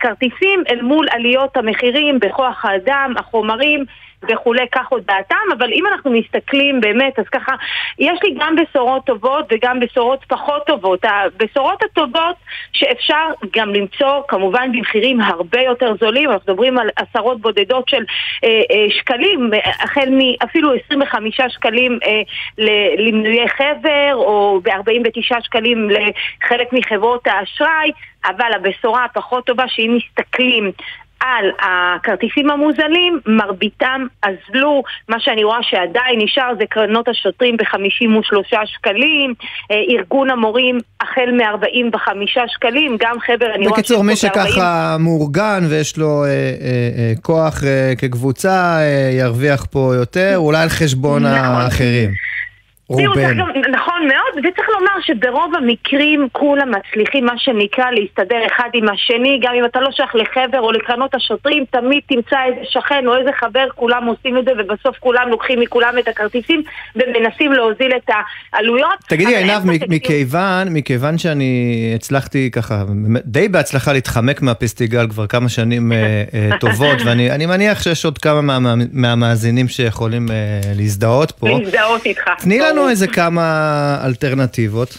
כרטיסים 0.00 0.62
אל 0.70 0.82
מול 0.82 1.06
עליות 1.10 1.56
המחירים 1.56 2.18
בכוח 2.20 2.64
האדם, 2.64 3.14
החומרים 3.16 3.84
וכולי, 4.28 4.66
כך 4.72 4.86
הודעתם, 4.88 5.36
אבל 5.58 5.72
אם 5.72 5.84
אנחנו 5.86 6.10
מסתכלים 6.10 6.80
באמת, 6.80 7.18
אז 7.18 7.24
ככה, 7.28 7.52
יש 7.98 8.18
לי 8.22 8.34
גם 8.40 8.56
בשורות 8.56 9.06
טובות 9.06 9.46
וגם 9.52 9.80
בשורות 9.80 10.24
פחות 10.28 10.66
טובות. 10.66 11.04
הבשורות 11.04 11.82
הטובות 11.82 12.36
שאפשר 12.72 13.26
גם 13.56 13.74
למצוא 13.74 14.22
כמובן 14.28 14.72
במחירים 14.72 15.20
הרבה 15.20 15.60
יותר 15.60 15.94
זולים, 16.00 16.30
אנחנו 16.30 16.52
מדברים 16.52 16.78
על 16.78 16.88
עשרות 16.96 17.40
בודדות 17.40 17.88
של 17.88 18.04
אה, 18.44 18.48
אה, 18.48 18.86
שקלים, 18.90 19.50
החל 19.64 20.08
מאפילו 20.10 20.70
25 20.86 21.40
שקלים 21.48 21.98
אה, 22.06 22.22
למנויי 22.98 23.48
חבר, 23.48 24.14
או 24.14 24.60
ב-49 24.62 25.42
שקלים 25.42 25.88
לחלק 25.90 26.72
מחברות 26.72 27.26
האשראי, 27.26 27.90
אבל 28.26 28.52
הבשורה 28.54 29.04
הפחות 29.04 29.46
טובה 29.46 29.64
שאם 29.68 29.98
מסתכלים 29.98 30.72
על 31.22 31.50
הכרטיסים 31.60 32.50
המוזלים, 32.50 33.20
מרביתם 33.26 34.06
אזלו, 34.22 34.82
מה 35.08 35.20
שאני 35.20 35.44
רואה 35.44 35.58
שעדיין 35.62 36.20
נשאר 36.20 36.52
זה 36.58 36.64
קרנות 36.70 37.08
השוטרים 37.08 37.56
ב-53 37.56 38.56
שקלים, 38.64 39.34
אה, 39.70 39.76
ארגון 39.90 40.30
המורים 40.30 40.78
החל 41.00 41.30
מ-45 41.32 42.08
שקלים, 42.46 42.96
גם 43.00 43.16
חבר 43.26 43.54
אני 43.54 43.66
רואה... 43.66 43.78
בקיצור, 43.78 44.04
מי 44.04 44.16
שככה 44.16 44.96
מאורגן 45.00 45.60
ויש 45.70 45.98
לו 45.98 46.24
אה, 46.24 46.28
אה, 46.28 46.34
אה, 46.98 47.12
כוח 47.22 47.64
אה, 47.64 47.92
כקבוצה, 47.98 48.76
אה, 48.80 49.10
ירוויח 49.18 49.66
פה 49.70 49.92
יותר, 49.96 50.32
אולי 50.36 50.62
על 50.62 50.68
חשבון 50.68 51.22
נכון. 51.22 51.36
האחרים. 51.36 52.31
רובן. 52.92 53.38
נכון 53.72 54.08
מאוד, 54.08 54.44
וצריך 54.44 54.68
לומר 54.68 55.00
שברוב 55.02 55.54
המקרים 55.54 56.28
כולם 56.32 56.70
מצליחים 56.70 57.24
מה 57.24 57.38
שנקרא 57.38 57.90
להסתדר 57.90 58.46
אחד 58.46 58.68
עם 58.74 58.88
השני, 58.88 59.40
גם 59.42 59.54
אם 59.54 59.64
אתה 59.64 59.80
לא 59.80 59.88
שייך 59.90 60.14
לחבר 60.14 60.60
או 60.60 60.72
לקרנות 60.72 61.14
השוטרים, 61.14 61.64
תמיד 61.70 62.00
תמצא 62.06 62.36
איזה 62.46 62.60
שכן 62.70 63.06
או 63.06 63.16
איזה 63.16 63.30
חבר, 63.40 63.66
כולם 63.74 64.04
עושים 64.06 64.38
את 64.38 64.44
זה 64.44 64.50
ובסוף 64.58 64.96
כולם 65.00 65.28
לוקחים 65.28 65.60
מכולם 65.60 65.94
את 65.98 66.08
הכרטיסים 66.08 66.62
ומנסים 66.96 67.52
להוזיל 67.52 67.92
את 67.96 68.10
העלויות. 68.52 68.98
תגידי 69.08 69.36
עינב, 69.36 69.62
מכיוון, 69.88 70.68
מכיוון 70.70 71.18
שאני 71.18 71.92
הצלחתי 71.94 72.50
ככה 72.50 72.84
די 73.24 73.48
בהצלחה 73.48 73.92
להתחמק 73.92 74.42
מהפסטיגל 74.42 75.08
כבר 75.08 75.26
כמה 75.26 75.48
שנים 75.48 75.92
אה, 75.92 76.24
אה, 76.34 76.58
טובות, 76.60 76.98
ואני 77.06 77.46
מניח 77.46 77.82
שיש 77.82 78.04
עוד 78.04 78.18
כמה 78.18 78.40
מה, 78.40 78.74
מהמאזינים 78.92 79.68
שיכולים 79.68 80.26
אה, 80.30 80.60
להזדהות 80.74 81.30
פה. 81.30 81.48
להזדהות 81.48 82.06
איתך. 82.06 82.22
תני 82.38 82.58
לנו 82.60 82.81
איזה 82.88 83.06
כמה 83.06 83.42
אלטרנטיבות. 84.04 84.98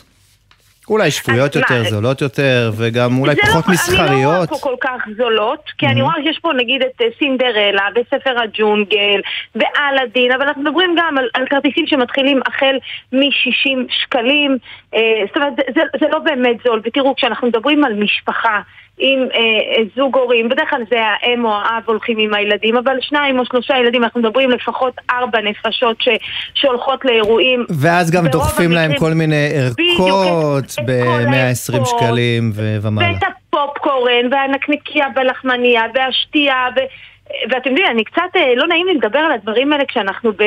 אולי 0.89 1.11
שפויות 1.11 1.55
יותר, 1.55 1.83
זולות 1.89 2.21
יותר, 2.21 2.71
וגם 2.77 3.17
אולי 3.17 3.35
פחות 3.35 3.67
לא, 3.67 3.73
מסחריות. 3.73 4.09
אני 4.09 4.23
לא 4.23 4.27
רואה 4.27 4.47
פה 4.47 4.57
כל 4.61 4.75
כך 4.81 5.01
זולות, 5.17 5.59
כי 5.77 5.87
אני 5.87 6.01
רואה 6.01 6.13
שיש 6.23 6.39
פה 6.39 6.51
נגיד 6.57 6.81
את 6.81 7.01
סינדרלה, 7.19 7.87
בספר 7.95 8.39
הג'ונגל, 8.39 9.21
באלאדין, 9.55 10.31
אבל 10.31 10.41
אנחנו 10.41 10.61
מדברים 10.61 10.95
גם 10.97 11.17
על, 11.17 11.29
על 11.33 11.45
כרטיסים 11.49 11.87
שמתחילים 11.87 12.39
החל 12.45 12.75
מ-60 13.11 13.93
שקלים, 14.01 14.57
זאת 15.27 15.35
אומרת, 15.35 15.53
זה, 15.75 15.81
זה 15.99 16.05
לא 16.11 16.19
באמת 16.19 16.55
זול, 16.65 16.81
ותראו, 16.83 17.15
כשאנחנו 17.15 17.47
מדברים 17.47 17.83
על 17.83 17.93
משפחה, 17.93 18.61
עם 18.97 19.19
אה, 19.33 19.83
זוג 19.95 20.17
הורים, 20.17 20.49
בדרך 20.49 20.69
כלל 20.69 20.83
זה 20.89 20.97
האם 20.99 21.45
או 21.45 21.51
האב 21.51 21.83
הולכים 21.85 22.17
עם 22.17 22.33
הילדים, 22.33 22.77
אבל 22.77 22.97
שניים 23.01 23.39
או 23.39 23.45
שלושה 23.45 23.77
ילדים, 23.77 24.03
אנחנו 24.03 24.21
מדברים 24.21 24.51
לפחות 24.51 24.93
ארבע 25.11 25.41
נפשות 25.41 26.01
ש, 26.01 26.09
שהולכות 26.53 27.05
לאירועים. 27.05 27.65
ואז 27.69 28.11
גם 28.11 28.27
דוחפים 28.27 28.71
המקרים, 28.71 28.89
להם 28.89 28.99
כל 28.99 29.13
מיני 29.13 29.49
ערכות 29.55 30.65
ב-120 30.85 31.85
שקלים 31.85 32.51
ומעלה. 32.55 33.13
ואת 33.13 33.23
הפופקורן, 33.23 34.25
והנקניקיה 34.31 35.05
והלחמניה, 35.15 35.81
והשתייה, 35.95 36.67
ו... 36.75 36.79
ואתם 37.49 37.69
יודעים, 37.69 37.87
אני 37.91 38.03
קצת, 38.03 38.21
אה, 38.35 38.55
לא 38.55 38.67
נעים 38.67 38.87
לי 38.87 38.93
לדבר 38.93 39.19
על 39.19 39.31
הדברים 39.31 39.73
האלה 39.73 39.85
כשאנחנו 39.85 40.31
ב... 40.31 40.43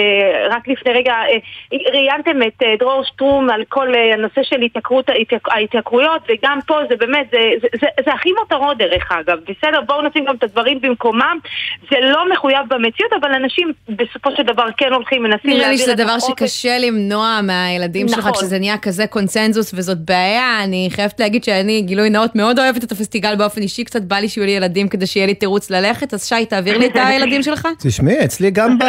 רק 0.50 0.68
לפני 0.68 0.92
רגע 0.92 1.12
אה, 1.12 1.78
ראיינתם 1.92 2.42
את 2.42 2.62
אה, 2.62 2.74
דרור 2.78 3.04
שטרום 3.04 3.50
על 3.50 3.62
כל 3.68 3.88
הנושא 4.14 4.42
של 4.42 4.62
התייקרות, 4.62 5.10
ההתייקרויות, 5.50 6.22
וגם 6.28 6.58
פה 6.66 6.78
זה 6.88 6.96
באמת, 6.96 7.26
זה, 7.30 7.38
זה, 7.62 7.68
זה, 7.80 7.86
זה 8.04 8.12
הכי 8.12 8.32
מותרות 8.38 8.78
דרך 8.78 9.12
אגב, 9.12 9.38
בסדר? 9.48 9.80
בואו 9.80 10.02
נשים 10.02 10.24
גם 10.24 10.34
את 10.34 10.42
הדברים 10.42 10.80
במקומם. 10.80 11.38
זה 11.90 11.96
לא 12.00 12.32
מחויב 12.32 12.60
במציאות, 12.68 13.12
אבל 13.20 13.32
אנשים 13.32 13.72
בסופו 13.88 14.30
של 14.36 14.42
דבר 14.42 14.66
כן 14.76 14.92
הולכים, 14.92 15.22
מנסים 15.22 15.50
להעביר 15.50 15.56
את 15.56 15.60
נראה 15.60 15.70
לי 15.70 15.78
שזה 15.78 15.94
דבר 15.94 16.18
שקשה 16.18 16.78
למנוע 16.78 17.40
מהילדים 17.42 18.06
נכון. 18.06 18.22
שלך, 18.22 18.36
כשזה 18.36 18.58
נהיה 18.58 18.78
כזה 18.78 19.06
קונצנזוס, 19.06 19.74
וזאת 19.74 19.98
בעיה. 19.98 20.64
אני 20.64 20.88
חייבת 20.90 21.20
להגיד 21.20 21.44
שאני, 21.44 21.82
גילוי 21.82 22.10
נאות, 22.10 22.34
מאוד 22.34 22.58
אוהבת 22.58 22.84
את 22.84 22.92
הפסטיגל 22.92 23.34
באופן 23.36 23.62
אישי, 23.62 23.84
קצת 23.84 24.02
בא 24.02 24.16
לי 24.16 24.28
שיהיו 24.28 24.46
לי 24.46 24.52
ילדים 24.52 24.88
כדי 24.88 25.06
שיהיה 25.06 25.26
לי 25.26 25.34
תירוץ 25.34 25.70
ללכת, 25.70 26.14
אז 26.14 26.28
שי, 26.28 26.46
תעביר 26.46 26.75
לי 26.78 26.86
את 26.86 26.96
הילדים 26.96 27.42
שלך? 27.42 27.68
תשמעי, 27.78 28.24
אצלי 28.24 28.50
גם, 28.50 28.78
ב... 28.78 28.84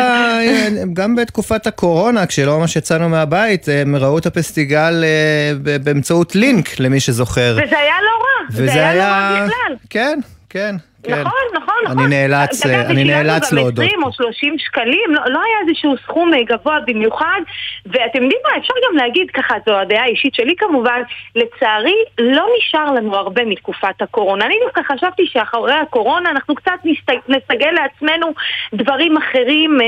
גם 0.93 1.15
בתקופת 1.15 1.67
הקורונה, 1.67 2.25
כשלא 2.25 2.59
ממש 2.59 2.75
יצאנו 2.75 3.09
מהבית, 3.09 3.65
הם 3.81 3.95
ראו 3.95 4.17
את 4.17 4.25
הפסטיגל 4.25 5.03
אה, 5.03 5.77
באמצעות 5.79 6.35
לינק, 6.35 6.79
למי 6.79 6.99
שזוכר. 6.99 7.57
וזה 7.65 7.77
היה 7.79 7.95
לא 8.01 8.23
רע, 8.23 8.47
וזה 8.51 8.89
היה 8.89 8.95
לא 8.95 9.01
רע 9.01 9.45
בכלל. 9.45 9.75
כן, 9.89 10.19
כן. 10.49 10.75
כן. 11.07 11.21
נכון, 11.21 11.41
נכון, 11.55 11.75
נכון. 11.85 11.99
אני 11.99 12.27
נאלץ, 12.27 12.65
אני 12.65 13.03
נאלץ 13.03 13.51
להודות. 13.51 13.75
גם 13.75 13.83
20 13.83 14.03
או 14.03 14.13
30 14.13 14.55
שקלים, 14.59 15.09
לא, 15.09 15.21
לא 15.25 15.39
היה 15.39 15.57
איזשהו 15.67 15.95
סכום 16.03 16.33
אה, 16.33 16.43
גבוה 16.43 16.77
במיוחד, 16.87 17.41
ואתם 17.85 18.23
יודעים 18.23 18.41
מה, 18.43 18.57
אפשר 18.57 18.73
גם 18.89 18.97
להגיד 18.97 19.27
ככה, 19.33 19.55
זו 19.65 19.77
הדעה 19.77 20.03
האישית 20.03 20.35
שלי 20.35 20.55
כמובן, 20.57 21.01
לצערי 21.35 21.95
לא 22.19 22.45
נשאר 22.57 22.91
לנו 22.93 23.15
הרבה 23.15 23.45
מתקופת 23.45 24.01
הקורונה. 24.01 24.45
אני 24.45 24.55
דווקא 24.65 24.81
חשבתי 24.93 25.23
שאחרי 25.25 25.73
הקורונה 25.73 26.29
אנחנו 26.29 26.55
קצת 26.55 26.79
נסגל 27.27 27.71
לעצמנו 27.71 28.33
דברים 28.73 29.17
אחרים, 29.17 29.77
אה, 29.81 29.87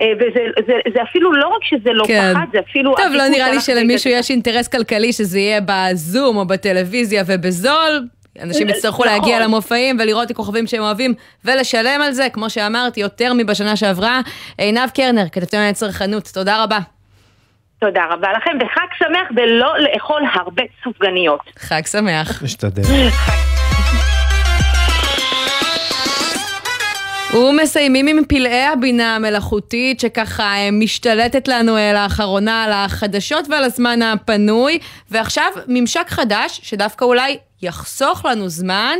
אה, 0.00 0.12
וזה 0.16 0.40
זה, 0.66 0.72
זה 0.94 1.02
אפילו 1.02 1.32
לא 1.32 1.48
רק 1.48 1.64
שזה 1.64 1.92
לא 1.92 2.04
כן. 2.06 2.32
פחד, 2.34 2.46
זה 2.52 2.58
אפילו... 2.58 2.94
טוב, 2.96 3.12
לא 3.12 3.28
נראה 3.28 3.50
לי 3.50 3.60
שלמישהו 3.60 4.10
יש 4.10 4.30
אינטרס 4.30 4.68
כלכלי 4.68 5.12
שזה 5.12 5.38
יהיה 5.38 5.60
בזום 5.60 6.36
או 6.36 6.46
בטלוויזיה 6.46 7.22
ובזול. 7.26 8.08
אנשים 8.42 8.68
יצטרכו 8.68 9.04
נכון. 9.04 9.16
להגיע 9.16 9.40
למופעים 9.40 9.96
ולראות 10.00 10.26
את 10.26 10.30
הכוכבים 10.30 10.66
שהם 10.66 10.82
אוהבים 10.82 11.14
ולשלם 11.44 12.00
על 12.02 12.12
זה, 12.12 12.28
כמו 12.32 12.50
שאמרתי, 12.50 13.00
יותר 13.00 13.32
מבשנה 13.36 13.76
שעברה. 13.76 14.20
עינב 14.58 14.90
קרנר, 14.94 15.28
כתבתנו 15.32 15.74
צרכנות, 15.74 16.28
תודה 16.34 16.62
רבה. 16.62 16.78
תודה 17.78 18.04
רבה 18.10 18.28
לכם, 18.32 18.50
וחג 18.60 18.86
שמח 18.98 19.28
ולא 19.36 19.74
לאכול 19.78 20.22
הרבה 20.34 20.62
סופגניות. 20.84 21.40
חג 21.58 21.86
שמח. 21.86 22.42
משתדל. 22.42 22.82
ומסיימים 27.34 28.06
עם 28.06 28.24
פלאי 28.28 28.62
הבינה 28.62 29.16
המלאכותית 29.16 30.00
שככה 30.00 30.54
משתלטת 30.72 31.48
לנו 31.48 31.76
לאחרונה 31.94 32.64
על 32.64 32.72
החדשות 32.72 33.48
ועל 33.50 33.64
הזמן 33.64 34.02
הפנוי 34.02 34.78
ועכשיו 35.10 35.52
ממשק 35.68 36.06
חדש 36.08 36.60
שדווקא 36.62 37.04
אולי 37.04 37.38
יחסוך 37.62 38.24
לנו 38.24 38.48
זמן. 38.48 38.98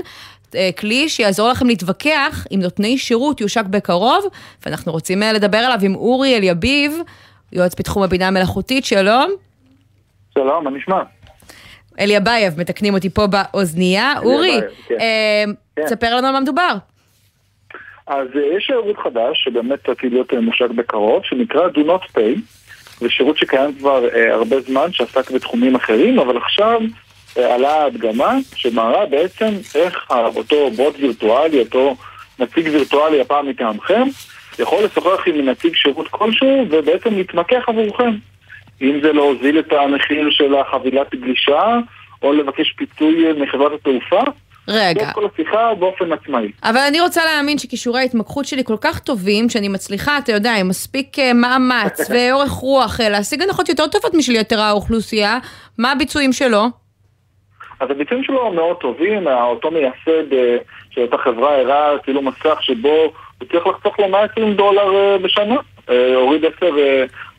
אה, 0.54 0.70
כלי 0.78 1.08
שיעזור 1.08 1.48
לכם 1.48 1.66
להתווכח 1.66 2.46
עם 2.50 2.60
נותני 2.60 2.98
שירות 2.98 3.40
יושק 3.40 3.64
בקרוב, 3.64 4.24
ואנחנו 4.66 4.92
רוצים 4.92 5.22
אה, 5.22 5.32
לדבר 5.32 5.58
עליו 5.58 5.78
עם 5.82 5.94
אורי 5.94 6.36
אליביב, 6.36 6.98
יועץ 7.52 7.74
בתחום 7.78 8.02
הבינה 8.02 8.28
המלאכותית, 8.28 8.84
שלום. 8.84 9.30
שלום, 10.34 10.64
מה 10.64 10.70
נשמע? 10.70 11.02
אליאבייב, 12.00 12.60
מתקנים 12.60 12.94
אותי 12.94 13.10
פה 13.10 13.26
באוזנייה. 13.26 14.14
אורי, 14.24 14.60
כן. 14.88 14.94
אה, 15.00 15.44
כן. 15.76 15.86
ספר 15.86 16.16
לנו 16.16 16.26
על 16.26 16.32
מה 16.32 16.40
מדובר. 16.40 16.76
אז 18.06 18.28
יש 18.56 18.64
שירות 18.66 18.98
חדש, 18.98 19.44
שבאמת 19.44 19.88
עתיד 19.88 20.12
להיות 20.12 20.32
מושק 20.32 20.70
בקרוב, 20.70 21.22
שנקרא 21.24 21.68
Do 21.68 21.78
Not 21.78 22.16
Pay. 22.16 22.40
זה 23.00 23.10
שירות 23.10 23.36
שקיים 23.36 23.74
כבר 23.78 24.04
הרבה 24.30 24.60
זמן, 24.60 24.92
שעסק 24.92 25.30
בתחומים 25.30 25.74
אחרים, 25.74 26.18
אבל 26.18 26.36
עכשיו 26.36 26.80
עלה 27.36 27.84
הדגמה 27.84 28.36
שמראה 28.54 29.06
בעצם 29.06 29.48
איך 29.74 30.06
אותו 30.36 30.70
בוט 30.70 30.94
וירטואלי, 30.98 31.60
אותו 31.60 31.96
נציג 32.38 32.68
וירטואלי 32.72 33.20
הפעם 33.20 33.48
מטעמכם, 33.48 34.02
יכול 34.58 34.84
לשוחח 34.84 35.22
עם 35.26 35.48
נציג 35.48 35.74
שירות 35.74 36.08
כלשהו 36.08 36.66
ובעצם 36.70 37.14
להתמקח 37.14 37.64
עבורכם. 37.66 38.10
אם 38.82 39.00
זה 39.02 39.12
להוזיל 39.12 39.58
את 39.58 39.72
המחיר 39.72 40.30
של 40.30 40.54
החבילת 40.54 41.14
גלישה, 41.14 41.78
או 42.22 42.32
לבקש 42.32 42.72
פיצוי 42.72 43.32
מחברת 43.32 43.72
התעופה. 43.72 44.22
רגע. 44.68 45.12
כל 45.12 45.26
השיחה 45.34 45.74
באופן 45.78 46.12
עצמאי. 46.12 46.52
אבל 46.62 46.80
אני 46.88 47.00
רוצה 47.00 47.24
להאמין 47.24 47.58
שכישורי 47.58 48.00
ההתמקחות 48.00 48.44
שלי 48.44 48.64
כל 48.64 48.76
כך 48.80 48.98
טובים, 48.98 49.48
שאני 49.48 49.68
מצליחה, 49.68 50.18
אתה 50.18 50.32
יודע, 50.32 50.54
עם 50.54 50.68
מספיק 50.68 51.18
אה, 51.18 51.32
מאמץ 51.32 52.00
ואורך 52.10 52.50
רוח 52.50 53.00
אה, 53.00 53.08
להשיג 53.08 53.42
הנחות 53.42 53.68
יותר 53.68 53.86
טובות 53.86 54.14
משל 54.14 54.32
יתר 54.32 54.60
האוכלוסייה. 54.60 55.38
מה 55.78 55.92
הביצועים 55.92 56.32
שלו? 56.32 56.62
אז 57.80 57.90
הביצועים 57.90 58.24
שלו 58.24 58.52
מאוד 58.52 58.76
טובים, 58.76 59.26
אותו 59.26 59.70
מייסד 59.70 60.32
אה, 60.32 60.56
של 60.90 61.00
אותה 61.00 61.18
חברה 61.18 61.60
הראה 61.60 61.98
צילום 62.04 62.28
מסך 62.28 62.58
שבו 62.60 63.12
הוא 63.38 63.48
צריך 63.52 63.66
לחסוך 63.66 63.98
לו 63.98 64.08
120 64.08 64.54
דולר 64.54 65.18
בשנה, 65.22 65.56
הוריד 66.14 66.44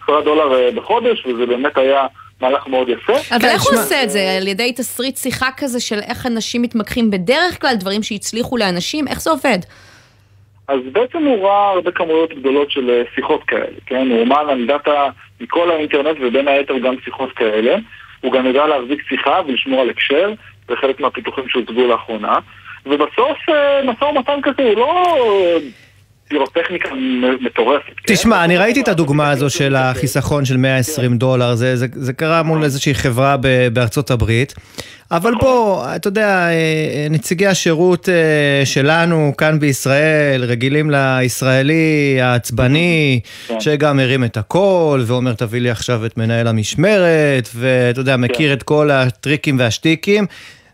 10 0.05 0.21
דולר 0.23 0.71
בחודש, 0.75 1.25
וזה 1.25 1.45
באמת 1.45 1.77
היה 1.77 2.07
מהלך 2.41 2.67
מאוד 2.67 2.89
יפה. 2.89 3.13
אבל 3.31 3.39
כן, 3.39 3.47
איך 3.47 3.63
הוא 3.63 3.73
עושה 3.73 4.03
את 4.03 4.09
זה? 4.09 4.37
על 4.41 4.47
ידי 4.47 4.73
תסריט 4.73 5.17
שיחה 5.17 5.49
כזה 5.57 5.79
של 5.79 5.99
איך 5.99 6.25
אנשים 6.25 6.61
מתמקחים 6.61 7.11
בדרך 7.11 7.61
כלל, 7.61 7.75
דברים 7.75 8.03
שהצליחו 8.03 8.57
לאנשים, 8.57 9.07
איך 9.07 9.21
זה 9.21 9.29
עובד? 9.29 9.59
אז 10.67 10.79
בעצם 10.91 11.17
הוא 11.17 11.47
ראה 11.47 11.69
הרבה 11.69 11.91
כמויות 11.91 12.33
גדולות 12.33 12.71
של 12.71 13.03
שיחות 13.15 13.43
כאלה, 13.43 13.77
כן? 13.85 14.07
הוא 14.09 14.19
אומן 14.19 14.49
על 14.49 14.65
דאטה 14.67 15.09
מכל 15.41 15.71
האינטרנט 15.71 16.17
ובין 16.21 16.47
היתר 16.47 16.77
גם 16.77 16.95
שיחות 17.05 17.31
כאלה. 17.31 17.75
הוא 18.21 18.33
גם 18.33 18.45
יודע 18.45 18.67
להחזיק 18.67 19.01
שיחה 19.09 19.41
ולשמור 19.47 19.81
על 19.81 19.89
הקשר, 19.89 20.33
זה 20.67 20.75
חלק 20.75 20.99
מהפיתוחים 20.99 21.49
שהוצגו 21.49 21.87
לאחרונה. 21.87 22.39
ובסוף 22.85 23.37
אה, 23.49 23.81
משא 23.83 24.03
ומתן 24.03 24.39
כזה 24.43 24.63
הוא 24.63 24.75
לא 24.75 25.17
פירוטכניקה 26.27 26.89
מטורפת. 27.41 27.93
כן? 27.97 28.13
תשמע, 28.13 28.43
אני 28.43 28.57
ראיתי 28.57 28.81
את 28.81 28.87
הדוגמה 28.87 29.29
הזו 29.29 29.49
של 29.49 29.75
החיסכון 29.75 30.45
של 30.45 30.57
120 30.57 31.17
דולר, 31.17 31.55
זה, 31.55 31.75
זה, 31.75 31.87
זה 31.91 32.13
קרה 32.13 32.43
מול 32.43 32.63
איזושהי 32.63 32.95
חברה 32.95 33.35
בארצות 33.73 34.11
הברית. 34.11 34.53
אבל 35.11 35.33
בוא, 35.35 35.85
אתה 35.95 36.07
יודע, 36.07 36.47
נציגי 37.09 37.47
השירות 37.47 38.09
אה, 38.09 38.65
שלנו 38.65 39.33
כאן 39.37 39.59
בישראל 39.59 40.43
רגילים 40.43 40.91
לישראלי 40.91 42.17
העצבני, 42.21 43.19
כן. 43.47 43.59
שגם 43.59 43.99
הרים 43.99 44.23
את 44.23 44.37
הכל 44.37 45.03
ואומר 45.05 45.33
תביא 45.33 45.61
לי 45.61 45.69
עכשיו 45.69 46.05
את 46.05 46.17
מנהל 46.17 46.47
המשמרת, 46.47 47.49
ואתה 47.55 47.99
יודע, 47.99 48.17
מכיר 48.17 48.49
כן. 48.49 48.57
את 48.57 48.63
כל 48.63 48.91
הטריקים 48.91 49.59
והשטיקים. 49.59 50.25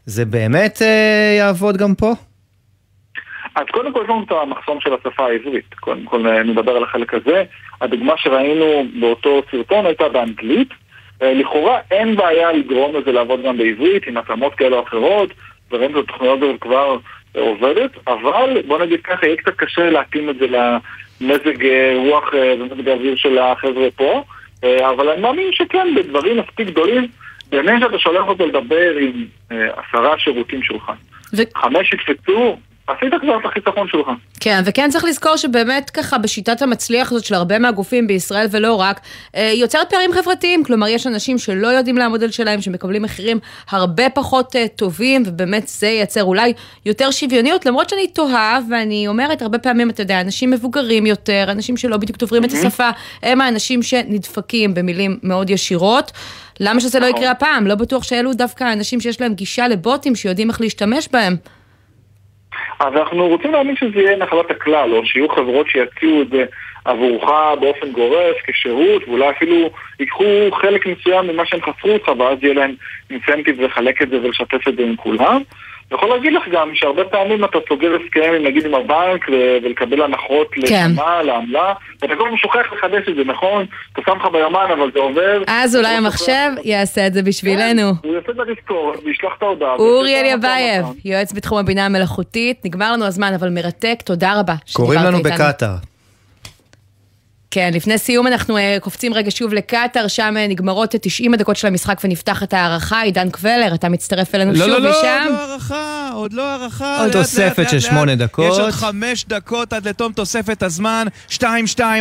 זה 0.06 0.26
באמת 0.26 0.82
אה, 0.82 1.36
יעבוד 1.38 1.78
גם 1.78 1.96
פה? 1.96 2.14
אז 3.56 3.66
קודם 3.72 3.94
כל 3.94 4.02
יש 4.04 4.10
לנו 4.10 4.24
את 4.24 4.32
המחסום 4.32 4.80
של 4.82 4.94
השפה 4.94 5.26
העברית, 5.26 5.74
קודם 5.80 6.04
כל 6.04 6.44
נדבר 6.44 6.72
על 6.72 6.84
החלק 6.84 7.14
הזה. 7.14 7.44
הדוגמה 7.82 8.14
שראינו 8.18 8.86
באותו 9.00 9.42
סרטון 9.52 9.86
הייתה 9.86 10.10
באנגלית, 10.10 10.70
לכאורה 11.22 11.80
אין 11.92 12.16
בעיה 12.16 12.52
לגרום 12.52 12.96
לזה 12.96 13.12
לעבוד 13.12 13.44
גם 13.44 13.58
בעברית, 13.58 14.08
עם 14.08 14.18
התאמות 14.18 14.56
כאלה 14.56 14.76
או 14.76 14.84
אחרות, 14.84 15.30
וראינו 15.72 16.00
את 16.00 16.10
הטכנולוגיה 16.10 16.48
הזאת 16.50 16.62
כבר 16.62 16.98
עובדת, 17.36 17.92
אבל 18.08 18.62
בוא 18.68 18.80
נגיד 18.80 19.02
ככה, 19.02 19.26
יהיה 19.26 19.38
קצת 19.38 19.56
קשה 19.56 19.90
להתאים 19.90 20.30
את 20.30 20.36
זה 20.38 20.46
למזג 20.48 21.66
רוח 21.96 22.30
ומזג 22.34 22.88
האוויר 22.88 23.16
של 23.16 23.38
החבר'ה 23.38 23.88
פה, 23.96 24.24
אבל 24.64 25.10
אני 25.10 25.22
מאמין 25.22 25.48
שכן, 25.52 25.88
בדברים 25.96 26.38
מספיק 26.38 26.68
גדולים, 26.68 27.08
באמת 27.50 27.82
שאתה 27.82 28.00
שולח 28.00 28.28
אותו 28.28 28.48
לדבר 28.48 28.98
עם 28.98 29.26
עשרה 29.52 30.20
שירותים 30.20 30.64
שלך. 30.64 30.92
ו... 31.38 31.42
חמש 31.56 31.94
יקפצו, 31.94 32.58
עשית 32.98 33.14
כבר 33.22 33.38
את 33.40 33.46
החיסכון 33.46 33.88
שלך. 33.88 34.08
כן, 34.40 34.62
וכן 34.66 34.90
צריך 34.90 35.04
לזכור 35.04 35.38
שבאמת 35.38 35.90
ככה 35.90 36.18
בשיטת 36.18 36.62
המצליח 36.62 37.12
הזאת 37.12 37.26
של 37.26 37.36
הרבה 37.36 37.60
מהגופים 37.60 38.08
בישראל 38.08 38.48
ולא 38.52 38.76
רק, 38.76 39.00
אה, 39.36 39.52
יוצרת 39.56 39.90
פערים 39.90 40.12
חברתיים, 40.14 40.64
כלומר 40.64 40.88
יש 40.88 41.08
אנשים 41.08 41.38
שלא 41.38 41.68
יודעים 41.68 41.98
לעמוד 41.98 42.24
על 42.24 42.32
שלהם, 42.32 42.62
שמקבלים 42.62 43.02
מחירים 43.02 43.40
הרבה 43.70 44.10
פחות 44.10 44.56
אה, 44.56 44.68
טובים, 44.76 45.24
ובאמת 45.26 45.68
זה 45.68 45.88
ייצר 45.88 46.24
אולי 46.24 46.54
יותר 46.86 47.12
שוויוניות, 47.12 47.66
למרות 47.66 47.90
שאני 47.90 48.08
תוהה, 48.08 48.60
ואני 48.70 49.08
אומרת 49.08 49.42
הרבה 49.42 49.58
פעמים, 49.58 49.90
אתה 49.90 50.02
יודע, 50.02 50.22
אנשים 50.22 50.52
מבוגרים 50.52 51.06
יותר, 51.06 51.46
אנשים 51.52 51.78
שלא 51.78 51.98
בדיוק 51.98 52.18
דוברים 52.18 52.46
את 52.46 52.52
השפה, 52.52 52.90
הם 53.24 53.42
האנשים 53.42 53.84
שנדפקים 53.84 54.74
במילים 54.74 55.20
מאוד 55.24 55.50
ישירות. 55.50 56.12
למה 56.60 56.80
שזה 56.82 57.00
לא 57.00 57.06
יקרה 57.06 57.32
הפעם? 57.32 57.68
לא 57.68 57.76
בטוח 57.76 58.04
שאלו 58.04 58.34
דווקא 58.34 58.64
האנשים 58.64 59.02
שיש 59.02 59.22
להם 59.22 59.34
גישה 59.34 59.68
לבוטים 59.68 60.16
שיודעים 60.16 60.50
איך 60.50 60.62
להשתמש 60.62 61.08
בהם. 61.12 61.36
אז 62.82 62.94
אנחנו 62.96 63.28
רוצים 63.28 63.52
להאמין 63.52 63.76
שזה 63.76 64.00
יהיה 64.00 64.18
נחלת 64.18 64.52
הכלל, 64.52 64.94
או 64.94 65.06
שיהיו 65.06 65.30
חברות 65.30 65.70
שיציעו 65.70 66.22
את 66.22 66.30
זה 66.30 66.46
עבורך 66.86 67.30
באופן 67.60 67.92
גורף, 67.92 68.36
כשירות, 68.48 69.08
ואולי 69.08 69.30
אפילו 69.30 69.70
ייקחו 70.00 70.24
חלק 70.52 70.88
מסוים 70.88 71.28
ממה 71.28 71.46
שהם 71.46 71.60
חסרו 71.62 71.92
אותך, 71.92 72.08
ואז 72.08 72.38
יהיה 72.42 72.54
להם 72.54 72.76
אינסנטיב 73.10 73.62
לחלק 73.62 74.02
את 74.02 74.10
זה 74.10 74.20
ולשתף 74.24 74.68
את 74.68 74.76
זה 74.76 74.84
עם 74.84 74.96
כולם. 74.96 75.42
אני 75.92 75.98
יכול 75.98 76.10
להגיד 76.10 76.34
לך 76.34 76.44
גם 76.52 76.70
שהרבה 76.74 77.04
פעמים 77.04 77.46
אתה 77.46 77.58
סוגר 77.70 77.92
הסכם, 77.96 78.34
נגיד 78.44 78.66
עם 78.66 78.76
הבנק, 78.76 79.26
ולקבל 79.64 80.02
הנחות 80.02 80.48
כן. 80.52 80.62
לשנה, 80.92 81.22
לעמלה, 81.22 81.74
ואתה 82.02 82.16
כל 82.16 82.26
הזמן 82.26 82.38
שוכח 82.38 82.74
לחדש 82.74 83.10
את 83.10 83.16
זה, 83.16 83.24
נכון? 83.26 83.66
אתה 83.94 84.02
שם 84.06 84.18
לך 84.18 84.26
ביומן, 84.32 84.66
אבל 84.78 84.92
זה 84.94 85.00
עובר. 85.00 85.44
אז 85.48 85.76
אולי 85.76 85.88
המחשב 85.88 86.50
יעשה 86.64 87.08
את 87.08 87.14
זה 87.14 87.24
בשבילנו. 87.24 87.92
כן, 88.02 88.08
הוא 88.08 88.16
יעשה 88.16 88.32
את 88.32 88.40
הריסקור, 88.40 88.94
וישלח 89.06 89.32
את 89.38 89.44
ההודעה. 89.44 89.76
אורי 89.76 90.20
אליבייב, 90.22 90.86
יועץ 91.06 91.34
בתחום 91.34 91.58
הבינה 91.58 91.86
המלאכותית, 91.86 92.66
נגמר 92.66 92.92
לנו 92.92 93.06
הזמן, 93.06 93.34
אבל 93.34 93.50
מרתק, 93.50 94.02
תודה 94.06 94.40
רבה. 94.40 94.54
קוראים 94.74 95.00
לנו 95.04 95.18
בקטאר. 95.24 95.91
כן, 97.54 97.72
לפני 97.74 97.98
סיום 97.98 98.28
אנחנו 98.28 98.58
אה, 98.58 98.80
קופצים 98.80 99.14
רגע 99.14 99.32
שוב 99.32 99.54
לקטאר, 99.54 100.08
שם 100.08 100.34
אה, 100.38 100.52
נגמרות 100.52 100.96
90 101.02 101.34
הדקות 101.34 101.56
של 101.56 101.68
המשחק 101.68 102.02
ונפתחת 102.04 102.54
הארכה. 102.54 103.02
עידן 103.02 103.30
קוולר, 103.30 103.72
אתה 103.74 103.90
מצטרף 103.90 104.36
אלינו 104.36 104.52
לא, 104.52 104.58
שוב 104.58 104.68
לא, 104.68 104.82
לא, 104.82 104.92
משם. 104.92 105.26
לא, 105.30 105.32
לא, 105.32 105.32
עוד 105.34 105.44
לא 105.44 105.52
הערכה, 105.52 106.10
עוד 106.14 106.34
לא 106.34 106.50
הערכה. 106.50 107.02
עוד 107.02 107.12
תוספת 107.12 107.70
של 107.70 107.80
שמונה 107.80 108.16
דקות. 108.16 108.54
יש 108.54 108.60
עוד 108.60 108.72
חמש 108.72 109.26
דקות 109.26 109.74
עד 109.74 109.88
לתום 109.88 110.14
תוספת 110.14 110.64
הזמן. 110.64 111.08
2-2 111.30 111.42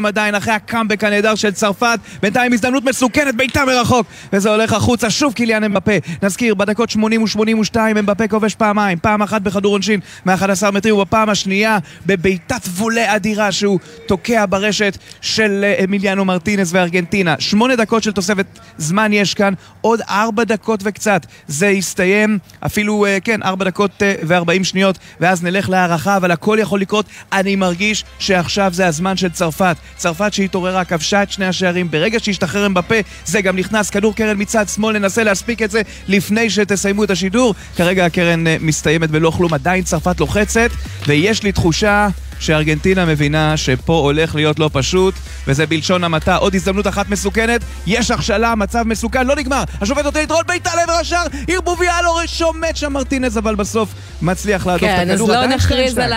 עדיין 0.05 0.35
אחרי 0.35 0.53
הקאמבק 0.53 1.05
הנהדר 1.05 1.35
של 1.35 1.51
צרפת. 1.51 1.99
בינתיים 2.23 2.53
הזדמנות 2.53 2.85
מסוכנת, 2.85 3.35
בעיטה 3.35 3.65
מרחוק. 3.65 4.07
וזה 4.33 4.51
הולך 4.51 4.73
החוצה, 4.73 5.11
שוב 5.11 5.33
קיליאן 5.33 5.65
אמבפה. 5.65 5.93
נזכיר, 6.23 6.55
בדקות 6.55 6.91
80 6.91 7.23
ו-82 7.23 7.77
אמבפה 7.77 8.29
כובש 8.29 8.55
פעמיים. 8.55 8.99
פעם 8.99 9.23
אחת 9.23 9.43
בכדור 9.43 9.73
עונשין 9.73 10.01
מ-11 10.27 10.71
מטרים, 10.71 10.95
ובפעם 10.95 11.29
השנייה 11.29 11.79
בבעיטת 12.07 12.67
וולה 12.67 13.17
אדירה 13.17 13.53
שהוא 13.53 13.79
תוקע 14.07 14.45
ברשת. 14.49 14.99
של 15.41 15.65
אה, 15.65 15.85
אמיליאנו 15.85 16.25
מרטינס 16.25 16.71
וארגנטינה. 16.73 17.35
שמונה 17.39 17.77
דקות 17.77 18.03
של 18.03 18.13
תוספת 18.13 18.47
זמן 18.79 19.13
יש 19.13 19.35
כאן, 19.35 19.55
עוד 19.81 20.01
ארבע 20.11 20.45
דקות 20.45 20.81
וקצת. 20.85 21.27
זה 21.47 21.67
יסתיים, 21.67 22.39
אפילו, 22.67 23.07
אה, 23.07 23.19
כן, 23.25 23.43
ארבע 23.43 23.65
דקות 23.65 24.03
אה, 24.03 24.15
וארבעים 24.23 24.65
שניות, 24.65 24.99
ואז 25.21 25.43
נלך 25.43 25.69
להערכה, 25.69 26.17
אבל 26.17 26.31
הכל 26.31 26.59
יכול 26.61 26.81
לקרות. 26.81 27.07
אני 27.33 27.57
מרגיש 27.57 28.05
שעכשיו 28.19 28.71
זה 28.75 28.87
הזמן 28.87 29.17
של 29.17 29.29
צרפת. 29.29 29.77
צרפת 29.97 30.33
שהתעוררה, 30.33 30.85
כבשה 30.85 31.23
את 31.23 31.33
שני 31.33 31.47
השערים. 31.47 31.91
ברגע 31.91 32.21
שהשתחרר 32.21 32.65
הם 32.65 32.75
בפה, 32.75 32.95
זה 33.25 33.41
גם 33.41 33.57
נכנס. 33.57 33.91
כדור 33.91 34.15
קרן 34.15 34.41
מצד 34.41 34.69
שמאל, 34.69 34.99
ננסה 34.99 35.25
להספיק 35.25 35.63
את 35.63 35.71
זה 35.71 35.83
לפני 36.09 36.51
שתסיימו 36.51 37.05
את 37.05 37.11
השידור. 37.11 37.55
כרגע 37.77 38.07
הקרן 38.07 38.45
מסתיימת 38.61 39.11
בלא 39.11 39.31
כלום, 39.31 39.55
עדיין 39.55 39.85
צרפת 39.85 40.21
לוחצת, 40.21 40.71
ויש 41.07 41.43
לי 41.43 41.53
תחושה... 41.53 42.09
שארגנטינה 42.41 43.05
מבינה 43.07 43.57
שפה 43.57 43.93
הולך 43.93 44.35
להיות 44.35 44.59
לא 44.59 44.71
פשוט, 44.73 45.15
וזה 45.47 45.67
בלשון 45.67 46.05
המעטה. 46.05 46.37
עוד 46.37 46.55
הזדמנות 46.55 46.87
אחת 46.87 47.09
מסוכנת, 47.09 47.61
יש 47.87 48.11
הכשלה, 48.11 48.55
מצב 48.55 48.83
מסוכן, 48.87 49.27
לא 49.27 49.37
נגמר. 49.37 49.63
השופט 49.81 50.05
נותן 50.05 50.21
יתרון 50.21 50.43
בעיטה 50.47 50.71
לעבר 50.77 50.93
השאר, 50.93 51.25
ערבוביה 51.49 52.03
לא 52.03 52.21
שומט 52.27 52.77
שם 52.77 52.93
מרטינז, 52.93 53.39
אבל 53.39 53.55
בסוף 53.55 53.95
מצליח 54.23 54.67
להדוף 54.67 54.81
כן, 54.81 55.03
את 55.03 55.11
הכדור. 55.11 55.29
כן, 55.29 55.35
אז 55.35 55.51
לא 55.51 55.55
נכריז 55.55 55.99
על 55.99 56.13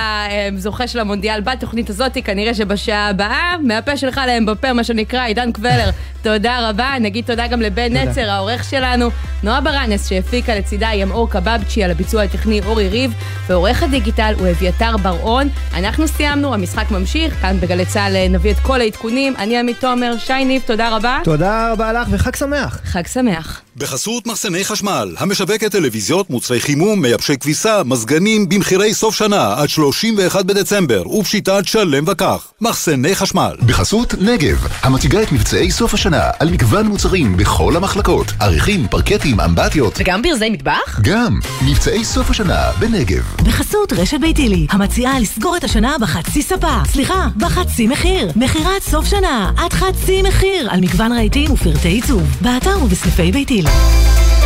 הזוכה 0.58 0.88
של 0.88 1.00
המונדיאל 1.00 1.42
בתוכנית 1.42 1.90
הזאת, 1.90 2.18
כנראה 2.26 2.54
שבשעה 2.54 3.10
הבאה, 3.10 3.56
מהפה 3.64 3.98
שלך 3.98 4.22
להם 4.28 4.46
בפה, 4.46 4.74
מה 4.74 4.84
שנקרא, 4.84 5.26
עידן 5.26 5.52
קבלר. 5.52 5.90
תודה 6.24 6.70
רבה, 6.70 6.94
נגיד 7.00 7.26
תודה 7.26 7.48
גם 7.48 7.62
לבן 7.62 7.98
נצר, 7.98 8.30
העורך 8.30 8.64
שלנו, 8.64 9.10
נועה 9.44 9.62
ברנס, 9.62 10.10
שהפיקה 10.10 10.56
לצידה 10.56 10.90
ימאור 10.94 11.30
קבבצ'י 11.30 11.84
על 11.84 11.92
הביצוע 11.92 12.24
הטכני 12.24 12.62
אורי 12.66 12.90
ריב, 12.90 13.14
ועורך 13.48 13.84
הדיגיטל 13.84 14.34
הוא 14.40 14.48
אביתר 14.50 14.98
בר-און. 14.98 15.50
אנחנו 15.74 16.08
סיימנו, 16.18 16.54
המשחק 16.54 16.92
ממשיך, 16.92 17.42
כאן 17.42 17.60
בגלי 17.60 17.86
צה"ל 17.86 18.28
נביא 18.30 18.52
את 18.52 18.60
כל 18.60 18.82
העדכונים. 18.82 19.36
אני 19.38 19.58
עמית 19.58 19.80
תומר, 19.80 20.18
שי 20.18 20.46
ניב, 20.46 20.62
תודה 20.66 20.96
רבה. 20.96 21.20
תודה 21.24 21.72
רבה 21.72 21.94
לך 21.94 22.08
וחג 22.12 22.36
שמח. 22.36 22.80
חג 22.84 23.08
שמח. 23.08 23.62
בחסות 23.78 24.28
מחסני 24.28 24.64
חשמל, 24.64 25.16
המשווקת 25.18 25.72
טלוויזיות, 25.72 26.30
מוצרי 26.30 26.60
חימום, 26.60 27.02
מייבשי 27.02 27.38
כביסה, 27.38 27.84
מזגנים, 27.86 28.50
במחירי 28.50 28.94
סוף 28.94 29.16
שנה 29.16 29.54
עד 29.58 29.70
31 29.70 30.46
בדצמבר, 30.46 31.08
ופשיטת 31.10 31.64
שלם 31.66 32.04
וכך. 32.08 32.52
מחסני 32.62 33.16
חשמל. 33.16 33.56
בחסות 33.66 34.14
נגב, 34.22 34.68
המציגה 34.82 35.24
את 35.24 35.32
מבצעי 35.32 35.72
סוף 35.72 35.94
השנה 35.94 36.22
על 36.40 36.52
מגוון 36.52 36.88
מוצרים 36.88 37.38
בכל 37.38 37.76
המחלקות, 37.76 38.28
עריכים, 38.40 38.88
פרקטים, 38.88 39.40
אמבטיות. 39.40 39.94
וגם 40.00 40.22
ברזי 40.22 40.50
מטבח? 40.50 41.00
גם. 41.02 41.40
מבצעי 41.62 42.06
סוף 42.06 42.30
השנה 42.30 42.72
בנגב. 42.80 43.24
בחסות 43.46 43.94
רשת 43.94 44.20
ביתילי, 44.20 44.68
המציעה 44.70 45.20
לסגור 45.20 45.58
את 45.58 45.64
השנה 45.64 45.96
בחצי 46.02 46.42
ספה. 46.42 46.78
סליחה, 46.86 47.28
בחצי 47.38 47.88
מחיר. 47.88 48.32
מכירת 48.36 48.82
סוף 48.82 49.06
שנה, 49.06 49.52
עד 49.58 49.74
חצי 49.74 50.22
מחיר, 50.22 50.70
על 50.70 50.82
מגוון 50.82 51.12
רהיטים 51.12 51.52
ופרטי 51.52 51.88
עיצוב. 51.88 52.24
באתר 52.42 52.84
ובסניפי 52.84 53.32
ביתילי. 53.32 53.63
Vila. 53.64 54.43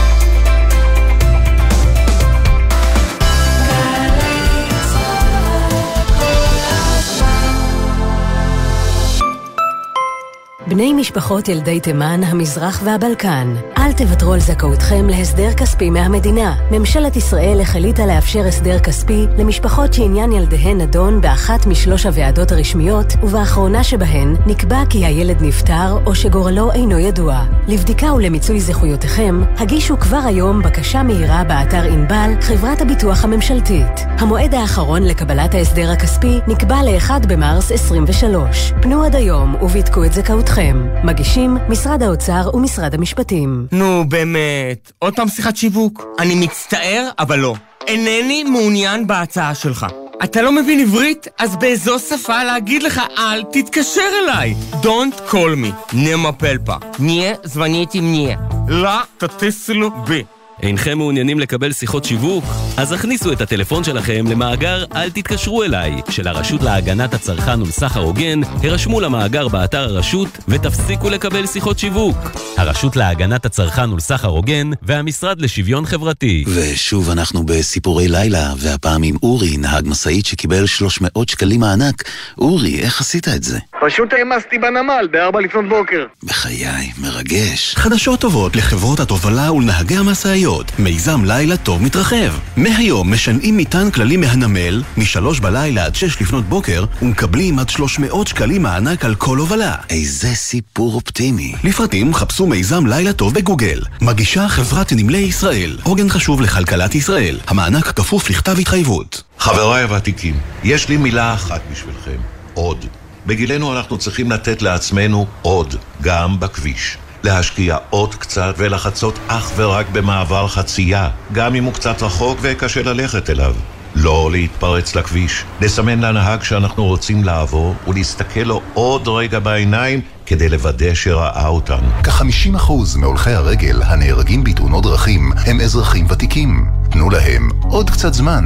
בני 10.69 10.93
משפחות 10.93 11.47
ילדי 11.47 11.79
תימן, 11.79 12.21
המזרח 12.23 12.81
והבלקן, 12.83 13.53
אל 13.77 13.91
תוותרו 13.93 14.33
על 14.33 14.39
זכאותכם 14.39 15.09
להסדר 15.09 15.53
כספי 15.53 15.89
מהמדינה. 15.89 16.55
ממשלת 16.71 17.15
ישראל 17.15 17.61
החליטה 17.61 18.05
לאפשר 18.05 18.47
הסדר 18.47 18.79
כספי 18.79 19.25
למשפחות 19.37 19.93
שעניין 19.93 20.31
ילדיהן 20.31 20.81
נדון 20.81 21.21
באחת 21.21 21.65
משלוש 21.65 22.05
הוועדות 22.05 22.51
הרשמיות, 22.51 23.13
ובאחרונה 23.23 23.83
שבהן 23.83 24.35
נקבע 24.45 24.83
כי 24.89 25.05
הילד 25.05 25.41
נפטר 25.41 25.97
או 26.05 26.15
שגורלו 26.15 26.71
אינו 26.71 26.99
ידוע. 26.99 27.43
לבדיקה 27.67 28.13
ולמיצוי 28.13 28.59
זכויותיכם, 28.59 29.41
הגישו 29.57 29.99
כבר 29.99 30.21
היום 30.25 30.61
בקשה 30.61 31.03
מהירה 31.03 31.43
באתר 31.43 31.83
ענבל, 31.83 32.31
חברת 32.41 32.81
הביטוח 32.81 33.23
הממשלתית. 33.23 33.99
המועד 34.19 34.53
האחרון 34.53 35.03
לקבלת 35.03 35.53
ההסדר 35.53 35.91
הכספי 35.91 36.39
נקבע 36.47 36.83
ל-1 36.83 37.27
במרס 37.27 37.71
23. 37.71 38.73
פנו 38.81 39.03
עד 39.03 39.15
היום 39.15 39.55
ובדקו 39.55 40.05
את 40.05 40.13
זכאותכם. 40.13 40.56
מגישים 41.03 41.57
משרד 41.69 42.03
האוצר 42.03 42.49
ומשרד 42.53 42.93
המשפטים. 42.93 43.67
נו, 43.71 44.03
באמת. 44.09 44.91
עוד 44.99 45.15
פעם 45.15 45.27
שיחת 45.27 45.57
שיווק? 45.57 46.05
אני 46.19 46.35
מצטער, 46.35 47.09
אבל 47.19 47.39
לא. 47.39 47.55
אינני 47.87 48.43
מעוניין 48.43 49.07
בהצעה 49.07 49.55
שלך. 49.55 49.85
אתה 50.23 50.41
לא 50.41 50.51
מבין 50.51 50.79
עברית? 50.79 51.27
אז 51.39 51.55
באיזו 51.55 51.99
שפה 51.99 52.43
להגיד 52.43 52.83
לך 52.83 53.01
אל 53.17 53.43
תתקשר 53.43 54.09
אליי. 54.23 54.55
Don't 54.81 55.31
call 55.31 55.63
me. 55.65 55.93
נמה 55.93 56.31
פלפה. 56.31 56.75
נהיה 56.99 57.33
זווניתי 57.43 58.01
נהיה. 58.01 58.37
לא 58.67 58.91
תטיסלו 59.17 59.91
בי. 60.05 60.23
אינכם 60.63 60.97
מעוניינים 60.97 61.39
לקבל 61.39 61.71
שיחות 61.71 62.05
שיווק? 62.05 62.43
אז 62.77 62.91
הכניסו 62.91 63.31
את 63.31 63.41
הטלפון 63.41 63.83
שלכם 63.83 64.25
למאגר 64.27 64.85
"אל 64.95 65.09
תתקשרו 65.09 65.63
אליי" 65.63 66.01
של 66.09 66.27
הרשות 66.27 66.63
להגנת 66.63 67.13
הצרכן 67.13 67.61
ולסחר 67.61 67.99
הוגן, 67.99 68.41
הרשמו 68.63 69.01
למאגר 69.01 69.47
באתר 69.47 69.79
הרשות 69.79 70.37
ותפסיקו 70.47 71.09
לקבל 71.09 71.47
שיחות 71.47 71.79
שיווק. 71.79 72.17
הרשות 72.57 72.95
להגנת 72.95 73.45
הצרכן 73.45 73.93
ולסחר 73.93 74.27
הוגן 74.27 74.69
והמשרד 74.81 75.41
לשוויון 75.41 75.85
חברתי. 75.85 76.45
ושוב 76.47 77.09
אנחנו 77.09 77.43
בסיפורי 77.43 78.07
לילה, 78.07 78.53
והפעם 78.57 79.03
עם 79.03 79.15
אורי, 79.23 79.57
נהג 79.57 79.87
משאית 79.87 80.25
שקיבל 80.25 80.65
300 80.65 81.29
שקלים 81.29 81.59
מענק. 81.59 82.03
אורי, 82.37 82.79
איך 82.79 83.01
עשית 83.01 83.27
את 83.27 83.43
זה? 83.43 83.59
פשוט 83.85 84.13
העמסתי 84.13 84.57
בנמל 84.57 85.07
בארבע 85.11 85.41
לפנות 85.41 85.69
בוקר. 85.69 86.05
בחיי, 86.23 86.91
מרגש. 87.01 87.75
חדשות 87.75 88.19
טובות 88.19 88.55
לחברות 88.55 88.99
התובלה 88.99 89.51
ולנהגי 89.51 89.97
המשאיות. 89.97 90.46
מיזם 90.79 91.25
לילה 91.25 91.57
טוב 91.57 91.83
מתרחב. 91.83 92.33
מהיום 92.57 93.13
משנעים 93.13 93.57
מטען 93.57 93.91
כללי 93.91 94.17
מהנמל, 94.17 94.83
משלוש 94.97 95.39
בלילה 95.39 95.85
עד 95.85 95.95
שש 95.95 96.21
לפנות 96.21 96.45
בוקר, 96.45 96.85
ומקבלים 97.01 97.59
עד 97.59 97.69
300 97.69 98.27
שקלים 98.27 98.61
מענק 98.61 99.05
על 99.05 99.15
כל 99.15 99.37
הובלה. 99.37 99.75
איזה 99.89 100.35
סיפור 100.35 100.93
אופטימי. 100.95 101.53
לפרטים 101.63 102.13
חפשו 102.13 102.47
מיזם 102.47 102.85
לילה 102.85 103.13
טוב 103.13 103.33
בגוגל. 103.33 103.81
מגישה 104.01 104.47
חברת 104.47 104.93
נמלי 104.93 105.17
ישראל. 105.17 105.77
עוגן 105.83 106.09
חשוב 106.09 106.41
לכלכלת 106.41 106.95
ישראל. 106.95 107.39
המענק 107.47 107.85
כפוף 107.85 108.29
לכתב 108.29 108.59
התחייבות. 108.59 109.23
חבריי 109.39 109.83
הוותיקים, 109.83 110.39
יש 110.63 110.89
לי 110.89 110.97
מילה 110.97 111.33
אחת 111.33 111.61
בשבילכם. 111.71 112.17
עוד. 112.53 112.85
בגילנו 113.25 113.77
אנחנו 113.77 113.97
צריכים 113.97 114.31
לתת 114.31 114.61
לעצמנו 114.61 115.25
עוד, 115.41 115.75
גם 116.01 116.39
בכביש. 116.39 116.97
להשקיע 117.23 117.77
עוד 117.89 118.15
קצת 118.15 118.55
ולחצות 118.57 119.19
אך 119.27 119.51
ורק 119.55 119.85
במעבר 119.91 120.47
חצייה, 120.47 121.09
גם 121.31 121.55
אם 121.55 121.63
הוא 121.63 121.73
קצת 121.73 122.03
רחוק 122.03 122.37
וקשה 122.41 122.83
ללכת 122.83 123.29
אליו. 123.29 123.55
לא 123.95 124.29
להתפרץ 124.31 124.95
לכביש, 124.95 125.43
לסמן 125.61 125.99
לנהג 125.99 126.43
שאנחנו 126.43 126.85
רוצים 126.85 127.23
לעבור 127.23 127.75
ולהסתכל 127.87 128.39
לו 128.39 128.61
עוד 128.73 129.07
רגע 129.07 129.39
בעיניים 129.39 130.01
כדי 130.25 130.49
לוודא 130.49 130.93
שראה 130.93 131.47
אותנו. 131.47 131.87
כ-50% 132.03 132.71
מהולכי 132.97 133.31
הרגל 133.31 133.81
הנהרגים 133.83 134.43
בתאונות 134.43 134.83
דרכים 134.83 135.31
הם 135.45 135.61
אזרחים 135.61 136.05
ותיקים. 136.09 136.65
תנו 136.89 137.09
להם 137.09 137.49
עוד 137.63 137.89
קצת 137.89 138.13
זמן. 138.13 138.45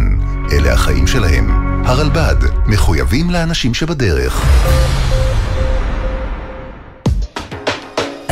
אלה 0.52 0.74
החיים 0.74 1.08
שלהם. 1.08 1.72
הרלב"ד, 1.86 2.36
מחויבים 2.66 3.30
לאנשים 3.30 3.74
שבדרך. 3.74 4.46